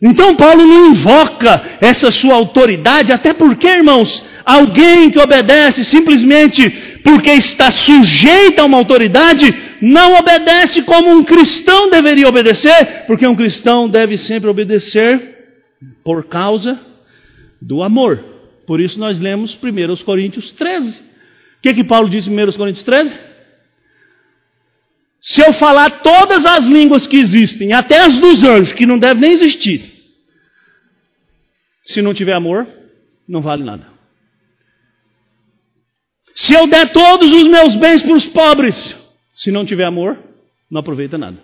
Então 0.00 0.34
Paulo 0.34 0.66
não 0.66 0.90
invoca 0.90 1.62
essa 1.80 2.10
sua 2.10 2.34
autoridade, 2.34 3.12
até 3.12 3.32
porque, 3.32 3.66
irmãos, 3.66 4.22
alguém 4.44 5.10
que 5.10 5.18
obedece 5.18 5.84
simplesmente 5.84 6.68
porque 7.02 7.30
está 7.30 7.70
sujeito 7.70 8.60
a 8.60 8.66
uma 8.66 8.76
autoridade, 8.76 9.54
não 9.80 10.14
obedece 10.16 10.82
como 10.82 11.10
um 11.10 11.24
cristão 11.24 11.88
deveria 11.88 12.28
obedecer, 12.28 13.04
porque 13.06 13.26
um 13.26 13.34
cristão 13.34 13.88
deve 13.88 14.18
sempre 14.18 14.50
obedecer 14.50 15.36
por 16.04 16.24
causa 16.24 16.78
do 17.60 17.82
amor. 17.82 18.22
Por 18.66 18.80
isso 18.80 18.98
nós 18.98 19.18
lemos 19.18 19.56
1 19.56 20.04
Coríntios 20.04 20.52
13. 20.52 20.98
O 20.98 21.02
que, 21.62 21.72
que 21.72 21.84
Paulo 21.84 22.08
diz 22.08 22.26
em 22.26 22.32
1 22.32 22.52
Coríntios 22.52 22.84
13? 22.84 23.14
Se 25.26 25.40
eu 25.40 25.52
falar 25.54 26.02
todas 26.02 26.46
as 26.46 26.66
línguas 26.66 27.04
que 27.04 27.16
existem, 27.16 27.72
até 27.72 27.98
as 27.98 28.20
dos 28.20 28.44
anjos, 28.44 28.72
que 28.72 28.86
não 28.86 28.96
devem 28.96 29.22
nem 29.22 29.32
existir, 29.32 29.82
se 31.84 32.00
não 32.00 32.14
tiver 32.14 32.34
amor, 32.34 32.64
não 33.28 33.40
vale 33.40 33.64
nada. 33.64 33.88
Se 36.32 36.54
eu 36.54 36.68
der 36.68 36.92
todos 36.92 37.32
os 37.32 37.48
meus 37.48 37.74
bens 37.74 38.02
para 38.02 38.12
os 38.12 38.24
pobres, 38.26 38.94
se 39.32 39.50
não 39.50 39.66
tiver 39.66 39.84
amor, 39.84 40.16
não 40.70 40.78
aproveita 40.78 41.18
nada. 41.18 41.38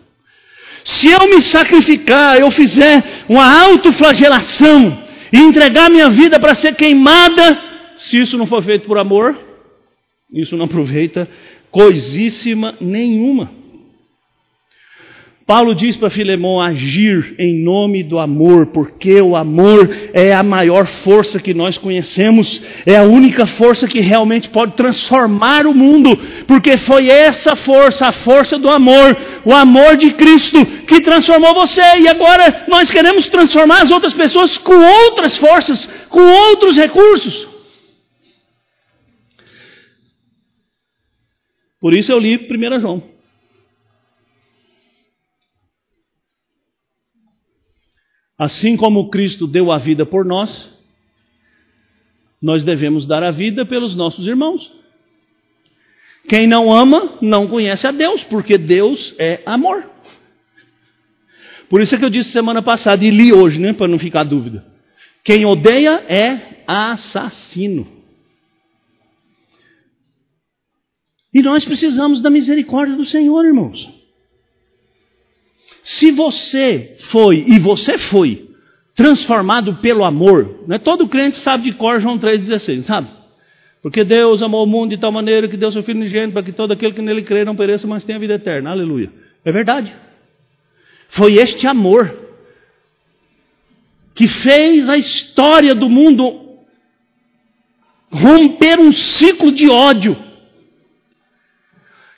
Se 0.85 1.11
eu 1.11 1.29
me 1.29 1.43
sacrificar, 1.43 2.39
eu 2.39 2.53
fizer 2.53 3.25
uma 3.29 3.63
autoflagelação 3.65 5.03
e 5.33 5.39
entregar 5.39 5.91
minha 5.91 6.09
vida 6.09 6.39
para 6.39 6.55
ser 6.55 6.77
queimada, 6.77 7.61
se 7.97 8.21
isso 8.21 8.39
não 8.39 8.47
for 8.47 8.63
feito 8.63 8.87
por 8.87 8.97
amor, 8.97 9.37
isso 10.33 10.57
não 10.57 10.67
aproveita 10.67 11.29
coisíssima 11.69 12.77
nenhuma. 12.81 13.62
Paulo 15.53 15.75
diz 15.75 15.99
para 15.99 16.09
Filemão 16.09 16.59
agir 16.59 17.35
em 17.39 17.63
nome 17.63 18.03
do 18.03 18.19
amor, 18.19 18.69
porque 18.69 19.21
o 19.21 19.37
amor 19.37 19.87
é 20.15 20.33
a 20.33 20.43
maior 20.43 20.87
força 20.87 21.39
que 21.39 21.53
nós 21.53 21.77
conhecemos, 21.77 22.63
é 22.87 22.97
a 22.97 23.03
única 23.03 23.47
força 23.47 23.87
que 23.87 24.01
realmente 24.01 24.49
pode 24.49 24.73
transformar 24.73 25.67
o 25.67 25.75
mundo, 25.75 26.17
porque 26.47 26.79
foi 26.79 27.11
essa 27.11 27.55
força, 27.55 28.07
a 28.07 28.13
força 28.13 28.59
do 28.59 28.71
amor, 28.71 29.15
o 29.45 29.53
amor 29.53 29.99
de 29.99 30.13
Cristo, 30.13 30.65
que 30.87 31.03
transformou 31.03 31.53
você, 31.53 31.99
e 32.01 32.09
agora 32.09 32.65
nós 32.67 32.91
queremos 32.91 33.29
transformar 33.29 33.83
as 33.83 33.91
outras 33.91 34.15
pessoas 34.15 34.57
com 34.57 34.79
outras 34.79 35.37
forças, 35.37 35.87
com 36.09 36.23
outros 36.23 36.79
recursos. 36.79 37.47
Por 41.79 41.95
isso 41.95 42.11
eu 42.11 42.19
li 42.19 42.39
1 42.39 42.81
João. 42.81 43.12
Assim 48.39 48.77
como 48.77 49.11
Cristo 49.11 49.47
deu 49.47 49.71
a 49.71 49.79
vida 49.79 50.05
por 50.05 50.25
nós, 50.25 50.73
nós 52.41 52.65
devemos 52.65 53.07
dar 53.07 53.23
a 53.23 53.31
vida 53.31 53.65
pelos 53.65 53.95
nossos 53.95 54.27
irmãos. 54.27 54.73
Quem 56.29 56.47
não 56.47 56.73
ama 56.73 57.19
não 57.21 57.47
conhece 57.47 57.87
a 57.87 57.91
Deus, 57.91 58.25
porque 58.25 58.59
Deus 58.59 59.15
é 59.19 59.43
amor. 59.47 59.89
Por 61.69 61.81
isso 61.81 61.95
é 61.95 61.99
que 61.99 62.05
eu 62.05 62.11
disse 62.11 62.31
semana 62.31 62.61
passada 62.61 63.05
e 63.05 63.11
li 63.11 63.33
hoje, 63.33 63.59
né, 63.59 63.73
para 63.73 63.89
não 63.89 63.99
ficar 63.99 64.25
dúvida. 64.25 64.65
Quem 65.25 65.47
odeia 65.47 66.05
é 66.09 66.65
assassino. 66.67 67.87
E 71.33 71.41
nós 71.43 71.65
precisamos 71.65 72.21
da 72.21 72.29
misericórdia 72.29 72.97
do 72.97 73.07
Senhor, 73.07 73.45
irmãos. 73.45 73.89
Se 75.83 76.11
você 76.11 76.97
foi, 77.01 77.45
e 77.47 77.59
você 77.59 77.99
foi, 77.99 78.49
transformado 78.95 79.77
pelo 79.77 80.05
amor, 80.05 80.65
né? 80.67 80.79
todo 80.79 81.09
crente 81.09 81.39
sabe 81.39 81.65
de 81.65 81.73
cor 81.73 82.01
João 82.01 82.19
3,16, 82.19 82.85
sabe? 82.85 83.09
Porque 83.83 84.05
Deus 84.05 84.41
amou 84.43 84.63
o 84.63 84.67
mundo 84.67 84.91
de 84.91 84.99
tal 84.99 85.11
maneira 85.11 85.49
que 85.49 85.57
deu 85.57 85.73
seu 85.73 85.83
Filho 85.83 85.99
unigênito 85.99 86.35
para 86.35 86.43
que 86.43 86.53
todo 86.53 86.73
aquele 86.73 86.93
que 86.93 87.03
nele 87.03 87.23
crê 87.23 87.45
não 87.45 87.57
pereça, 87.57 87.87
mas 87.87 88.05
tenha 88.05 88.19
vida 88.19 88.35
eterna. 88.35 88.71
Aleluia. 88.71 89.11
É 89.45 89.51
verdade. 89.51 89.93
Foi 91.09 91.35
este 91.35 91.67
amor 91.67 92.17
que 94.15 94.29
fez 94.29 94.89
a 94.89 94.97
história 94.97 95.75
do 95.75 95.89
mundo 95.89 96.59
romper 98.13 98.79
um 98.79 98.93
ciclo 98.93 99.51
de 99.51 99.69
ódio, 99.69 100.17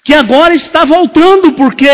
que 0.05 0.13
agora 0.13 0.55
está 0.55 0.85
voltando, 0.85 1.53
porque 1.53 1.87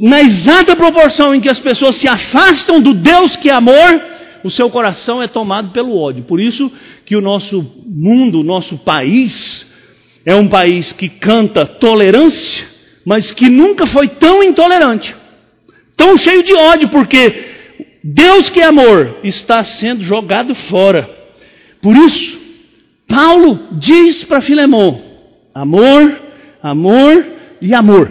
na 0.00 0.20
exata 0.22 0.74
proporção 0.74 1.34
em 1.34 1.40
que 1.40 1.48
as 1.48 1.58
pessoas 1.58 1.96
se 1.96 2.08
afastam 2.08 2.80
do 2.80 2.94
Deus 2.94 3.36
que 3.36 3.50
é 3.50 3.52
amor, 3.52 4.02
o 4.42 4.50
seu 4.50 4.70
coração 4.70 5.22
é 5.22 5.28
tomado 5.28 5.70
pelo 5.70 5.96
ódio. 5.96 6.24
Por 6.24 6.40
isso 6.40 6.72
que 7.04 7.14
o 7.14 7.20
nosso 7.20 7.64
mundo, 7.86 8.40
o 8.40 8.44
nosso 8.44 8.78
país, 8.78 9.66
é 10.24 10.34
um 10.34 10.48
país 10.48 10.92
que 10.92 11.08
canta 11.08 11.66
tolerância, 11.66 12.66
mas 13.04 13.30
que 13.30 13.48
nunca 13.48 13.86
foi 13.86 14.08
tão 14.08 14.42
intolerante, 14.42 15.14
tão 15.96 16.16
cheio 16.16 16.42
de 16.42 16.54
ódio, 16.54 16.88
porque 16.88 17.44
Deus 18.02 18.48
que 18.48 18.60
é 18.60 18.64
amor 18.64 19.18
está 19.22 19.62
sendo 19.64 20.02
jogado 20.02 20.54
fora. 20.54 21.08
Por 21.82 21.94
isso, 21.96 22.38
Paulo 23.06 23.68
diz 23.72 24.24
para 24.24 24.40
Filemão: 24.40 25.02
amor, 25.54 26.20
amor 26.62 27.26
e 27.60 27.74
amor. 27.74 28.10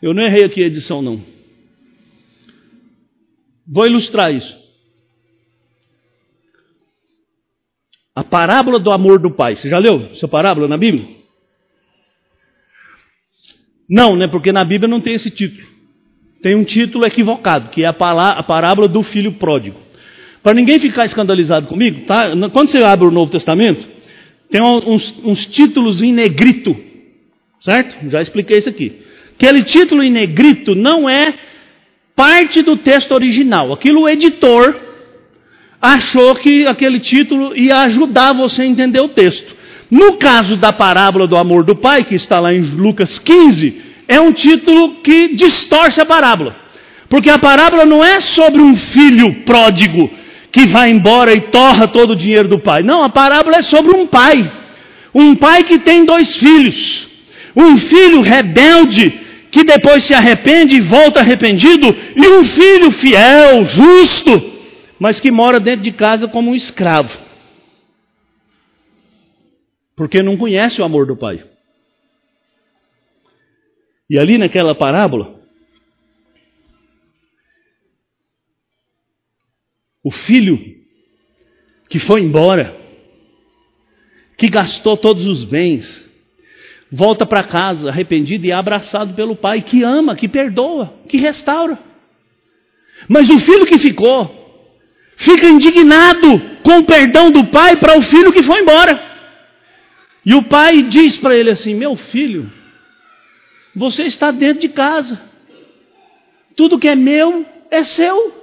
Eu 0.00 0.12
não 0.12 0.22
errei 0.22 0.44
aqui 0.44 0.62
a 0.62 0.66
edição, 0.66 1.00
não. 1.00 1.20
Vou 3.66 3.86
ilustrar 3.86 4.32
isso. 4.32 4.56
A 8.14 8.22
parábola 8.22 8.78
do 8.78 8.90
amor 8.90 9.18
do 9.18 9.30
pai. 9.30 9.56
Você 9.56 9.68
já 9.68 9.78
leu 9.78 10.08
essa 10.12 10.28
parábola 10.28 10.68
na 10.68 10.76
Bíblia? 10.76 11.06
Não, 13.88 14.16
né? 14.16 14.26
Porque 14.26 14.52
na 14.52 14.64
Bíblia 14.64 14.88
não 14.88 15.00
tem 15.00 15.14
esse 15.14 15.30
título. 15.30 15.66
Tem 16.42 16.54
um 16.54 16.64
título 16.64 17.04
equivocado, 17.04 17.70
que 17.70 17.82
é 17.82 17.86
a, 17.86 17.92
parábola 17.92 18.88
do 18.88 19.02
filho 19.02 19.32
pródigo. 19.32 19.80
Para 20.42 20.54
ninguém 20.54 20.78
ficar 20.78 21.04
escandalizado 21.04 21.66
comigo, 21.66 22.06
tá? 22.06 22.30
quando 22.52 22.68
você 22.68 22.78
abre 22.78 23.06
o 23.06 23.10
Novo 23.10 23.32
Testamento, 23.32 23.88
tem 24.48 24.62
uns, 24.62 25.14
uns 25.24 25.44
títulos 25.46 26.00
em 26.00 26.12
negrito, 26.12 26.76
certo? 27.58 28.08
Já 28.08 28.22
expliquei 28.22 28.58
isso 28.58 28.68
aqui. 28.68 29.02
Aquele 29.36 29.62
título 29.62 30.02
em 30.02 30.10
negrito 30.10 30.74
não 30.74 31.08
é 31.08 31.34
parte 32.14 32.62
do 32.62 32.76
texto 32.76 33.12
original. 33.12 33.72
Aquilo 33.72 34.02
o 34.02 34.08
editor 34.08 34.74
achou 35.80 36.34
que 36.34 36.66
aquele 36.66 36.98
título 36.98 37.54
ia 37.54 37.82
ajudar 37.82 38.32
você 38.32 38.62
a 38.62 38.66
entender 38.66 39.00
o 39.00 39.08
texto. 39.08 39.54
No 39.90 40.14
caso 40.14 40.56
da 40.56 40.72
parábola 40.72 41.28
do 41.28 41.36
amor 41.36 41.64
do 41.64 41.76
pai, 41.76 42.02
que 42.02 42.14
está 42.14 42.40
lá 42.40 42.52
em 42.52 42.62
Lucas 42.62 43.18
15, 43.18 43.82
é 44.08 44.18
um 44.18 44.32
título 44.32 45.02
que 45.02 45.34
distorce 45.34 46.00
a 46.00 46.06
parábola. 46.06 46.56
Porque 47.08 47.28
a 47.28 47.38
parábola 47.38 47.84
não 47.84 48.02
é 48.02 48.20
sobre 48.20 48.62
um 48.62 48.74
filho 48.74 49.42
pródigo 49.44 50.10
que 50.50 50.66
vai 50.66 50.90
embora 50.90 51.34
e 51.34 51.42
torra 51.42 51.86
todo 51.86 52.14
o 52.14 52.16
dinheiro 52.16 52.48
do 52.48 52.58
pai. 52.58 52.82
Não, 52.82 53.02
a 53.04 53.10
parábola 53.10 53.58
é 53.58 53.62
sobre 53.62 53.94
um 53.94 54.06
pai. 54.06 54.50
Um 55.14 55.34
pai 55.34 55.62
que 55.62 55.78
tem 55.78 56.06
dois 56.06 56.34
filhos. 56.36 57.06
Um 57.54 57.76
filho 57.76 58.22
rebelde 58.22 59.25
que 59.56 59.64
depois 59.64 60.04
se 60.04 60.12
arrepende 60.12 60.76
e 60.76 60.82
volta 60.82 61.20
arrependido, 61.20 61.86
e 62.14 62.28
um 62.28 62.44
filho 62.44 62.90
fiel, 62.90 63.64
justo, 63.64 64.30
mas 64.98 65.18
que 65.18 65.30
mora 65.30 65.58
dentro 65.58 65.80
de 65.80 65.92
casa 65.92 66.28
como 66.28 66.50
um 66.50 66.54
escravo. 66.54 67.16
Porque 69.96 70.22
não 70.22 70.36
conhece 70.36 70.82
o 70.82 70.84
amor 70.84 71.06
do 71.06 71.16
pai. 71.16 71.42
E 74.10 74.18
ali 74.18 74.36
naquela 74.36 74.74
parábola, 74.74 75.40
o 80.04 80.10
filho 80.10 80.58
que 81.88 81.98
foi 81.98 82.20
embora, 82.20 82.76
que 84.36 84.50
gastou 84.50 84.98
todos 84.98 85.24
os 85.24 85.44
bens, 85.44 86.05
volta 86.90 87.26
para 87.26 87.42
casa 87.42 87.88
arrependido 87.90 88.46
e 88.46 88.52
abraçado 88.52 89.14
pelo 89.14 89.36
pai, 89.36 89.60
que 89.62 89.82
ama, 89.82 90.14
que 90.14 90.28
perdoa, 90.28 90.94
que 91.08 91.16
restaura. 91.16 91.78
Mas 93.08 93.28
o 93.28 93.38
filho 93.38 93.66
que 93.66 93.78
ficou, 93.78 94.64
fica 95.16 95.46
indignado 95.46 96.40
com 96.62 96.78
o 96.78 96.84
perdão 96.84 97.30
do 97.30 97.44
pai 97.46 97.76
para 97.76 97.98
o 97.98 98.02
filho 98.02 98.32
que 98.32 98.42
foi 98.42 98.60
embora. 98.60 99.02
E 100.24 100.34
o 100.34 100.42
pai 100.42 100.82
diz 100.82 101.16
para 101.16 101.36
ele 101.36 101.50
assim: 101.50 101.74
Meu 101.74 101.96
filho, 101.96 102.50
você 103.74 104.04
está 104.04 104.30
dentro 104.30 104.60
de 104.60 104.68
casa, 104.68 105.20
tudo 106.54 106.78
que 106.78 106.88
é 106.88 106.94
meu 106.94 107.44
é 107.70 107.84
seu. 107.84 108.34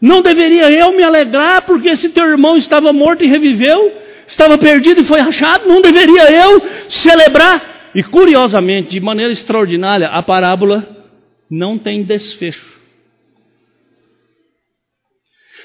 Não 0.00 0.20
deveria 0.20 0.68
eu 0.68 0.92
me 0.96 1.02
alegrar 1.04 1.62
porque 1.62 1.88
esse 1.88 2.08
teu 2.08 2.26
irmão 2.26 2.56
estava 2.56 2.92
morto 2.92 3.22
e 3.22 3.28
reviveu? 3.28 4.02
estava 4.26 4.56
perdido 4.58 5.02
e 5.02 5.04
foi 5.04 5.20
achado, 5.20 5.68
não 5.68 5.80
deveria 5.80 6.30
eu 6.30 6.62
celebrar? 6.92 7.90
E 7.94 8.02
curiosamente, 8.02 8.90
de 8.90 9.00
maneira 9.00 9.32
extraordinária, 9.32 10.08
a 10.08 10.22
parábola 10.22 11.06
não 11.50 11.78
tem 11.78 12.02
desfecho. 12.02 12.80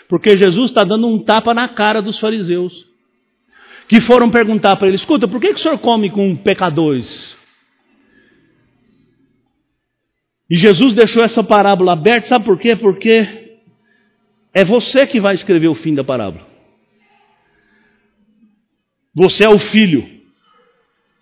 Porque 0.09 0.37
Jesus 0.37 0.71
está 0.71 0.83
dando 0.83 1.07
um 1.07 1.19
tapa 1.19 1.53
na 1.53 1.67
cara 1.67 2.01
dos 2.01 2.17
fariseus, 2.17 2.85
que 3.87 3.99
foram 4.01 4.29
perguntar 4.29 4.75
para 4.75 4.87
ele: 4.87 4.95
escuta, 4.95 5.27
por 5.27 5.39
que, 5.39 5.53
que 5.53 5.59
o 5.59 5.63
senhor 5.63 5.77
come 5.79 6.09
com 6.09 6.35
pecadores? 6.35 7.35
E 10.49 10.55
Jesus 10.55 10.93
deixou 10.93 11.23
essa 11.23 11.43
parábola 11.43 11.91
aberta, 11.91 12.27
sabe 12.27 12.45
por 12.45 12.57
quê? 12.57 12.75
Porque 12.75 13.59
é 14.53 14.63
você 14.63 15.05
que 15.05 15.19
vai 15.19 15.33
escrever 15.33 15.67
o 15.67 15.75
fim 15.75 15.93
da 15.93 16.05
parábola. 16.05 16.47
Você 19.13 19.43
é 19.43 19.49
o 19.49 19.59
filho 19.59 20.16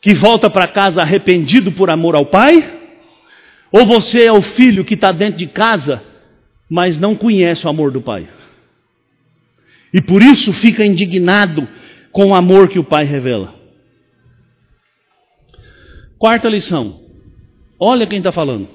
que 0.05 0.13
volta 0.13 0.51
para 0.51 0.67
casa 0.67 1.01
arrependido 1.01 1.71
por 1.71 1.89
amor 1.89 2.15
ao 2.15 2.27
pai? 2.27 2.63
Ou 3.71 3.87
você 3.87 4.25
é 4.25 4.31
o 4.31 4.39
filho 4.39 4.85
que 4.85 4.93
está 4.93 5.11
dentro 5.11 5.39
de 5.39 5.47
casa, 5.47 6.03
mas 6.69 6.99
não 6.99 7.15
conhece 7.15 7.65
o 7.65 7.69
amor 7.71 7.89
do 7.89 7.99
pai? 7.99 8.27
E 9.91 9.99
por 9.99 10.21
isso 10.21 10.53
fica 10.53 10.85
indignado 10.85 11.67
com 12.11 12.27
o 12.27 12.35
amor 12.35 12.67
que 12.67 12.77
o 12.77 12.83
pai 12.83 13.03
revela. 13.03 13.55
Quarta 16.19 16.47
lição. 16.49 16.99
Olha 17.79 18.05
quem 18.05 18.19
está 18.19 18.31
falando. 18.31 18.67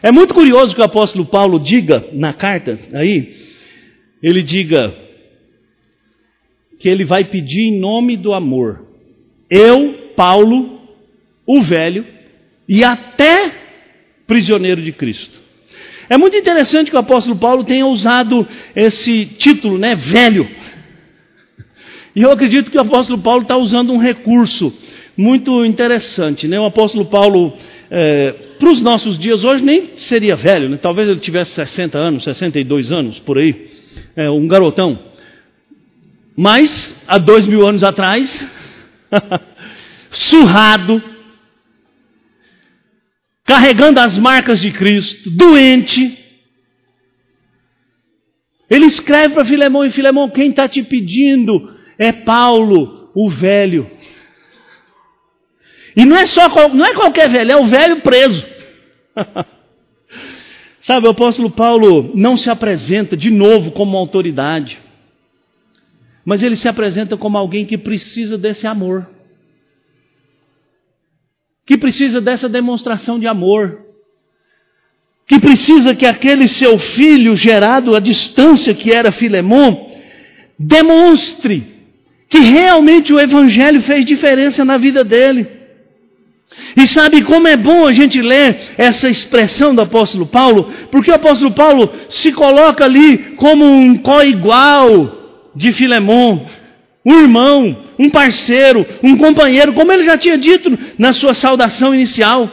É 0.00 0.12
muito 0.12 0.32
curioso 0.32 0.76
que 0.76 0.80
o 0.80 0.84
apóstolo 0.84 1.26
Paulo 1.26 1.58
diga 1.58 2.06
na 2.12 2.32
carta 2.32 2.78
aí, 2.92 3.34
ele 4.22 4.44
diga 4.44 4.94
que 6.78 6.88
ele 6.88 7.04
vai 7.04 7.24
pedir 7.24 7.62
em 7.62 7.80
nome 7.80 8.16
do 8.16 8.32
amor. 8.32 8.86
Eu, 9.50 10.12
Paulo, 10.16 10.80
o 11.46 11.62
velho, 11.62 12.04
e 12.68 12.82
até 12.82 13.52
prisioneiro 14.26 14.82
de 14.82 14.92
Cristo. 14.92 15.38
É 16.08 16.16
muito 16.16 16.36
interessante 16.36 16.90
que 16.90 16.96
o 16.96 17.00
apóstolo 17.00 17.36
Paulo 17.36 17.64
tenha 17.64 17.86
usado 17.86 18.46
esse 18.74 19.24
título, 19.24 19.78
né, 19.78 19.94
velho. 19.94 20.48
E 22.14 22.22
eu 22.22 22.30
acredito 22.30 22.70
que 22.70 22.78
o 22.78 22.80
apóstolo 22.80 23.20
Paulo 23.20 23.42
está 23.42 23.56
usando 23.56 23.92
um 23.92 23.98
recurso 23.98 24.72
muito 25.16 25.64
interessante, 25.64 26.46
né? 26.46 26.58
O 26.60 26.64
apóstolo 26.64 27.06
Paulo, 27.06 27.54
é, 27.90 28.32
para 28.58 28.68
os 28.68 28.80
nossos 28.80 29.18
dias 29.18 29.44
hoje, 29.44 29.64
nem 29.64 29.90
seria 29.96 30.36
velho, 30.36 30.68
né? 30.68 30.78
Talvez 30.80 31.08
ele 31.08 31.20
tivesse 31.20 31.52
60 31.52 31.98
anos, 31.98 32.24
62 32.24 32.92
anos, 32.92 33.18
por 33.18 33.38
aí, 33.38 33.68
é, 34.14 34.30
um 34.30 34.46
garotão. 34.46 34.98
Mas, 36.36 36.94
há 37.08 37.18
dois 37.18 37.46
mil 37.46 37.66
anos 37.66 37.82
atrás, 37.82 38.46
surrado, 40.10 41.02
carregando 43.44 44.00
as 44.00 44.18
marcas 44.18 44.60
de 44.60 44.70
Cristo, 44.70 45.30
doente, 45.30 46.18
ele 48.68 48.86
escreve 48.86 49.34
para 49.34 49.44
Filemão 49.44 49.84
e 49.84 49.90
Filemão, 49.90 50.28
quem 50.28 50.50
está 50.50 50.68
te 50.68 50.82
pedindo 50.82 51.74
é 51.98 52.12
Paulo, 52.12 53.10
o 53.14 53.28
velho. 53.28 53.90
E 55.96 56.04
não 56.04 56.16
é 56.16 56.26
só 56.26 56.48
não 56.68 56.84
é 56.84 56.94
qualquer 56.94 57.28
velho, 57.28 57.52
é 57.52 57.56
o 57.56 57.66
velho 57.66 58.00
preso. 58.00 58.44
Sabe, 60.80 61.06
o 61.06 61.10
apóstolo 61.10 61.50
Paulo 61.50 62.12
não 62.14 62.36
se 62.36 62.48
apresenta 62.48 63.16
de 63.16 63.30
novo 63.30 63.72
como 63.72 63.96
autoridade 63.96 64.78
mas 66.26 66.42
ele 66.42 66.56
se 66.56 66.66
apresenta 66.68 67.16
como 67.16 67.38
alguém 67.38 67.64
que 67.64 67.78
precisa 67.78 68.36
desse 68.36 68.66
amor. 68.66 69.06
que 71.64 71.76
precisa 71.76 72.20
dessa 72.20 72.48
demonstração 72.48 73.18
de 73.18 73.26
amor, 73.26 73.80
que 75.26 75.40
precisa 75.40 75.96
que 75.96 76.06
aquele 76.06 76.46
seu 76.46 76.78
filho 76.78 77.34
gerado 77.34 77.96
à 77.96 77.98
distância 77.98 78.72
que 78.72 78.92
era 78.92 79.10
Filemon 79.10 79.90
demonstre 80.56 81.74
que 82.28 82.38
realmente 82.38 83.12
o 83.12 83.18
evangelho 83.18 83.80
fez 83.80 84.04
diferença 84.04 84.64
na 84.64 84.78
vida 84.78 85.02
dele. 85.02 85.48
E 86.76 86.86
sabe 86.86 87.22
como 87.22 87.48
é 87.48 87.56
bom 87.56 87.84
a 87.84 87.92
gente 87.92 88.22
ler 88.22 88.56
essa 88.78 89.08
expressão 89.08 89.74
do 89.74 89.82
apóstolo 89.82 90.26
Paulo? 90.26 90.72
Porque 90.92 91.10
o 91.10 91.14
apóstolo 91.14 91.52
Paulo 91.52 91.92
se 92.08 92.30
coloca 92.32 92.84
ali 92.84 93.18
como 93.36 93.64
um 93.64 93.98
co-igual 93.98 95.15
de 95.56 95.72
Filemon, 95.72 96.46
um 97.04 97.20
irmão, 97.20 97.84
um 97.98 98.10
parceiro, 98.10 98.86
um 99.02 99.16
companheiro, 99.16 99.72
como 99.72 99.90
ele 99.90 100.04
já 100.04 100.18
tinha 100.18 100.36
dito 100.36 100.76
na 100.98 101.12
sua 101.12 101.32
saudação 101.32 101.94
inicial. 101.94 102.50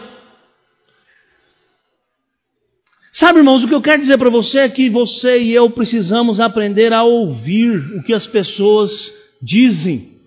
Sabe, 3.12 3.40
irmãos, 3.40 3.64
o 3.64 3.68
que 3.68 3.76
eu 3.76 3.82
quero 3.82 4.02
dizer 4.02 4.18
para 4.18 4.30
você 4.30 4.60
é 4.60 4.70
que 4.70 4.90
você 4.90 5.40
e 5.40 5.54
eu 5.54 5.70
precisamos 5.70 6.40
aprender 6.40 6.94
a 6.94 7.04
ouvir 7.04 7.78
o 7.98 8.04
que 8.04 8.14
as 8.14 8.26
pessoas 8.26 9.14
dizem, 9.42 10.20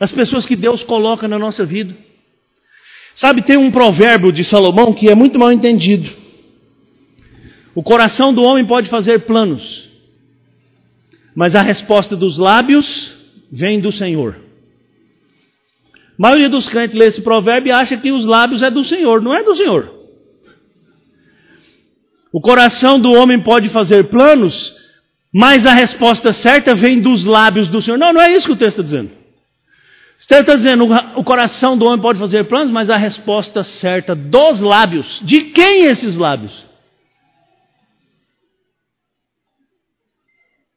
as 0.00 0.10
pessoas 0.10 0.46
que 0.46 0.56
Deus 0.56 0.82
coloca 0.82 1.28
na 1.28 1.38
nossa 1.38 1.64
vida. 1.64 1.94
Sabe, 3.14 3.42
tem 3.42 3.56
um 3.56 3.70
provérbio 3.70 4.32
de 4.32 4.42
Salomão 4.42 4.94
que 4.94 5.08
é 5.08 5.14
muito 5.14 5.38
mal 5.38 5.52
entendido. 5.52 6.08
O 7.74 7.82
coração 7.82 8.32
do 8.32 8.42
homem 8.42 8.64
pode 8.64 8.88
fazer 8.88 9.20
planos, 9.20 9.89
mas 11.34 11.54
a 11.54 11.62
resposta 11.62 12.16
dos 12.16 12.38
lábios 12.38 13.12
vem 13.50 13.80
do 13.80 13.92
Senhor. 13.92 14.36
A 15.94 16.22
maioria 16.22 16.48
dos 16.48 16.68
crentes 16.68 16.96
lê 16.96 17.06
esse 17.06 17.22
provérbio 17.22 17.70
e 17.70 17.72
acha 17.72 17.96
que 17.96 18.12
os 18.12 18.24
lábios 18.24 18.62
é 18.62 18.70
do 18.70 18.84
Senhor, 18.84 19.22
não 19.22 19.34
é 19.34 19.42
do 19.42 19.54
Senhor. 19.54 20.00
O 22.32 22.40
coração 22.40 23.00
do 23.00 23.10
homem 23.12 23.40
pode 23.40 23.68
fazer 23.70 24.04
planos, 24.04 24.74
mas 25.32 25.66
a 25.66 25.72
resposta 25.72 26.32
certa 26.32 26.74
vem 26.74 27.00
dos 27.00 27.24
lábios 27.24 27.68
do 27.68 27.80
Senhor. 27.82 27.96
Não, 27.96 28.12
não 28.12 28.20
é 28.20 28.32
isso 28.32 28.46
que 28.46 28.52
o 28.52 28.56
texto 28.56 28.80
está 28.80 28.82
dizendo. 28.82 29.10
O 30.22 30.26
texto 30.26 30.40
está 30.40 30.56
dizendo, 30.56 30.86
o 31.16 31.24
coração 31.24 31.76
do 31.76 31.86
homem 31.86 32.00
pode 32.00 32.18
fazer 32.18 32.44
planos, 32.44 32.70
mas 32.70 32.90
a 32.90 32.96
resposta 32.96 33.64
certa 33.64 34.14
dos 34.14 34.60
lábios. 34.60 35.20
De 35.24 35.42
quem 35.42 35.86
esses 35.86 36.16
lábios? 36.16 36.69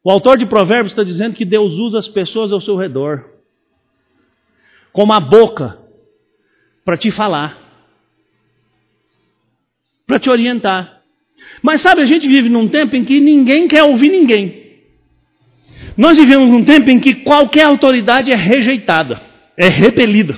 O 0.04 0.12
autor 0.12 0.38
de 0.38 0.46
Provérbios 0.46 0.92
está 0.92 1.04
dizendo 1.04 1.36
que 1.36 1.46
Deus 1.46 1.74
usa 1.74 1.98
as 1.98 2.08
pessoas 2.08 2.52
ao 2.52 2.60
seu 2.60 2.76
redor, 2.76 3.30
como 4.92 5.14
a 5.14 5.20
boca, 5.20 5.80
para 6.84 6.98
te 6.98 7.10
falar, 7.10 7.58
para 10.06 10.20
te 10.20 10.30
orientar. 10.30 11.02
Mas 11.62 11.82
sabe, 11.82 12.02
a 12.02 12.06
gente 12.06 12.28
vive 12.28 12.50
num 12.50 12.68
tempo 12.68 12.96
em 12.96 13.06
que 13.06 13.22
ninguém 13.22 13.68
quer 13.68 13.84
ouvir 13.84 14.10
ninguém. 14.10 14.62
Nós 15.96 16.18
vivemos 16.18 16.50
num 16.50 16.64
tempo 16.64 16.90
em 16.90 17.00
que 17.00 17.16
qualquer 17.16 17.64
autoridade 17.64 18.32
é 18.32 18.36
rejeitada, 18.36 19.22
é 19.56 19.70
repelida. 19.70 20.38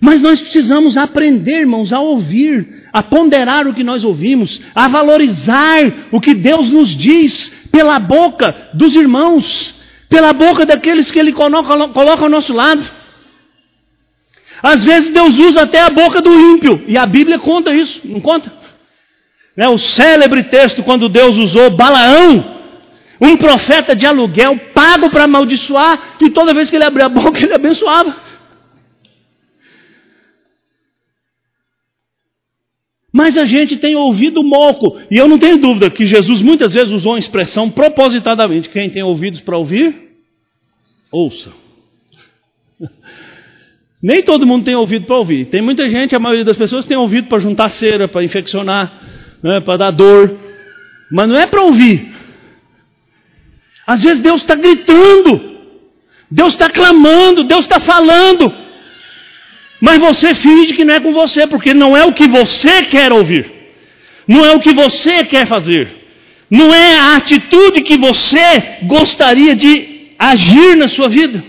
Mas 0.00 0.22
nós 0.22 0.40
precisamos 0.40 0.96
aprender, 0.96 1.60
irmãos, 1.60 1.92
a 1.92 2.00
ouvir, 2.00 2.79
a 2.92 3.02
ponderar 3.02 3.66
o 3.66 3.74
que 3.74 3.84
nós 3.84 4.04
ouvimos, 4.04 4.60
a 4.74 4.88
valorizar 4.88 5.80
o 6.10 6.20
que 6.20 6.34
Deus 6.34 6.68
nos 6.70 6.88
diz 6.88 7.50
pela 7.70 7.98
boca 7.98 8.70
dos 8.74 8.94
irmãos, 8.94 9.74
pela 10.08 10.32
boca 10.32 10.66
daqueles 10.66 11.10
que 11.10 11.18
Ele 11.18 11.32
coloca, 11.32 11.88
coloca 11.88 12.24
ao 12.24 12.30
nosso 12.30 12.52
lado. 12.52 12.84
Às 14.62 14.84
vezes 14.84 15.10
Deus 15.10 15.38
usa 15.38 15.62
até 15.62 15.80
a 15.80 15.90
boca 15.90 16.20
do 16.20 16.32
ímpio, 16.32 16.82
e 16.86 16.96
a 16.98 17.06
Bíblia 17.06 17.38
conta 17.38 17.74
isso, 17.74 18.00
não 18.04 18.20
conta? 18.20 18.52
Né, 19.56 19.68
o 19.68 19.78
célebre 19.78 20.44
texto 20.44 20.82
quando 20.82 21.08
Deus 21.08 21.36
usou 21.36 21.70
Balaão, 21.70 22.58
um 23.20 23.36
profeta 23.36 23.94
de 23.94 24.06
aluguel, 24.06 24.58
pago 24.74 25.10
para 25.10 25.24
amaldiçoar, 25.24 26.16
e 26.20 26.30
toda 26.30 26.54
vez 26.54 26.70
que 26.70 26.76
ele 26.76 26.84
abria 26.84 27.06
a 27.06 27.08
boca, 27.08 27.38
ele 27.38 27.54
abençoava. 27.54 28.14
Mas 33.12 33.36
a 33.36 33.44
gente 33.44 33.76
tem 33.76 33.96
ouvido 33.96 34.42
moco, 34.42 34.96
e 35.10 35.16
eu 35.16 35.26
não 35.26 35.38
tenho 35.38 35.58
dúvida 35.58 35.90
que 35.90 36.06
Jesus 36.06 36.40
muitas 36.40 36.72
vezes 36.72 36.92
usou 36.92 37.12
uma 37.12 37.18
expressão 37.18 37.68
propositadamente: 37.68 38.68
quem 38.68 38.88
tem 38.88 39.02
ouvidos 39.02 39.40
para 39.40 39.58
ouvir, 39.58 39.94
ouça. 41.10 41.52
Nem 44.02 44.22
todo 44.22 44.46
mundo 44.46 44.64
tem 44.64 44.74
ouvido 44.74 45.04
para 45.04 45.18
ouvir. 45.18 45.46
Tem 45.46 45.60
muita 45.60 45.90
gente, 45.90 46.16
a 46.16 46.18
maioria 46.18 46.44
das 46.44 46.56
pessoas 46.56 46.86
tem 46.86 46.96
ouvido 46.96 47.28
para 47.28 47.38
juntar 47.38 47.68
cera, 47.68 48.08
para 48.08 48.24
infeccionar, 48.24 48.90
né, 49.42 49.60
para 49.60 49.76
dar 49.76 49.90
dor. 49.90 50.38
Mas 51.12 51.28
não 51.28 51.36
é 51.36 51.46
para 51.46 51.60
ouvir. 51.60 52.08
Às 53.86 54.02
vezes 54.02 54.20
Deus 54.20 54.40
está 54.40 54.54
gritando, 54.54 55.58
Deus 56.30 56.52
está 56.52 56.70
clamando, 56.70 57.44
Deus 57.44 57.64
está 57.64 57.80
falando. 57.80 58.50
Mas 59.80 59.98
você 59.98 60.34
finge 60.34 60.74
que 60.74 60.84
não 60.84 60.94
é 60.94 61.00
com 61.00 61.12
você, 61.12 61.46
porque 61.46 61.72
não 61.72 61.96
é 61.96 62.04
o 62.04 62.12
que 62.12 62.28
você 62.28 62.84
quer 62.84 63.12
ouvir, 63.12 63.50
não 64.28 64.44
é 64.44 64.54
o 64.54 64.60
que 64.60 64.74
você 64.74 65.24
quer 65.24 65.46
fazer, 65.46 65.88
não 66.50 66.74
é 66.74 66.96
a 66.96 67.16
atitude 67.16 67.80
que 67.80 67.96
você 67.96 68.78
gostaria 68.82 69.56
de 69.56 70.10
agir 70.18 70.76
na 70.76 70.86
sua 70.86 71.08
vida. 71.08 71.42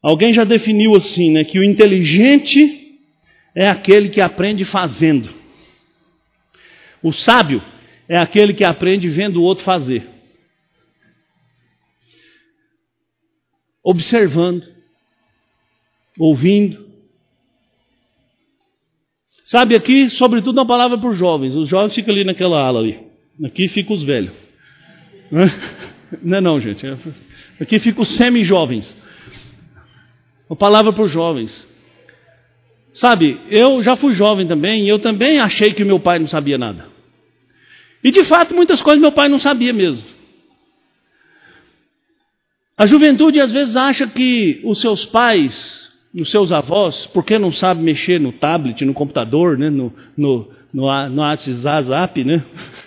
Alguém 0.00 0.32
já 0.32 0.44
definiu 0.44 0.94
assim, 0.94 1.32
né, 1.32 1.44
que 1.44 1.58
o 1.58 1.64
inteligente 1.64 3.00
é 3.54 3.68
aquele 3.68 4.10
que 4.10 4.20
aprende 4.20 4.64
fazendo. 4.64 5.30
O 7.02 7.10
sábio 7.10 7.62
é 8.08 8.18
aquele 8.18 8.52
que 8.52 8.64
aprende 8.64 9.08
vendo 9.08 9.40
o 9.40 9.42
outro 9.42 9.64
fazer. 9.64 10.13
Observando, 13.84 14.66
ouvindo. 16.18 16.84
Sabe, 19.44 19.76
aqui, 19.76 20.08
sobretudo, 20.08 20.58
uma 20.58 20.66
palavra 20.66 20.96
para 20.96 21.10
os 21.10 21.16
jovens. 21.16 21.54
Os 21.54 21.68
jovens 21.68 21.94
ficam 21.94 22.14
ali 22.14 22.24
naquela 22.24 22.60
ala 22.60 22.80
ali. 22.80 22.98
Aqui 23.44 23.68
ficam 23.68 23.94
os 23.94 24.02
velhos. 24.02 24.32
Não 26.22 26.38
é 26.38 26.40
não, 26.40 26.60
gente. 26.60 26.86
Aqui 27.60 27.78
ficam 27.78 28.02
os 28.02 28.08
semi-jovens. 28.10 28.96
Uma 30.48 30.56
palavra 30.56 30.92
para 30.92 31.02
os 31.02 31.10
jovens. 31.10 31.66
Sabe, 32.92 33.40
eu 33.50 33.82
já 33.82 33.96
fui 33.96 34.12
jovem 34.12 34.46
também 34.46 34.84
e 34.84 34.88
eu 34.88 35.00
também 35.00 35.40
achei 35.40 35.72
que 35.72 35.82
meu 35.82 35.98
pai 35.98 36.20
não 36.20 36.28
sabia 36.28 36.56
nada. 36.56 36.86
E 38.04 38.12
de 38.12 38.22
fato, 38.22 38.54
muitas 38.54 38.80
coisas 38.80 39.00
meu 39.00 39.10
pai 39.10 39.28
não 39.28 39.40
sabia 39.40 39.72
mesmo. 39.72 40.04
A 42.76 42.86
juventude 42.86 43.40
às 43.40 43.52
vezes 43.52 43.76
acha 43.76 44.06
que 44.06 44.60
os 44.64 44.80
seus 44.80 45.04
pais, 45.04 45.90
os 46.12 46.28
seus 46.30 46.50
avós, 46.50 47.06
porque 47.06 47.38
não 47.38 47.52
sabem 47.52 47.84
mexer 47.84 48.18
no 48.18 48.32
tablet, 48.32 48.84
no 48.84 48.92
computador, 48.92 49.56
né, 49.56 49.70
no, 49.70 49.92
no, 50.16 50.50
no, 50.72 51.08
no 51.08 51.22
WhatsApp, 51.22 52.24
né? 52.24 52.44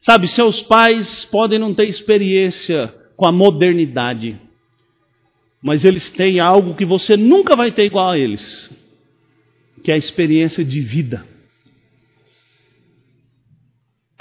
Sabe, 0.00 0.28
seus 0.28 0.60
pais 0.60 1.24
podem 1.24 1.58
não 1.58 1.74
ter 1.74 1.88
experiência 1.88 2.92
com 3.16 3.26
a 3.26 3.32
modernidade, 3.32 4.36
mas 5.62 5.84
eles 5.84 6.10
têm 6.10 6.40
algo 6.40 6.74
que 6.74 6.84
você 6.84 7.16
nunca 7.16 7.54
vai 7.54 7.70
ter 7.70 7.84
igual 7.84 8.10
a 8.10 8.18
eles, 8.18 8.68
que 9.82 9.92
é 9.92 9.94
a 9.94 9.98
experiência 9.98 10.64
de 10.64 10.80
vida. 10.80 11.24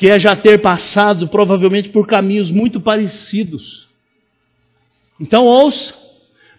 Que 0.02 0.10
é 0.10 0.18
já 0.18 0.36
ter 0.36 0.60
passado 0.62 1.28
provavelmente 1.28 1.89
por 1.89 2.08
caminhos 2.08 2.49
muito 2.49 2.82
parecidos. 2.82 3.88
Então 5.20 5.45
ouça. 5.45 5.93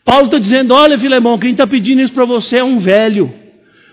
Paulo 0.05 0.27
está 0.27 0.39
dizendo: 0.39 0.73
olha, 0.73 0.97
Filemão, 0.97 1.37
quem 1.37 1.51
está 1.51 1.67
pedindo 1.67 2.01
isso 2.01 2.15
para 2.15 2.25
você 2.25 2.59
é 2.59 2.65
um 2.65 2.79
velho. 2.79 3.35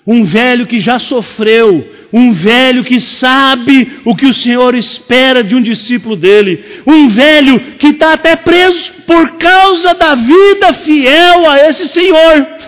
Um 0.06 0.24
velho 0.24 0.68
que 0.68 0.80
já 0.80 1.00
sofreu, 1.00 1.92
um 2.14 2.32
velho 2.32 2.84
que 2.84 3.00
sabe 3.00 4.00
o 4.06 4.16
que 4.16 4.28
o 4.28 4.34
Senhor 4.36 4.76
espera 4.76 5.44
de 5.44 5.56
um 5.56 5.62
discípulo 5.64 6.16
dele, 6.16 6.64
um 6.86 7.10
velho 7.10 7.60
que 7.80 7.88
está 7.88 8.14
até 8.14 8.36
preso 8.36 8.94
por 9.08 9.32
causa 9.32 9.96
da 9.96 10.14
vida 10.14 10.76
fiel 10.76 11.50
a 11.50 11.68
esse 11.68 11.88
Senhor. 11.88 12.59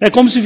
É 0.00 0.10
como 0.10 0.30
se 0.30 0.40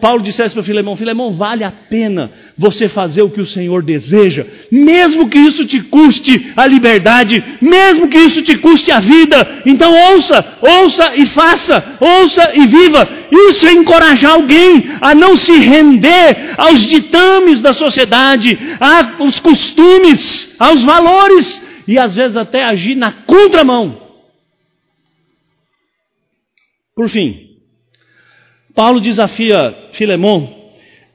Paulo 0.00 0.22
dissesse 0.22 0.54
para 0.54 0.62
Filemão: 0.62 0.94
Filemão, 0.94 1.32
vale 1.32 1.64
a 1.64 1.72
pena 1.72 2.30
você 2.56 2.88
fazer 2.88 3.22
o 3.22 3.30
que 3.30 3.40
o 3.40 3.46
Senhor 3.46 3.82
deseja, 3.82 4.46
mesmo 4.70 5.28
que 5.28 5.38
isso 5.38 5.64
te 5.64 5.80
custe 5.80 6.52
a 6.56 6.64
liberdade, 6.68 7.42
mesmo 7.60 8.08
que 8.08 8.18
isso 8.18 8.42
te 8.42 8.56
custe 8.58 8.92
a 8.92 9.00
vida. 9.00 9.62
Então 9.66 9.92
ouça, 10.12 10.58
ouça 10.60 11.16
e 11.16 11.26
faça, 11.26 11.98
ouça 11.98 12.52
e 12.54 12.64
viva. 12.68 13.08
Isso 13.50 13.66
é 13.66 13.72
encorajar 13.72 14.34
alguém 14.34 14.84
a 15.00 15.16
não 15.16 15.34
se 15.36 15.52
render 15.58 16.54
aos 16.56 16.86
ditames 16.86 17.60
da 17.60 17.72
sociedade, 17.72 18.56
aos 19.18 19.40
costumes, 19.40 20.54
aos 20.60 20.80
valores 20.82 21.60
e 21.88 21.98
às 21.98 22.14
vezes 22.14 22.36
até 22.36 22.62
agir 22.62 22.94
na 22.94 23.10
contramão. 23.10 24.00
Por 26.94 27.08
fim, 27.08 27.51
Paulo 28.74 29.00
desafia 29.00 29.74
Filemon 29.92 30.62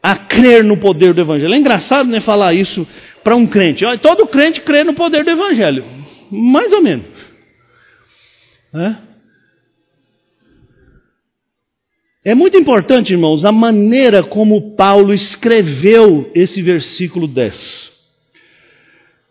a 0.01 0.16
crer 0.16 0.64
no 0.64 0.78
poder 0.78 1.14
do 1.14 1.22
Evangelho. 1.22 1.53
É 1.53 1.58
engraçado 1.58 2.10
né, 2.10 2.22
falar 2.22 2.53
isso 2.53 2.88
para 3.24 3.36
um 3.36 3.45
crente. 3.45 3.84
Todo 4.01 4.28
crente 4.28 4.62
crê 4.62 4.84
no 4.84 4.93
poder 4.93 5.24
do 5.24 5.32
Evangelho. 5.32 5.84
Mais 6.32 6.72
ou 6.72 6.82
menos. 6.82 7.05
É? 8.74 9.08
é 12.26 12.36
muito 12.36 12.58
importante, 12.58 13.14
irmãos, 13.14 13.45
a 13.45 13.51
maneira 13.51 14.22
como 14.22 14.76
Paulo 14.76 15.14
escreveu 15.14 16.30
esse 16.36 16.62
versículo 16.62 17.28
10. 17.28 17.91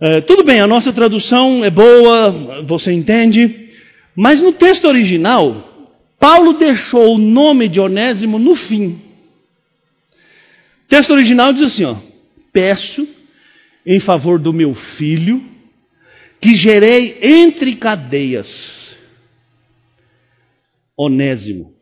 É, 0.01 0.21
tudo 0.23 0.43
bem, 0.45 0.61
a 0.61 0.67
nossa 0.67 0.93
tradução 0.93 1.65
é 1.65 1.71
boa, 1.71 2.31
você 2.67 2.93
entende, 2.93 3.69
mas 4.15 4.41
no 4.41 4.53
texto 4.53 4.87
original, 4.87 5.76
Paulo 6.19 6.55
deixou 6.55 7.15
o 7.15 7.19
nome 7.19 7.69
de 7.69 7.81
Onésimo 7.81 8.39
no 8.39 8.55
fim. 8.55 9.01
O 10.85 10.89
texto 10.89 11.13
original 11.13 11.53
diz 11.53 11.65
assim: 11.65 11.85
ó, 11.85 11.97
peço 12.53 13.07
em 13.85 14.01
favor 14.01 14.39
do 14.39 14.53
meu 14.53 14.75
filho, 14.75 15.43
que 16.41 16.55
gerei 16.55 17.19
entre 17.23 17.77
cadeias, 17.77 18.97
Onésimo. 20.97 21.75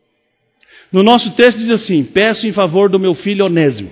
No 0.90 1.02
nosso 1.02 1.32
texto 1.32 1.58
diz 1.58 1.70
assim: 1.70 2.04
peço 2.04 2.46
em 2.46 2.52
favor 2.52 2.88
do 2.88 2.98
meu 2.98 3.14
filho 3.14 3.46
Onésimo. 3.46 3.90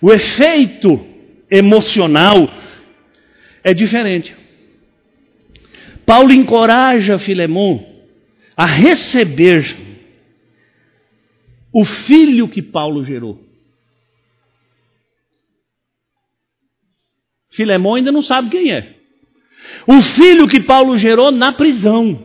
O 0.00 0.12
efeito 0.12 1.04
emocional 1.50 2.50
é 3.62 3.74
diferente. 3.74 4.34
Paulo 6.06 6.32
encoraja 6.32 7.18
Filemão 7.18 7.89
a 8.60 8.66
receber 8.66 9.74
o 11.72 11.82
filho 11.82 12.46
que 12.46 12.60
Paulo 12.60 13.02
gerou. 13.02 13.42
Filemão 17.48 17.94
ainda 17.94 18.12
não 18.12 18.20
sabe 18.20 18.50
quem 18.50 18.70
é. 18.70 18.96
O 19.86 20.02
filho 20.02 20.46
que 20.46 20.60
Paulo 20.60 20.98
gerou 20.98 21.32
na 21.32 21.54
prisão. 21.54 22.22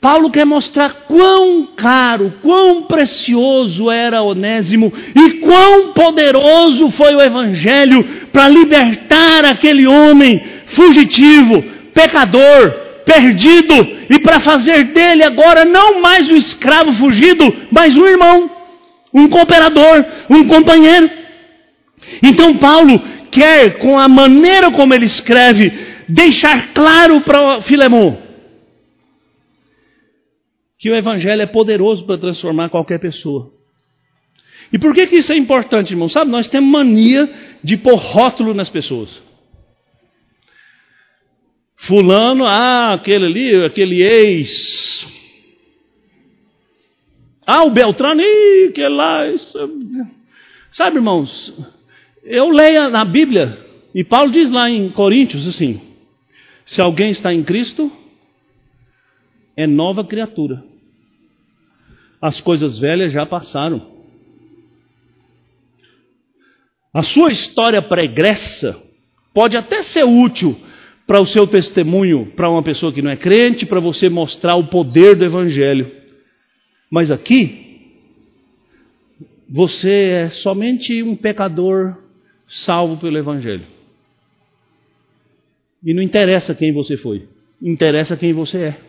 Paulo 0.00 0.32
quer 0.32 0.44
mostrar 0.44 1.04
quão 1.06 1.64
caro, 1.76 2.34
quão 2.42 2.82
precioso 2.88 3.88
era 3.88 4.22
Onésimo 4.22 4.92
e 5.14 5.34
quão 5.38 5.92
poderoso 5.92 6.90
foi 6.90 7.14
o 7.14 7.22
Evangelho 7.22 8.02
para 8.32 8.48
libertar 8.48 9.44
aquele 9.44 9.86
homem 9.86 10.44
fugitivo, 10.66 11.62
pecador, 11.94 12.89
perdido 13.04 13.74
e 14.08 14.18
para 14.18 14.40
fazer 14.40 14.84
dele 14.84 15.22
agora 15.22 15.64
não 15.64 16.00
mais 16.00 16.28
um 16.30 16.36
escravo 16.36 16.92
fugido, 16.92 17.44
mas 17.70 17.96
um 17.96 18.06
irmão, 18.06 18.50
um 19.12 19.28
cooperador, 19.28 20.04
um 20.28 20.46
companheiro. 20.46 21.10
Então 22.22 22.56
Paulo 22.56 23.00
quer, 23.30 23.78
com 23.78 23.98
a 23.98 24.08
maneira 24.08 24.70
como 24.70 24.92
ele 24.94 25.06
escreve, 25.06 25.72
deixar 26.08 26.72
claro 26.74 27.20
para 27.20 27.62
Filemão 27.62 28.30
que 30.80 30.88
o 30.88 30.94
evangelho 30.94 31.42
é 31.42 31.46
poderoso 31.46 32.04
para 32.06 32.16
transformar 32.16 32.70
qualquer 32.70 32.98
pessoa. 32.98 33.52
E 34.72 34.78
por 34.78 34.94
que, 34.94 35.06
que 35.06 35.16
isso 35.16 35.30
é 35.30 35.36
importante, 35.36 35.90
irmão? 35.90 36.08
Sabe, 36.08 36.30
nós 36.30 36.48
temos 36.48 36.70
mania 36.70 37.28
de 37.62 37.76
pôr 37.76 37.96
rótulo 37.96 38.54
nas 38.54 38.70
pessoas. 38.70 39.10
Fulano, 41.82 42.44
ah, 42.44 42.92
aquele 42.92 43.24
ali, 43.24 43.64
aquele 43.64 44.02
ex. 44.02 45.06
Ah, 47.46 47.64
o 47.64 47.70
Beltrano, 47.70 48.20
ih, 48.20 48.68
aquele 48.68 48.88
lá. 48.88 49.26
Isso... 49.26 49.58
Sabe, 50.70 50.96
irmãos, 50.96 51.54
eu 52.22 52.50
leio 52.50 52.90
na 52.90 53.02
Bíblia, 53.04 53.58
e 53.94 54.04
Paulo 54.04 54.30
diz 54.30 54.50
lá 54.50 54.68
em 54.68 54.90
Coríntios 54.90 55.48
assim: 55.48 55.80
se 56.66 56.82
alguém 56.82 57.10
está 57.10 57.32
em 57.32 57.42
Cristo, 57.42 57.90
é 59.56 59.66
nova 59.66 60.04
criatura. 60.04 60.62
As 62.20 62.42
coisas 62.42 62.76
velhas 62.76 63.10
já 63.10 63.24
passaram. 63.24 63.90
A 66.92 67.02
sua 67.02 67.30
história 67.30 67.80
pregressa 67.80 68.78
pode 69.32 69.56
até 69.56 69.82
ser 69.82 70.04
útil 70.04 70.60
para 71.10 71.20
o 71.20 71.26
seu 71.26 71.44
testemunho 71.44 72.24
para 72.36 72.48
uma 72.48 72.62
pessoa 72.62 72.92
que 72.92 73.02
não 73.02 73.10
é 73.10 73.16
crente, 73.16 73.66
para 73.66 73.80
você 73.80 74.08
mostrar 74.08 74.54
o 74.54 74.68
poder 74.68 75.16
do 75.16 75.24
Evangelho. 75.24 75.90
Mas 76.88 77.10
aqui, 77.10 77.98
você 79.48 79.90
é 79.90 80.28
somente 80.28 81.02
um 81.02 81.16
pecador 81.16 81.96
salvo 82.46 82.96
pelo 82.96 83.18
Evangelho. 83.18 83.66
E 85.84 85.92
não 85.92 86.00
interessa 86.00 86.54
quem 86.54 86.72
você 86.72 86.96
foi, 86.96 87.28
interessa 87.60 88.16
quem 88.16 88.32
você 88.32 88.58
é. 88.58 88.80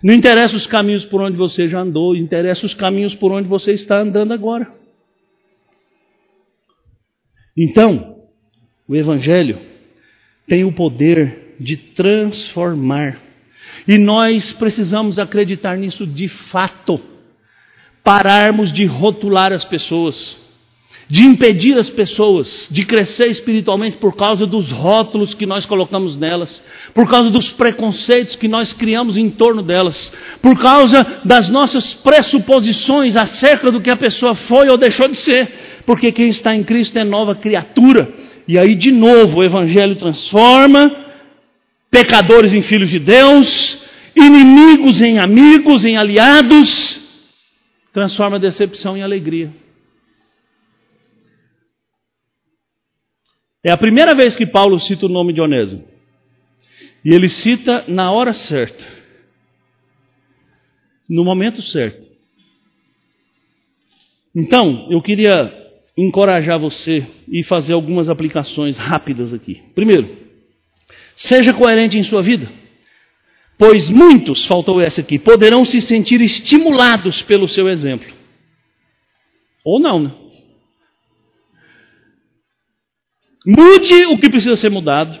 Não 0.00 0.14
interessa 0.14 0.54
os 0.54 0.64
caminhos 0.64 1.04
por 1.04 1.20
onde 1.22 1.36
você 1.36 1.66
já 1.66 1.80
andou, 1.80 2.14
interessa 2.14 2.64
os 2.64 2.72
caminhos 2.72 3.16
por 3.16 3.32
onde 3.32 3.48
você 3.48 3.72
está 3.72 3.98
andando 3.98 4.30
agora. 4.30 4.72
Então, 7.56 8.20
o 8.86 8.94
Evangelho 8.94 9.74
tem 10.46 10.64
o 10.64 10.72
poder 10.72 11.56
de 11.58 11.76
transformar. 11.76 13.18
E 13.86 13.98
nós 13.98 14.52
precisamos 14.52 15.18
acreditar 15.18 15.76
nisso 15.76 16.06
de 16.06 16.28
fato. 16.28 17.00
Pararmos 18.02 18.72
de 18.72 18.84
rotular 18.84 19.52
as 19.52 19.64
pessoas, 19.64 20.36
de 21.08 21.24
impedir 21.24 21.76
as 21.76 21.90
pessoas 21.90 22.68
de 22.70 22.84
crescer 22.84 23.26
espiritualmente 23.26 23.96
por 23.96 24.14
causa 24.14 24.46
dos 24.46 24.70
rótulos 24.70 25.34
que 25.34 25.44
nós 25.44 25.66
colocamos 25.66 26.16
nelas, 26.16 26.62
por 26.94 27.08
causa 27.08 27.30
dos 27.30 27.50
preconceitos 27.50 28.36
que 28.36 28.46
nós 28.46 28.72
criamos 28.72 29.16
em 29.16 29.28
torno 29.28 29.60
delas, 29.60 30.12
por 30.40 30.56
causa 30.56 31.04
das 31.24 31.48
nossas 31.48 31.94
pressuposições 31.94 33.16
acerca 33.16 33.72
do 33.72 33.80
que 33.80 33.90
a 33.90 33.96
pessoa 33.96 34.36
foi 34.36 34.68
ou 34.68 34.76
deixou 34.76 35.08
de 35.08 35.16
ser, 35.16 35.48
porque 35.84 36.12
quem 36.12 36.28
está 36.28 36.54
em 36.54 36.62
Cristo 36.62 36.96
é 36.96 37.04
nova 37.04 37.34
criatura. 37.34 38.25
E 38.48 38.58
aí, 38.58 38.74
de 38.74 38.92
novo, 38.92 39.40
o 39.40 39.44
Evangelho 39.44 39.96
transforma 39.96 41.04
pecadores 41.90 42.54
em 42.54 42.62
filhos 42.62 42.90
de 42.90 42.98
Deus, 42.98 43.82
inimigos 44.14 45.00
em 45.00 45.18
amigos, 45.18 45.84
em 45.84 45.96
aliados, 45.96 47.00
transforma 47.92 48.38
decepção 48.38 48.96
em 48.96 49.02
alegria. 49.02 49.52
É 53.64 53.72
a 53.72 53.76
primeira 53.76 54.14
vez 54.14 54.36
que 54.36 54.46
Paulo 54.46 54.78
cita 54.78 55.06
o 55.06 55.08
nome 55.08 55.32
de 55.32 55.40
Onésimo. 55.40 55.84
E 57.04 57.12
ele 57.12 57.28
cita 57.28 57.84
na 57.88 58.12
hora 58.12 58.32
certa, 58.32 58.84
no 61.08 61.24
momento 61.24 61.60
certo. 61.62 62.06
Então, 64.34 64.86
eu 64.90 65.00
queria 65.02 65.65
encorajar 65.96 66.58
você 66.58 67.06
e 67.26 67.42
fazer 67.42 67.72
algumas 67.72 68.08
aplicações 68.08 68.76
rápidas 68.76 69.32
aqui. 69.32 69.62
Primeiro, 69.74 70.08
seja 71.14 71.54
coerente 71.54 71.96
em 71.96 72.04
sua 72.04 72.22
vida, 72.22 72.50
pois 73.56 73.88
muitos, 73.88 74.44
faltou 74.44 74.80
essa 74.80 75.00
aqui, 75.00 75.18
poderão 75.18 75.64
se 75.64 75.80
sentir 75.80 76.20
estimulados 76.20 77.22
pelo 77.22 77.48
seu 77.48 77.68
exemplo. 77.68 78.14
Ou 79.64 79.80
não, 79.80 80.00
né? 80.00 80.12
Mude 83.46 84.06
o 84.06 84.18
que 84.18 84.28
precisa 84.28 84.56
ser 84.56 84.70
mudado. 84.70 85.18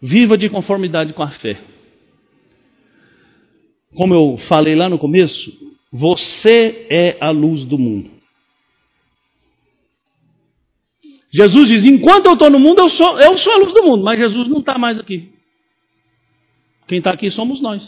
Viva 0.00 0.36
de 0.36 0.48
conformidade 0.48 1.12
com 1.12 1.22
a 1.22 1.30
fé. 1.30 1.58
Como 3.94 4.14
eu 4.14 4.38
falei 4.38 4.74
lá 4.74 4.88
no 4.88 4.98
começo, 4.98 5.52
você 5.92 6.86
é 6.90 7.16
a 7.20 7.30
luz 7.30 7.64
do 7.64 7.78
mundo. 7.78 8.10
Jesus 11.34 11.68
diz: 11.68 11.84
enquanto 11.84 12.26
eu 12.26 12.34
estou 12.34 12.48
no 12.48 12.60
mundo, 12.60 12.78
eu 12.78 12.88
sou, 12.88 13.18
eu 13.18 13.36
sou 13.36 13.52
a 13.52 13.56
luz 13.56 13.74
do 13.74 13.82
mundo, 13.82 14.04
mas 14.04 14.20
Jesus 14.20 14.46
não 14.46 14.60
está 14.60 14.78
mais 14.78 15.00
aqui. 15.00 15.32
Quem 16.86 16.98
está 16.98 17.10
aqui 17.10 17.28
somos 17.28 17.60
nós, 17.60 17.82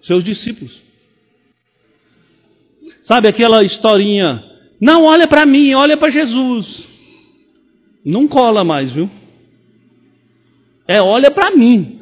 seus 0.00 0.24
discípulos. 0.24 0.82
Sabe 3.04 3.28
aquela 3.28 3.62
historinha? 3.62 4.44
Não 4.80 5.04
olha 5.04 5.28
para 5.28 5.46
mim, 5.46 5.72
olha 5.74 5.96
para 5.96 6.10
Jesus. 6.10 6.84
Não 8.04 8.26
cola 8.26 8.64
mais, 8.64 8.90
viu? 8.90 9.08
É 10.86 11.00
olha 11.00 11.30
para 11.30 11.52
mim. 11.52 12.00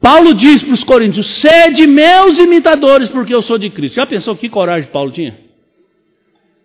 Paulo 0.00 0.34
diz 0.34 0.64
para 0.64 0.74
os 0.74 0.82
coríntios: 0.82 1.26
sede 1.26 1.86
meus 1.86 2.40
imitadores, 2.40 3.08
porque 3.08 3.32
eu 3.32 3.40
sou 3.40 3.56
de 3.56 3.70
Cristo. 3.70 3.94
Já 3.94 4.06
pensou 4.06 4.34
que 4.34 4.48
coragem 4.48 4.90
Paulo 4.90 5.12
tinha? 5.12 5.38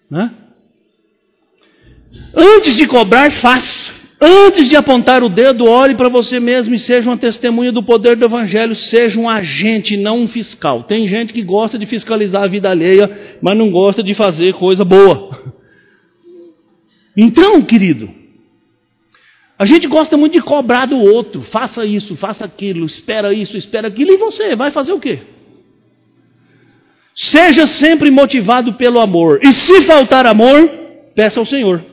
Né? 0.10 0.34
Antes 2.34 2.76
de 2.76 2.88
cobrar, 2.88 3.32
faz. 3.32 3.92
Antes 4.22 4.68
de 4.68 4.76
apontar 4.76 5.24
o 5.24 5.30
dedo, 5.30 5.66
olhe 5.66 5.96
para 5.96 6.10
você 6.10 6.42
mesmo 6.42 6.76
e 6.76 6.80
seja 6.80 7.10
uma 7.10 7.18
testemunha 7.18 7.72
do 7.72 7.82
poder 7.82 8.18
do 8.18 8.26
Evangelho, 8.26 8.76
seja 8.76 9.18
um 9.18 9.30
agente, 9.30 9.96
não 9.96 10.22
um 10.22 10.28
fiscal. 10.28 10.84
Tem 10.84 11.08
gente 11.08 11.32
que 11.32 11.42
gosta 11.42 11.78
de 11.78 11.86
fiscalizar 11.86 12.44
a 12.44 12.48
vida 12.48 12.70
alheia, 12.70 13.10
mas 13.42 13.58
não 13.58 13.72
gosta 13.72 14.04
de 14.04 14.14
fazer 14.14 14.54
coisa 14.56 14.84
boa. 14.84 15.54
Então, 17.16 17.62
querido, 17.62 18.10
a 19.58 19.66
gente 19.66 19.88
gosta 19.88 20.18
muito 20.18 20.34
de 20.34 20.42
cobrar 20.42 20.86
do 20.86 21.00
outro, 21.00 21.42
faça 21.42 21.86
isso, 21.86 22.18
faça 22.18 22.44
aquilo, 22.44 22.86
espera 22.86 23.34
isso, 23.34 23.56
espera 23.56 23.88
aquilo, 23.88 24.12
e 24.12 24.18
você 24.18 24.54
vai 24.54 24.70
fazer 24.70 24.92
o 24.92 25.00
quê? 25.00 25.20
Seja 27.16 27.66
sempre 27.68 28.12
motivado 28.12 28.74
pelo 28.74 29.00
amor, 29.00 29.40
e 29.42 29.54
se 29.54 29.82
faltar 29.84 30.26
amor, 30.26 30.70
peça 31.16 31.40
ao 31.40 31.46
Senhor 31.46 31.89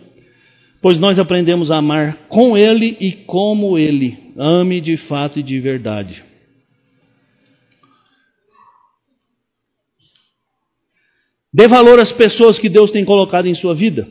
pois 0.86 1.00
nós 1.00 1.18
aprendemos 1.18 1.68
a 1.72 1.78
amar 1.78 2.28
com 2.28 2.56
Ele 2.56 2.96
e 3.00 3.10
como 3.10 3.76
Ele. 3.76 4.32
Ame 4.36 4.80
de 4.80 4.96
fato 4.96 5.40
e 5.40 5.42
de 5.42 5.58
verdade. 5.58 6.24
Dê 11.52 11.66
valor 11.66 11.98
às 11.98 12.12
pessoas 12.12 12.56
que 12.56 12.68
Deus 12.68 12.92
tem 12.92 13.04
colocado 13.04 13.46
em 13.46 13.54
sua 13.56 13.74
vida 13.74 14.06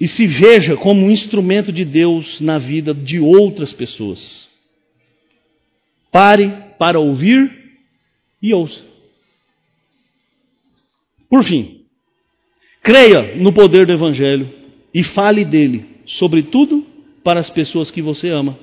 e 0.00 0.08
se 0.08 0.26
veja 0.26 0.74
como 0.74 1.02
um 1.02 1.10
instrumento 1.10 1.70
de 1.70 1.84
Deus 1.84 2.40
na 2.40 2.58
vida 2.58 2.94
de 2.94 3.18
outras 3.18 3.74
pessoas. 3.74 4.48
Pare 6.10 6.48
para 6.78 6.98
ouvir 6.98 7.74
e 8.40 8.54
ouça. 8.54 8.80
Por 11.28 11.44
fim, 11.44 11.84
creia 12.82 13.36
no 13.36 13.52
poder 13.52 13.84
do 13.84 13.92
Evangelho 13.92 14.48
e 14.94 15.02
fale 15.02 15.44
dele 15.44 15.95
sobretudo 16.06 16.86
para 17.22 17.40
as 17.40 17.50
pessoas 17.50 17.90
que 17.90 18.00
você 18.00 18.30
ama 18.30 18.56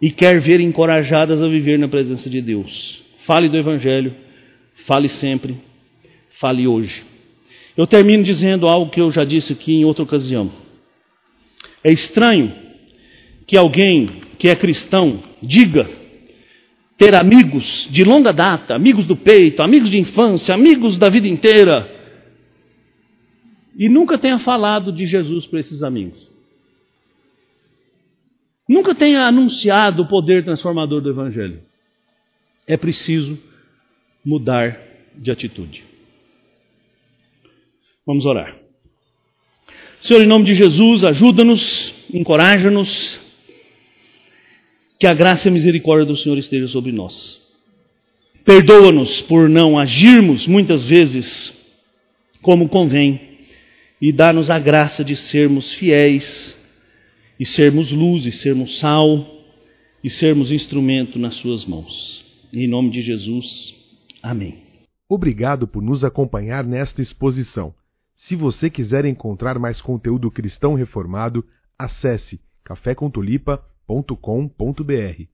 e 0.00 0.10
quer 0.10 0.40
ver 0.40 0.58
encorajadas 0.58 1.40
a 1.40 1.46
viver 1.46 1.78
na 1.78 1.86
presença 1.86 2.28
de 2.28 2.40
Deus. 2.40 3.02
Fale 3.24 3.48
do 3.48 3.56
Evangelho, 3.56 4.14
fale 4.86 5.08
sempre, 5.08 5.56
fale 6.40 6.66
hoje. 6.66 7.04
Eu 7.76 7.86
termino 7.86 8.24
dizendo 8.24 8.66
algo 8.66 8.90
que 8.90 9.00
eu 9.00 9.12
já 9.12 9.24
disse 9.24 9.52
aqui 9.52 9.74
em 9.74 9.84
outra 9.84 10.02
ocasião. 10.02 10.50
É 11.84 11.92
estranho 11.92 12.52
que 13.46 13.56
alguém 13.56 14.08
que 14.38 14.48
é 14.48 14.56
cristão 14.56 15.22
diga 15.40 15.88
ter 16.98 17.14
amigos 17.14 17.88
de 17.90 18.04
longa 18.04 18.32
data, 18.32 18.74
amigos 18.74 19.06
do 19.06 19.16
peito, 19.16 19.62
amigos 19.62 19.90
de 19.90 19.98
infância, 19.98 20.54
amigos 20.54 20.98
da 20.98 21.08
vida 21.08 21.28
inteira, 21.28 21.91
e 23.76 23.88
nunca 23.88 24.18
tenha 24.18 24.38
falado 24.38 24.92
de 24.92 25.06
Jesus 25.06 25.46
para 25.46 25.60
esses 25.60 25.82
amigos. 25.82 26.30
Nunca 28.68 28.94
tenha 28.94 29.26
anunciado 29.26 30.02
o 30.02 30.08
poder 30.08 30.44
transformador 30.44 31.00
do 31.00 31.10
Evangelho. 31.10 31.60
É 32.66 32.76
preciso 32.76 33.38
mudar 34.24 34.80
de 35.14 35.30
atitude. 35.30 35.84
Vamos 38.06 38.24
orar. 38.24 38.56
Senhor, 40.00 40.22
em 40.22 40.26
nome 40.26 40.44
de 40.44 40.54
Jesus, 40.54 41.04
ajuda-nos, 41.04 41.94
encoraja-nos, 42.12 43.20
que 44.98 45.06
a 45.06 45.14
graça 45.14 45.48
e 45.48 45.50
a 45.50 45.52
misericórdia 45.52 46.06
do 46.06 46.16
Senhor 46.16 46.38
esteja 46.38 46.68
sobre 46.68 46.92
nós. 46.92 47.40
Perdoa-nos 48.44 49.20
por 49.20 49.48
não 49.48 49.78
agirmos 49.78 50.46
muitas 50.46 50.84
vezes 50.84 51.52
como 52.40 52.68
convém 52.68 53.31
e 54.02 54.12
dá-nos 54.12 54.50
a 54.50 54.58
graça 54.58 55.02
de 55.04 55.14
sermos 55.14 55.72
fiéis 55.74 56.58
e 57.38 57.46
sermos 57.46 57.92
luz 57.92 58.26
e 58.26 58.32
sermos 58.32 58.80
sal 58.80 59.24
e 60.02 60.10
sermos 60.10 60.50
instrumento 60.50 61.20
nas 61.20 61.34
suas 61.34 61.64
mãos. 61.64 62.24
Em 62.52 62.66
nome 62.66 62.90
de 62.90 63.00
Jesus. 63.00 63.72
Amém. 64.20 64.58
Obrigado 65.08 65.68
por 65.68 65.80
nos 65.80 66.02
acompanhar 66.02 66.64
nesta 66.64 67.00
exposição. 67.00 67.72
Se 68.16 68.34
você 68.34 68.68
quiser 68.68 69.04
encontrar 69.04 69.56
mais 69.56 69.80
conteúdo 69.80 70.32
cristão 70.32 70.74
reformado, 70.74 71.46
acesse 71.78 72.40
cafécontolipa.com.br. 72.64 75.32